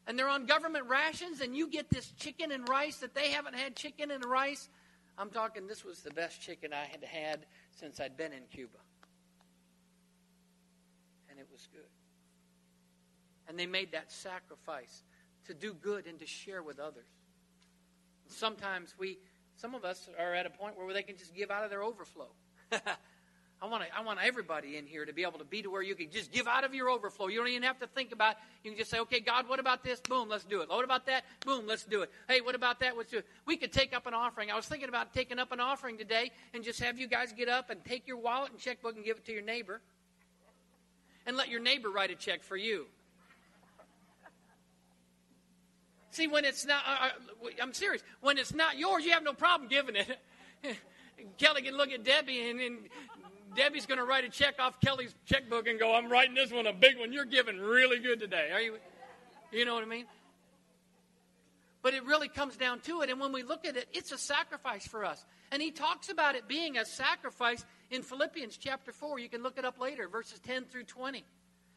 and 0.06 0.18
they're 0.18 0.28
on 0.28 0.46
government 0.46 0.88
rations 0.88 1.40
and 1.40 1.56
you 1.56 1.68
get 1.68 1.90
this 1.90 2.10
chicken 2.18 2.50
and 2.52 2.68
rice 2.68 2.98
that 2.98 3.14
they 3.14 3.30
haven't 3.30 3.54
had 3.54 3.76
chicken 3.76 4.10
and 4.10 4.24
rice, 4.24 4.68
I'm 5.18 5.30
talking 5.30 5.66
this 5.66 5.84
was 5.84 6.00
the 6.00 6.10
best 6.10 6.40
chicken 6.40 6.72
I 6.72 6.84
had 6.84 7.04
had 7.04 7.46
since 7.70 8.00
I'd 8.00 8.16
been 8.16 8.32
in 8.32 8.44
Cuba. 8.50 8.78
And 11.30 11.38
it 11.38 11.46
was 11.50 11.68
good. 11.72 11.82
And 13.48 13.58
they 13.58 13.66
made 13.66 13.92
that 13.92 14.10
sacrifice 14.10 15.02
to 15.46 15.54
do 15.54 15.74
good 15.74 16.06
and 16.06 16.18
to 16.18 16.26
share 16.26 16.62
with 16.62 16.78
others. 16.78 17.08
Sometimes 18.28 18.94
we 18.98 19.18
some 19.56 19.74
of 19.74 19.84
us 19.84 20.08
are 20.18 20.34
at 20.34 20.46
a 20.46 20.50
point 20.50 20.76
where 20.76 20.92
they 20.92 21.02
can 21.02 21.16
just 21.16 21.34
give 21.34 21.50
out 21.50 21.62
of 21.62 21.70
their 21.70 21.82
overflow. 21.82 22.28
I 23.62 23.66
want, 23.66 23.84
to, 23.84 23.96
I 23.96 24.02
want 24.02 24.18
everybody 24.20 24.76
in 24.76 24.86
here 24.86 25.04
to 25.04 25.12
be 25.12 25.22
able 25.22 25.38
to 25.38 25.44
be 25.44 25.62
to 25.62 25.70
where 25.70 25.82
you 25.82 25.94
can 25.94 26.10
just 26.10 26.32
give 26.32 26.48
out 26.48 26.64
of 26.64 26.74
your 26.74 26.90
overflow. 26.90 27.28
You 27.28 27.38
don't 27.38 27.46
even 27.46 27.62
have 27.62 27.78
to 27.78 27.86
think 27.86 28.10
about 28.10 28.34
You 28.64 28.72
can 28.72 28.78
just 28.78 28.90
say, 28.90 28.98
okay, 29.00 29.20
God, 29.20 29.48
what 29.48 29.60
about 29.60 29.84
this? 29.84 30.00
Boom, 30.00 30.28
let's 30.28 30.42
do 30.42 30.62
it. 30.62 30.68
What 30.68 30.84
about 30.84 31.06
that? 31.06 31.24
Boom, 31.46 31.68
let's 31.68 31.84
do 31.84 32.02
it. 32.02 32.10
Hey, 32.26 32.40
what 32.40 32.56
about 32.56 32.80
that? 32.80 32.96
Let's 32.96 33.12
do 33.12 33.18
it. 33.18 33.26
We 33.46 33.56
could 33.56 33.72
take 33.72 33.94
up 33.94 34.06
an 34.06 34.14
offering. 34.14 34.50
I 34.50 34.56
was 34.56 34.66
thinking 34.66 34.88
about 34.88 35.14
taking 35.14 35.38
up 35.38 35.52
an 35.52 35.60
offering 35.60 35.96
today 35.96 36.32
and 36.52 36.64
just 36.64 36.80
have 36.80 36.98
you 36.98 37.06
guys 37.06 37.32
get 37.32 37.48
up 37.48 37.70
and 37.70 37.84
take 37.84 38.08
your 38.08 38.16
wallet 38.16 38.50
and 38.50 38.58
checkbook 38.58 38.96
and 38.96 39.04
give 39.04 39.18
it 39.18 39.24
to 39.26 39.32
your 39.32 39.42
neighbor. 39.42 39.80
And 41.24 41.36
let 41.36 41.48
your 41.48 41.60
neighbor 41.60 41.88
write 41.88 42.10
a 42.10 42.16
check 42.16 42.42
for 42.42 42.56
you. 42.56 42.86
See, 46.10 46.26
when 46.26 46.44
it's 46.44 46.66
not, 46.66 46.82
uh, 46.84 47.04
uh 47.04 47.48
I'm 47.62 47.72
serious. 47.72 48.02
When 48.22 48.38
it's 48.38 48.52
not 48.52 48.76
yours, 48.76 49.04
you 49.04 49.12
have 49.12 49.22
no 49.22 49.34
problem 49.34 49.68
giving 49.68 49.94
it. 49.94 50.18
Kelly 51.38 51.62
can 51.62 51.76
look 51.76 51.90
at 51.90 52.02
Debbie, 52.04 52.50
and, 52.50 52.60
and 52.60 52.78
Debbie's 53.54 53.86
going 53.86 53.98
to 53.98 54.04
write 54.04 54.24
a 54.24 54.28
check 54.28 54.54
off 54.58 54.80
Kelly's 54.80 55.14
checkbook 55.26 55.66
and 55.66 55.78
go, 55.78 55.94
I'm 55.94 56.10
writing 56.10 56.34
this 56.34 56.50
one 56.50 56.66
a 56.66 56.72
big 56.72 56.98
one. 56.98 57.12
You're 57.12 57.24
giving 57.24 57.58
really 57.58 57.98
good 57.98 58.20
today. 58.20 58.50
Are 58.52 58.60
you? 58.60 58.76
You 59.50 59.64
know 59.64 59.74
what 59.74 59.84
I 59.84 59.86
mean? 59.86 60.06
But 61.82 61.94
it 61.94 62.04
really 62.04 62.28
comes 62.28 62.56
down 62.56 62.80
to 62.80 63.02
it. 63.02 63.10
And 63.10 63.20
when 63.20 63.32
we 63.32 63.42
look 63.42 63.66
at 63.66 63.76
it, 63.76 63.88
it's 63.92 64.12
a 64.12 64.18
sacrifice 64.18 64.86
for 64.86 65.04
us. 65.04 65.24
And 65.50 65.60
he 65.60 65.70
talks 65.70 66.08
about 66.08 66.36
it 66.36 66.48
being 66.48 66.78
a 66.78 66.84
sacrifice 66.84 67.64
in 67.90 68.02
Philippians 68.02 68.56
chapter 68.56 68.92
4. 68.92 69.18
You 69.18 69.28
can 69.28 69.42
look 69.42 69.58
it 69.58 69.64
up 69.64 69.78
later, 69.80 70.08
verses 70.08 70.38
10 70.40 70.64
through 70.66 70.84
20. 70.84 71.24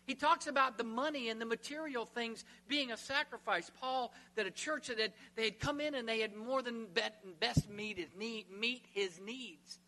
He 0.05 0.13
talks 0.13 0.45
about 0.45 0.78
the 0.78 0.84
money 0.84 1.30
and 1.30 1.41
the 1.41 1.45
material 1.45 2.05
things 2.05 2.45
being 2.67 2.91
a 2.91 2.97
sacrifice. 2.97 3.71
Paul, 3.82 4.13
that 4.36 4.45
a 4.45 4.51
church 4.51 4.88
that 4.88 4.99
had, 4.99 5.13
they 5.36 5.45
had 5.45 5.59
come 5.59 5.82
in 5.82 5.95
and 5.95 6.07
they 6.07 6.19
had 6.19 6.36
more 6.36 6.61
than 6.61 6.86
best 7.39 7.69
meet 7.69 7.97
his, 7.97 8.09
need, 8.15 8.45
meet 8.51 8.86
his 8.93 9.19
needs. 9.19 9.80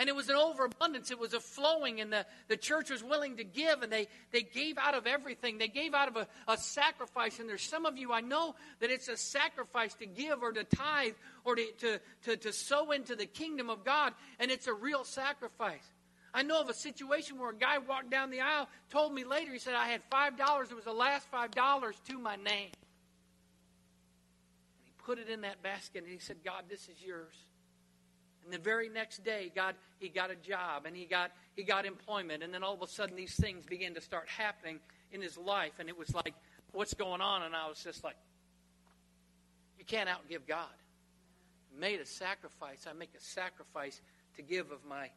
And 0.00 0.08
it 0.08 0.16
was 0.16 0.30
an 0.30 0.36
overabundance. 0.36 1.10
It 1.10 1.18
was 1.18 1.34
a 1.34 1.40
flowing, 1.40 2.00
and 2.00 2.10
the, 2.10 2.24
the 2.48 2.56
church 2.56 2.88
was 2.88 3.04
willing 3.04 3.36
to 3.36 3.44
give, 3.44 3.82
and 3.82 3.92
they, 3.92 4.08
they 4.32 4.40
gave 4.40 4.78
out 4.78 4.94
of 4.94 5.06
everything. 5.06 5.58
They 5.58 5.68
gave 5.68 5.92
out 5.92 6.08
of 6.08 6.16
a, 6.16 6.26
a 6.48 6.56
sacrifice. 6.56 7.38
And 7.38 7.46
there's 7.46 7.60
some 7.60 7.84
of 7.84 7.98
you, 7.98 8.10
I 8.10 8.22
know 8.22 8.54
that 8.78 8.90
it's 8.90 9.08
a 9.08 9.16
sacrifice 9.18 9.92
to 9.96 10.06
give 10.06 10.42
or 10.42 10.52
to 10.52 10.64
tithe 10.64 11.12
or 11.44 11.54
to, 11.54 11.66
to, 11.80 12.00
to, 12.24 12.36
to 12.38 12.50
sow 12.50 12.92
into 12.92 13.14
the 13.14 13.26
kingdom 13.26 13.68
of 13.68 13.84
God, 13.84 14.14
and 14.38 14.50
it's 14.50 14.68
a 14.68 14.72
real 14.72 15.04
sacrifice. 15.04 15.84
I 16.32 16.44
know 16.44 16.62
of 16.62 16.70
a 16.70 16.74
situation 16.74 17.38
where 17.38 17.50
a 17.50 17.54
guy 17.54 17.76
walked 17.76 18.10
down 18.10 18.30
the 18.30 18.40
aisle, 18.40 18.70
told 18.88 19.12
me 19.12 19.24
later, 19.24 19.52
he 19.52 19.58
said, 19.58 19.74
I 19.74 19.88
had 19.88 20.00
$5. 20.10 20.70
It 20.70 20.74
was 20.74 20.84
the 20.84 20.94
last 20.94 21.30
$5 21.30 21.92
to 22.08 22.18
my 22.18 22.36
name. 22.36 22.70
And 24.78 24.82
he 24.82 24.92
put 25.04 25.18
it 25.18 25.28
in 25.28 25.42
that 25.42 25.62
basket 25.62 26.04
and 26.04 26.10
he 26.10 26.20
said, 26.20 26.38
God, 26.42 26.64
this 26.70 26.88
is 26.88 27.02
yours. 27.04 27.34
And 28.44 28.52
the 28.52 28.58
very 28.58 28.88
next 28.88 29.24
day, 29.24 29.52
God, 29.54 29.74
he 29.98 30.08
got 30.08 30.30
a 30.30 30.36
job 30.36 30.86
and 30.86 30.96
he 30.96 31.04
got, 31.04 31.30
he 31.54 31.62
got 31.62 31.84
employment. 31.84 32.42
And 32.42 32.52
then 32.52 32.62
all 32.62 32.74
of 32.74 32.82
a 32.82 32.88
sudden, 32.88 33.16
these 33.16 33.34
things 33.34 33.64
began 33.64 33.94
to 33.94 34.00
start 34.00 34.28
happening 34.28 34.80
in 35.12 35.20
his 35.20 35.36
life. 35.36 35.72
And 35.78 35.88
it 35.88 35.98
was 35.98 36.14
like, 36.14 36.34
what's 36.72 36.94
going 36.94 37.20
on? 37.20 37.42
And 37.42 37.54
I 37.54 37.68
was 37.68 37.82
just 37.82 38.02
like, 38.02 38.16
you 39.78 39.84
can't 39.84 40.08
outgive 40.08 40.46
God. 40.46 40.68
I 41.74 41.80
made 41.80 42.00
a 42.00 42.06
sacrifice. 42.06 42.86
I 42.88 42.92
make 42.92 43.10
a 43.16 43.20
sacrifice 43.20 44.00
to 44.36 44.42
give 44.42 44.70
of 44.70 44.84
my 44.88 45.10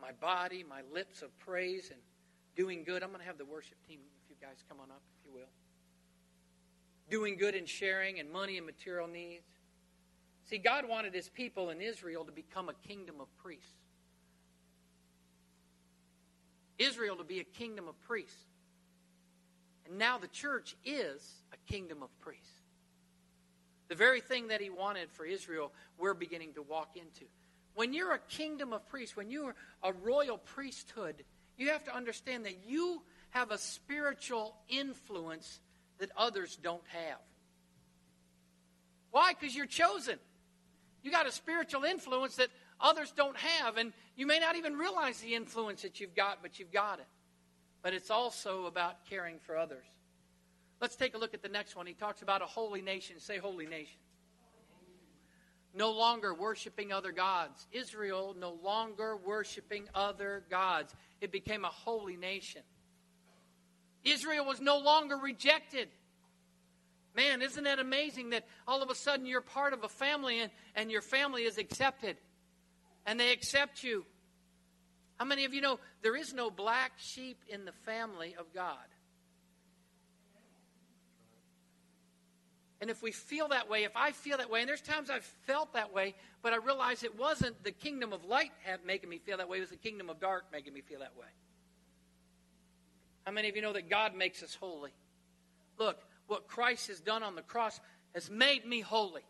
my 0.00 0.12
body, 0.20 0.64
my 0.68 0.82
lips 0.92 1.22
of 1.22 1.36
praise 1.40 1.90
and 1.90 2.00
doing 2.56 2.84
good. 2.84 3.02
I'm 3.02 3.10
going 3.10 3.20
to 3.20 3.26
have 3.26 3.38
the 3.38 3.44
worship 3.44 3.76
team, 3.88 3.98
if 4.24 4.30
you 4.30 4.36
guys 4.40 4.62
come 4.68 4.78
on 4.80 4.90
up, 4.90 5.02
if 5.18 5.26
you 5.26 5.34
will. 5.34 5.48
Doing 7.10 7.36
good 7.36 7.54
and 7.54 7.68
sharing 7.68 8.20
and 8.20 8.30
money 8.30 8.56
and 8.56 8.66
material 8.66 9.08
needs. 9.08 9.57
See, 10.48 10.58
God 10.58 10.88
wanted 10.88 11.12
his 11.12 11.28
people 11.28 11.68
in 11.70 11.80
Israel 11.82 12.24
to 12.24 12.32
become 12.32 12.68
a 12.70 12.88
kingdom 12.88 13.16
of 13.20 13.26
priests. 13.38 13.68
Israel 16.78 17.16
to 17.16 17.24
be 17.24 17.40
a 17.40 17.44
kingdom 17.44 17.86
of 17.88 18.00
priests. 18.02 18.46
And 19.86 19.98
now 19.98 20.16
the 20.16 20.28
church 20.28 20.74
is 20.84 21.22
a 21.52 21.72
kingdom 21.72 22.02
of 22.02 22.18
priests. 22.20 22.48
The 23.88 23.94
very 23.94 24.20
thing 24.20 24.48
that 24.48 24.60
he 24.60 24.70
wanted 24.70 25.10
for 25.10 25.26
Israel, 25.26 25.72
we're 25.98 26.14
beginning 26.14 26.54
to 26.54 26.62
walk 26.62 26.96
into. 26.96 27.24
When 27.74 27.92
you're 27.92 28.14
a 28.14 28.18
kingdom 28.18 28.72
of 28.72 28.86
priests, 28.88 29.16
when 29.16 29.30
you're 29.30 29.54
a 29.82 29.92
royal 29.92 30.38
priesthood, 30.38 31.24
you 31.56 31.70
have 31.70 31.84
to 31.84 31.94
understand 31.94 32.46
that 32.46 32.58
you 32.66 33.02
have 33.30 33.50
a 33.50 33.58
spiritual 33.58 34.54
influence 34.68 35.60
that 35.98 36.10
others 36.16 36.58
don't 36.62 36.82
have. 36.88 37.18
Why? 39.10 39.32
Because 39.38 39.54
you're 39.54 39.66
chosen. 39.66 40.18
You 41.08 41.12
got 41.14 41.26
a 41.26 41.32
spiritual 41.32 41.84
influence 41.84 42.36
that 42.36 42.50
others 42.78 43.14
don't 43.16 43.36
have. 43.38 43.78
And 43.78 43.94
you 44.14 44.26
may 44.26 44.38
not 44.40 44.56
even 44.56 44.76
realize 44.76 45.18
the 45.20 45.34
influence 45.34 45.80
that 45.80 46.00
you've 46.00 46.14
got, 46.14 46.42
but 46.42 46.58
you've 46.58 46.70
got 46.70 46.98
it. 46.98 47.06
But 47.80 47.94
it's 47.94 48.10
also 48.10 48.66
about 48.66 49.06
caring 49.08 49.38
for 49.38 49.56
others. 49.56 49.86
Let's 50.82 50.96
take 50.96 51.14
a 51.14 51.18
look 51.18 51.32
at 51.32 51.40
the 51.40 51.48
next 51.48 51.76
one. 51.76 51.86
He 51.86 51.94
talks 51.94 52.20
about 52.20 52.42
a 52.42 52.44
holy 52.44 52.82
nation. 52.82 53.20
Say, 53.20 53.38
holy 53.38 53.64
nation. 53.64 53.96
No 55.74 55.92
longer 55.92 56.34
worshiping 56.34 56.92
other 56.92 57.10
gods. 57.10 57.66
Israel 57.72 58.36
no 58.38 58.58
longer 58.62 59.16
worshiping 59.16 59.84
other 59.94 60.44
gods. 60.50 60.94
It 61.22 61.32
became 61.32 61.64
a 61.64 61.68
holy 61.68 62.18
nation. 62.18 62.60
Israel 64.04 64.44
was 64.44 64.60
no 64.60 64.76
longer 64.76 65.16
rejected. 65.16 65.88
Man, 67.18 67.42
isn't 67.42 67.64
that 67.64 67.80
amazing 67.80 68.30
that 68.30 68.46
all 68.64 68.80
of 68.80 68.90
a 68.90 68.94
sudden 68.94 69.26
you're 69.26 69.40
part 69.40 69.72
of 69.72 69.82
a 69.82 69.88
family 69.88 70.38
and, 70.38 70.52
and 70.76 70.88
your 70.88 71.02
family 71.02 71.42
is 71.42 71.58
accepted 71.58 72.16
and 73.06 73.18
they 73.18 73.32
accept 73.32 73.82
you? 73.82 74.06
How 75.16 75.24
many 75.24 75.44
of 75.44 75.52
you 75.52 75.60
know 75.60 75.80
there 76.00 76.14
is 76.14 76.32
no 76.32 76.48
black 76.48 76.92
sheep 76.96 77.38
in 77.48 77.64
the 77.64 77.72
family 77.84 78.36
of 78.38 78.54
God? 78.54 78.86
And 82.80 82.88
if 82.88 83.02
we 83.02 83.10
feel 83.10 83.48
that 83.48 83.68
way, 83.68 83.82
if 83.82 83.96
I 83.96 84.12
feel 84.12 84.38
that 84.38 84.48
way, 84.48 84.60
and 84.60 84.68
there's 84.68 84.80
times 84.80 85.10
I've 85.10 85.24
felt 85.24 85.72
that 85.72 85.92
way, 85.92 86.14
but 86.40 86.52
I 86.52 86.58
realize 86.58 87.02
it 87.02 87.18
wasn't 87.18 87.64
the 87.64 87.72
kingdom 87.72 88.12
of 88.12 88.26
light 88.26 88.52
making 88.86 89.10
me 89.10 89.18
feel 89.18 89.38
that 89.38 89.48
way, 89.48 89.56
it 89.56 89.62
was 89.62 89.70
the 89.70 89.76
kingdom 89.76 90.08
of 90.08 90.20
dark 90.20 90.44
making 90.52 90.72
me 90.72 90.82
feel 90.82 91.00
that 91.00 91.16
way. 91.18 91.26
How 93.26 93.32
many 93.32 93.48
of 93.48 93.56
you 93.56 93.62
know 93.62 93.72
that 93.72 93.90
God 93.90 94.14
makes 94.14 94.40
us 94.44 94.54
holy? 94.54 94.92
Look, 95.80 95.98
what 96.28 96.46
Christ 96.46 96.88
has 96.88 97.00
done 97.00 97.22
on 97.22 97.34
the 97.34 97.42
cross 97.42 97.80
has 98.14 98.30
made 98.30 98.64
me 98.64 98.80
holy. 98.80 99.22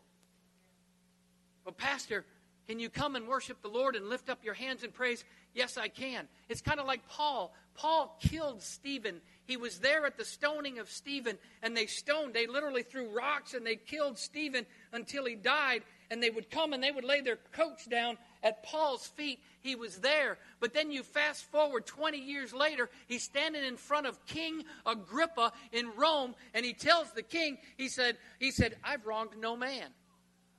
Well, 1.65 1.73
Pastor, 1.73 2.25
can 2.67 2.79
you 2.79 2.89
come 2.89 3.15
and 3.15 3.27
worship 3.27 3.61
the 3.61 3.67
Lord 3.67 3.95
and 3.95 4.09
lift 4.09 4.29
up 4.29 4.43
your 4.43 4.53
hands 4.53 4.83
in 4.83 4.91
praise? 4.91 5.23
Yes, 5.55 5.77
I 5.77 5.87
can. 5.87 6.27
It's 6.49 6.61
kind 6.61 6.79
of 6.79 6.85
like 6.85 7.07
Paul. 7.07 7.53
Paul 7.73 8.15
killed 8.21 8.61
Stephen. 8.61 9.21
He 9.45 9.57
was 9.57 9.79
there 9.79 10.05
at 10.05 10.17
the 10.17 10.25
stoning 10.25 10.77
of 10.77 10.89
Stephen, 10.89 11.37
and 11.63 11.75
they 11.75 11.87
stoned. 11.87 12.35
They 12.35 12.45
literally 12.45 12.83
threw 12.83 13.09
rocks 13.09 13.55
and 13.55 13.65
they 13.65 13.75
killed 13.75 14.19
Stephen 14.19 14.67
until 14.93 15.25
he 15.25 15.35
died. 15.35 15.81
And 16.11 16.21
they 16.21 16.29
would 16.29 16.51
come 16.51 16.73
and 16.73 16.83
they 16.83 16.91
would 16.91 17.03
lay 17.03 17.21
their 17.21 17.39
coats 17.53 17.85
down 17.85 18.17
at 18.43 18.63
Paul's 18.63 19.07
feet. 19.07 19.39
He 19.61 19.75
was 19.75 19.97
there. 19.97 20.37
But 20.59 20.73
then 20.73 20.91
you 20.91 21.03
fast 21.03 21.43
forward 21.45 21.85
20 21.85 22.17
years 22.17 22.53
later, 22.53 22.89
he's 23.07 23.23
standing 23.23 23.63
in 23.63 23.77
front 23.77 24.07
of 24.07 24.25
King 24.25 24.63
Agrippa 24.85 25.51
in 25.71 25.91
Rome, 25.95 26.35
and 26.53 26.65
he 26.65 26.73
tells 26.73 27.11
the 27.11 27.23
king, 27.23 27.57
he 27.77 27.89
said, 27.89 28.17
he 28.39 28.51
said, 28.51 28.77
I've 28.83 29.05
wronged 29.05 29.37
no 29.39 29.55
man. 29.55 29.87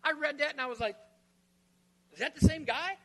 I 0.05 0.13
read 0.13 0.39
that 0.39 0.53
and 0.53 0.61
I 0.61 0.67
was 0.67 0.81
like, 0.81 0.97
is 2.13 2.19
that 2.19 2.35
the 2.35 2.47
same 2.47 2.65
guy? 2.65 2.97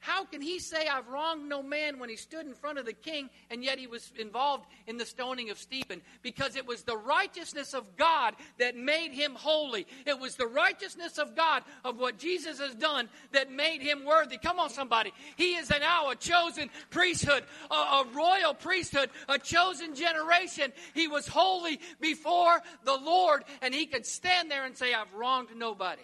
How 0.00 0.24
can 0.24 0.40
he 0.40 0.58
say, 0.60 0.86
I've 0.86 1.08
wronged 1.08 1.48
no 1.48 1.62
man 1.62 1.98
when 1.98 2.08
he 2.08 2.16
stood 2.16 2.46
in 2.46 2.54
front 2.54 2.78
of 2.78 2.86
the 2.86 2.92
king 2.92 3.30
and 3.50 3.64
yet 3.64 3.78
he 3.78 3.88
was 3.88 4.12
involved 4.18 4.66
in 4.86 4.96
the 4.96 5.04
stoning 5.04 5.50
of 5.50 5.58
Stephen? 5.58 6.02
Because 6.22 6.54
it 6.54 6.66
was 6.66 6.82
the 6.82 6.96
righteousness 6.96 7.74
of 7.74 7.96
God 7.96 8.34
that 8.58 8.76
made 8.76 9.10
him 9.12 9.34
holy. 9.34 9.86
It 10.06 10.18
was 10.18 10.36
the 10.36 10.46
righteousness 10.46 11.18
of 11.18 11.34
God 11.34 11.64
of 11.84 11.98
what 11.98 12.16
Jesus 12.16 12.60
has 12.60 12.74
done 12.76 13.08
that 13.32 13.50
made 13.50 13.82
him 13.82 14.04
worthy. 14.04 14.38
Come 14.38 14.60
on, 14.60 14.70
somebody. 14.70 15.12
He 15.36 15.56
is 15.56 15.68
now 15.70 16.10
a 16.10 16.16
chosen 16.16 16.70
priesthood, 16.90 17.44
a, 17.70 17.74
a 17.74 18.06
royal 18.14 18.54
priesthood, 18.54 19.10
a 19.28 19.38
chosen 19.38 19.96
generation. 19.96 20.72
He 20.94 21.08
was 21.08 21.26
holy 21.26 21.80
before 22.00 22.60
the 22.84 22.96
Lord 22.96 23.44
and 23.62 23.74
he 23.74 23.86
could 23.86 24.06
stand 24.06 24.50
there 24.50 24.64
and 24.64 24.76
say, 24.76 24.94
I've 24.94 25.12
wronged 25.12 25.48
nobody. 25.56 26.02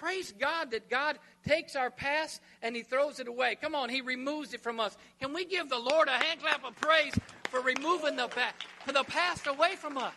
Praise 0.00 0.32
God 0.32 0.70
that 0.70 0.88
God 0.88 1.18
takes 1.46 1.76
our 1.76 1.90
past 1.90 2.40
and 2.62 2.74
He 2.74 2.82
throws 2.82 3.20
it 3.20 3.28
away. 3.28 3.56
Come 3.60 3.74
on, 3.74 3.88
He 3.88 4.00
removes 4.00 4.54
it 4.54 4.60
from 4.60 4.80
us. 4.80 4.96
Can 5.20 5.32
we 5.32 5.44
give 5.44 5.68
the 5.68 5.78
Lord 5.78 6.08
a 6.08 6.12
hand 6.12 6.40
clap 6.40 6.64
of 6.64 6.76
praise 6.80 7.14
for 7.50 7.60
removing 7.60 8.16
the 8.16 8.28
past, 8.28 8.54
for 8.84 8.92
the 8.92 9.04
past 9.04 9.46
away 9.46 9.76
from 9.76 9.98
us? 9.98 10.14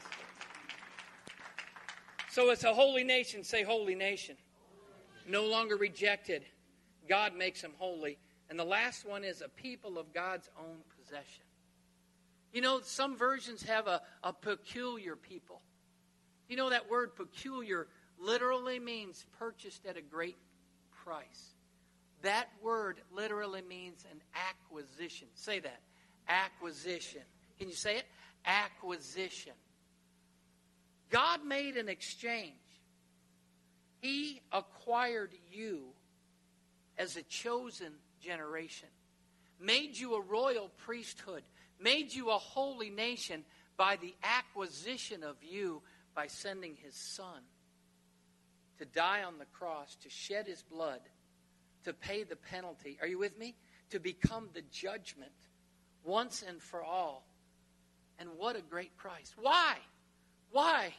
So 2.31 2.49
it's 2.49 2.63
a 2.63 2.73
holy 2.73 3.03
nation. 3.03 3.43
Say, 3.43 3.63
holy 3.63 3.95
nation. 3.95 4.35
No 5.27 5.45
longer 5.45 5.75
rejected. 5.75 6.43
God 7.07 7.35
makes 7.35 7.61
them 7.61 7.73
holy. 7.77 8.17
And 8.49 8.59
the 8.59 8.65
last 8.65 9.05
one 9.05 9.23
is 9.23 9.41
a 9.41 9.49
people 9.49 9.97
of 9.97 10.13
God's 10.13 10.49
own 10.59 10.77
possession. 10.99 11.43
You 12.51 12.61
know, 12.61 12.81
some 12.81 13.15
versions 13.17 13.63
have 13.63 13.87
a, 13.87 14.01
a 14.23 14.33
peculiar 14.33 15.15
people. 15.15 15.61
You 16.47 16.57
know 16.57 16.69
that 16.69 16.89
word 16.89 17.15
peculiar 17.15 17.87
literally 18.19 18.79
means 18.79 19.25
purchased 19.37 19.85
at 19.85 19.97
a 19.97 20.01
great 20.01 20.37
price. 21.03 21.53
That 22.21 22.47
word 22.61 23.01
literally 23.13 23.61
means 23.61 24.05
an 24.11 24.21
acquisition. 24.33 25.27
Say 25.35 25.59
that. 25.59 25.81
Acquisition. 26.27 27.21
Can 27.59 27.67
you 27.67 27.75
say 27.75 27.97
it? 27.97 28.05
Acquisition. 28.45 29.53
God 31.09 31.45
made 31.45 31.75
an 31.75 31.89
exchange. 31.89 32.53
He 34.01 34.41
acquired 34.51 35.33
you 35.51 35.83
as 36.97 37.17
a 37.17 37.23
chosen 37.23 37.93
generation, 38.21 38.89
made 39.59 39.97
you 39.97 40.15
a 40.15 40.21
royal 40.21 40.69
priesthood, 40.85 41.43
made 41.79 42.13
you 42.13 42.29
a 42.29 42.37
holy 42.37 42.89
nation 42.89 43.43
by 43.77 43.97
the 43.97 44.13
acquisition 44.23 45.23
of 45.23 45.35
you 45.41 45.81
by 46.15 46.27
sending 46.27 46.75
his 46.75 46.95
son 46.95 47.41
to 48.79 48.85
die 48.85 49.23
on 49.23 49.37
the 49.37 49.45
cross, 49.45 49.95
to 50.03 50.09
shed 50.09 50.47
his 50.47 50.61
blood, 50.63 51.01
to 51.83 51.93
pay 51.93 52.23
the 52.23 52.35
penalty. 52.35 52.97
Are 53.01 53.07
you 53.07 53.19
with 53.19 53.37
me? 53.37 53.55
To 53.91 53.99
become 53.99 54.49
the 54.53 54.63
judgment 54.71 55.31
once 56.03 56.43
and 56.47 56.61
for 56.61 56.83
all. 56.83 57.25
And 58.19 58.29
what 58.37 58.55
a 58.55 58.61
great 58.61 58.95
price. 58.97 59.33
Why? 59.39 59.77
Why? 60.51 60.93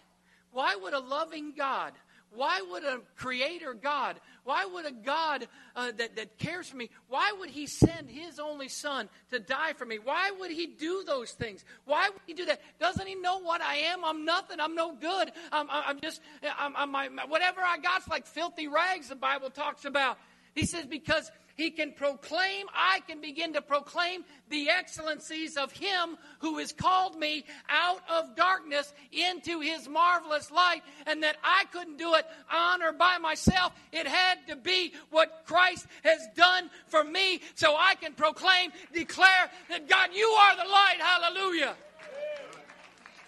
Why 0.53 0.77
would 0.77 0.95
a 0.95 1.01
loving 1.01 1.55
God 1.57 1.93
why 2.35 2.63
would 2.71 2.85
a 2.85 3.01
creator 3.17 3.75
God, 3.75 4.17
why 4.45 4.65
would 4.67 4.87
a 4.87 4.93
God 4.93 5.47
uh, 5.77 5.93
that, 5.97 6.17
that 6.17 6.39
cares 6.39 6.69
for 6.69 6.77
me, 6.77 6.91
why 7.09 7.33
would 7.39 7.51
he 7.51 7.67
send 7.67 8.09
his 8.09 8.39
only 8.39 8.69
son 8.69 9.09
to 9.31 9.39
die 9.39 9.73
for 9.73 9.85
me? 9.85 9.99
Why 9.99 10.31
would 10.39 10.51
he 10.51 10.67
do 10.67 11.05
those 11.07 11.33
things? 11.33 11.65
Why 11.85 12.11
would 12.11 12.21
he 12.27 12.35
do 12.35 12.45
that? 12.47 12.61
Doesn't 12.79 13.07
he 13.07 13.15
know 13.15 13.41
what 13.41 13.61
I 13.61 13.77
am? 13.77 14.05
I'm 14.05 14.25
nothing. 14.25 14.61
I'm 14.61 14.75
no 14.75 14.95
good. 14.95 15.33
I'm, 15.53 15.67
I'm 15.71 16.01
just, 16.01 16.21
I'm, 16.59 16.75
I'm, 16.77 16.91
my, 16.91 17.09
whatever 17.29 17.61
I 17.61 17.79
got's 17.79 18.09
like 18.09 18.27
filthy 18.27 18.69
rags, 18.69 19.09
the 19.09 19.17
Bible 19.17 19.51
talks 19.51 19.85
about. 19.85 20.19
He 20.55 20.67
says, 20.67 20.87
because 20.87 21.31
he 21.57 21.71
can 21.71 21.93
proclaim, 21.93 22.67
I 22.75 23.01
can 23.07 23.21
begin 23.21 23.53
to 23.53 23.63
proclaim 23.63 24.25
the 24.51 24.71
excellencies 24.71 25.57
of 25.57 25.73
Him 25.73 26.17
who 26.41 26.59
has 26.59 26.73
called 26.73 27.19
me 27.19 27.45
out 27.69 28.01
of 28.11 28.35
darkness 28.35 28.93
into 29.13 29.61
His 29.61 29.89
marvelous 29.89 30.51
light, 30.51 30.83
and 31.07 31.23
that 31.23 31.37
I 31.45 31.65
couldn't 31.73 31.97
do 31.97 32.15
it 32.15 32.27
on 32.53 32.83
or 32.83 32.93
by 32.93 33.19
myself. 33.19 33.73
It 33.93 34.07
had 34.07 34.39
to 34.49 34.57
be 34.57 34.95
what 35.11 35.45
Christ 35.47 35.87
has 36.03 36.27
done 36.37 36.71
for 36.89 37.05
me, 37.05 37.41
so 37.55 37.77
I 37.77 37.95
can 37.95 38.15
proclaim, 38.15 38.73
declare 38.93 39.51
that 39.69 39.89
God, 39.89 40.11
you 40.13 40.27
are 40.27 40.57
the 40.57 40.69
light. 40.69 40.99
Hallelujah. 40.99 41.75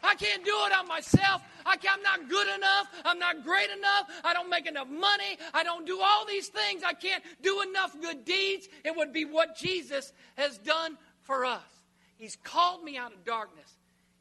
I 0.06 0.14
can't 0.14 0.44
do 0.44 0.54
it 0.66 0.72
on 0.72 0.86
myself. 0.86 1.42
I 1.66 1.72
am 1.72 2.02
not 2.02 2.28
good 2.28 2.46
enough. 2.54 2.86
I'm 3.04 3.18
not 3.18 3.44
great 3.44 3.70
enough. 3.70 4.06
I 4.22 4.32
don't 4.32 4.48
make 4.48 4.66
enough 4.66 4.88
money. 4.88 5.36
I 5.52 5.64
don't 5.64 5.84
do 5.84 6.00
all 6.00 6.24
these 6.26 6.48
things. 6.48 6.82
I 6.86 6.92
can't 6.92 7.24
do 7.42 7.62
enough 7.62 7.94
good 8.00 8.24
deeds. 8.24 8.68
It 8.84 8.96
would 8.96 9.12
be 9.12 9.24
what 9.24 9.56
Jesus 9.56 10.12
has 10.36 10.58
done 10.58 10.96
for 11.22 11.44
us. 11.44 11.60
He's 12.16 12.36
called 12.44 12.84
me 12.84 12.96
out 12.96 13.12
of 13.12 13.24
darkness 13.24 13.70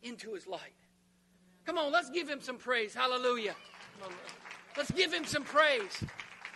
into 0.01 0.33
his 0.33 0.47
light. 0.47 0.73
Come 1.65 1.77
on, 1.77 1.91
let's 1.91 2.09
give 2.09 2.27
him 2.27 2.41
some 2.41 2.57
praise. 2.57 2.93
Hallelujah. 2.93 3.55
Let's 4.75 4.91
give 4.91 5.13
him 5.13 5.25
some 5.25 5.43
praise. 5.43 6.03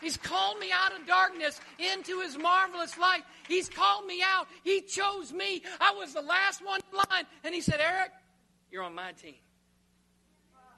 He's 0.01 0.17
called 0.17 0.59
me 0.59 0.69
out 0.73 0.97
of 0.97 1.05
darkness 1.05 1.59
into 1.77 2.21
his 2.21 2.37
marvelous 2.37 2.97
light. 2.97 3.23
He's 3.47 3.69
called 3.69 4.05
me 4.05 4.21
out. 4.23 4.47
He 4.63 4.81
chose 4.81 5.33
me. 5.33 5.61
I 5.81 5.93
was 5.93 6.13
the 6.13 6.21
last 6.21 6.63
one 6.65 6.79
blind. 6.91 7.27
And 7.43 7.53
he 7.53 7.61
said, 7.61 7.79
Eric, 7.81 8.11
you're 8.71 8.83
on 8.83 8.95
my 8.95 9.11
team. 9.13 9.35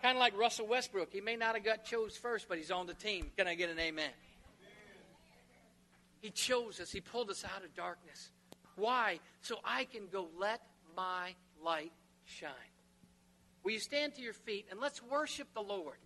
Kind 0.02 0.18
of 0.18 0.20
like 0.20 0.38
Russell 0.38 0.68
Westbrook. 0.68 1.14
He 1.14 1.22
may 1.22 1.36
not 1.36 1.56
have 1.56 1.64
got 1.64 1.86
chose 1.86 2.18
first, 2.18 2.48
but 2.50 2.58
he's 2.58 2.72
on 2.72 2.88
the 2.88 2.94
team. 2.94 3.32
Can 3.38 3.48
I 3.48 3.54
get 3.54 3.70
an 3.70 3.80
amen? 3.80 4.10
He 6.22 6.30
chose 6.30 6.80
us. 6.80 6.92
He 6.92 7.02
pulled 7.02 7.30
us 7.30 7.44
out 7.44 7.64
of 7.64 7.76
darkness. 7.76 8.32
Why? 8.76 9.20
So 9.42 9.58
I 9.64 9.86
can 9.86 10.08
go 10.12 10.28
let 10.39 10.62
my 10.96 11.36
light 11.64 11.92
shine. 12.26 12.52
Will 13.64 13.74
you 13.74 13.80
stand 13.80 14.16
to 14.16 14.22
your 14.22 14.34
feet 14.34 14.68
and 14.72 14.80
let's 14.80 15.04
worship 15.04 15.48
the 15.54 15.62
Lord? 15.62 15.98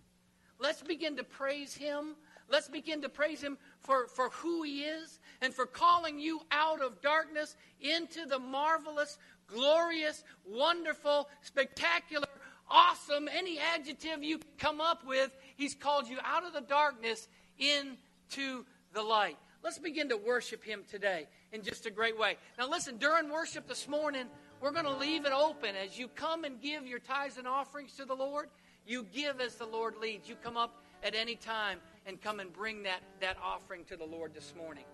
Let's 0.58 0.82
begin 0.82 1.16
to 1.16 1.24
praise 1.24 1.74
Him. 1.74 2.16
Let's 2.48 2.68
begin 2.68 3.02
to 3.02 3.08
praise 3.08 3.42
Him 3.42 3.58
for, 3.80 4.06
for 4.08 4.30
who 4.30 4.62
He 4.62 4.84
is 4.84 5.20
and 5.40 5.52
for 5.52 5.66
calling 5.66 6.18
you 6.18 6.40
out 6.50 6.80
of 6.80 7.00
darkness 7.02 7.56
into 7.80 8.26
the 8.26 8.38
marvelous, 8.38 9.18
glorious, 9.46 10.24
wonderful, 10.46 11.28
spectacular, 11.42 12.26
awesome, 12.70 13.28
any 13.32 13.58
adjective 13.58 14.22
you 14.22 14.40
come 14.58 14.80
up 14.80 15.06
with, 15.06 15.30
He's 15.56 15.74
called 15.74 16.08
you 16.08 16.18
out 16.24 16.44
of 16.44 16.52
the 16.52 16.60
darkness 16.60 17.28
into 17.58 18.64
the 18.92 19.02
light. 19.02 19.36
Let's 19.62 19.78
begin 19.78 20.08
to 20.10 20.16
worship 20.16 20.62
Him 20.62 20.82
today 20.88 21.26
in 21.52 21.62
just 21.62 21.86
a 21.86 21.90
great 21.90 22.18
way. 22.18 22.36
Now, 22.58 22.68
listen, 22.68 22.98
during 22.98 23.30
worship 23.30 23.66
this 23.66 23.88
morning, 23.88 24.26
we're 24.60 24.72
going 24.72 24.84
to 24.84 24.96
leave 24.96 25.24
it 25.26 25.32
open. 25.32 25.74
As 25.76 25.98
you 25.98 26.08
come 26.08 26.44
and 26.44 26.60
give 26.60 26.86
your 26.86 26.98
tithes 26.98 27.36
and 27.36 27.46
offerings 27.46 27.94
to 27.94 28.04
the 28.04 28.14
Lord, 28.14 28.48
you 28.86 29.04
give 29.12 29.40
as 29.40 29.56
the 29.56 29.66
Lord 29.66 29.96
leads. 30.00 30.28
You 30.28 30.36
come 30.36 30.56
up 30.56 30.82
at 31.02 31.14
any 31.14 31.34
time 31.34 31.78
and 32.06 32.20
come 32.20 32.40
and 32.40 32.52
bring 32.52 32.84
that, 32.84 33.00
that 33.20 33.36
offering 33.42 33.84
to 33.86 33.96
the 33.96 34.04
Lord 34.04 34.34
this 34.34 34.54
morning. 34.56 34.84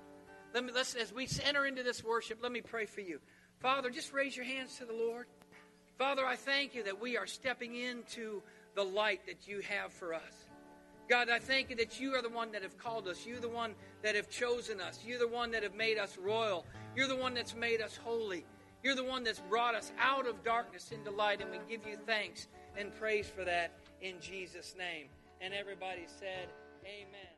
Let 0.54 0.64
me, 0.64 0.72
let's, 0.74 0.94
as 0.94 1.12
we 1.12 1.28
enter 1.44 1.64
into 1.64 1.82
this 1.82 2.04
worship, 2.04 2.38
let 2.42 2.52
me 2.52 2.60
pray 2.60 2.86
for 2.86 3.00
you. 3.00 3.20
Father, 3.62 3.90
just 3.90 4.12
raise 4.12 4.36
your 4.36 4.44
hands 4.44 4.76
to 4.78 4.84
the 4.84 4.92
Lord. 4.92 5.26
Father, 5.96 6.26
I 6.26 6.34
thank 6.34 6.74
you 6.74 6.82
that 6.82 7.00
we 7.00 7.16
are 7.16 7.28
stepping 7.28 7.76
into 7.76 8.42
the 8.74 8.82
light 8.82 9.24
that 9.26 9.46
you 9.46 9.60
have 9.60 9.92
for 9.92 10.14
us. 10.14 10.46
God, 11.08 11.28
I 11.30 11.38
thank 11.38 11.70
you 11.70 11.76
that 11.76 12.00
you 12.00 12.12
are 12.16 12.22
the 12.22 12.28
one 12.28 12.50
that 12.52 12.62
have 12.62 12.76
called 12.76 13.06
us. 13.06 13.24
You're 13.24 13.38
the 13.38 13.48
one 13.48 13.74
that 14.02 14.16
have 14.16 14.28
chosen 14.28 14.80
us. 14.80 14.98
You're 15.06 15.20
the 15.20 15.28
one 15.28 15.52
that 15.52 15.62
have 15.62 15.76
made 15.76 15.96
us 15.96 16.18
royal. 16.18 16.66
You're 16.96 17.06
the 17.06 17.14
one 17.14 17.34
that's 17.34 17.54
made 17.54 17.80
us 17.80 17.96
holy. 17.96 18.44
You're 18.82 18.96
the 18.96 19.04
one 19.04 19.22
that's 19.22 19.38
brought 19.38 19.76
us 19.76 19.92
out 20.00 20.26
of 20.26 20.42
darkness 20.42 20.90
into 20.90 21.12
light, 21.12 21.40
and 21.40 21.50
we 21.52 21.58
give 21.68 21.86
you 21.86 21.96
thanks 22.04 22.48
and 22.76 22.92
praise 22.98 23.28
for 23.28 23.44
that 23.44 23.78
in 24.00 24.20
Jesus' 24.20 24.74
name. 24.76 25.06
And 25.40 25.54
everybody 25.54 26.06
said, 26.18 26.48
Amen. 26.84 27.31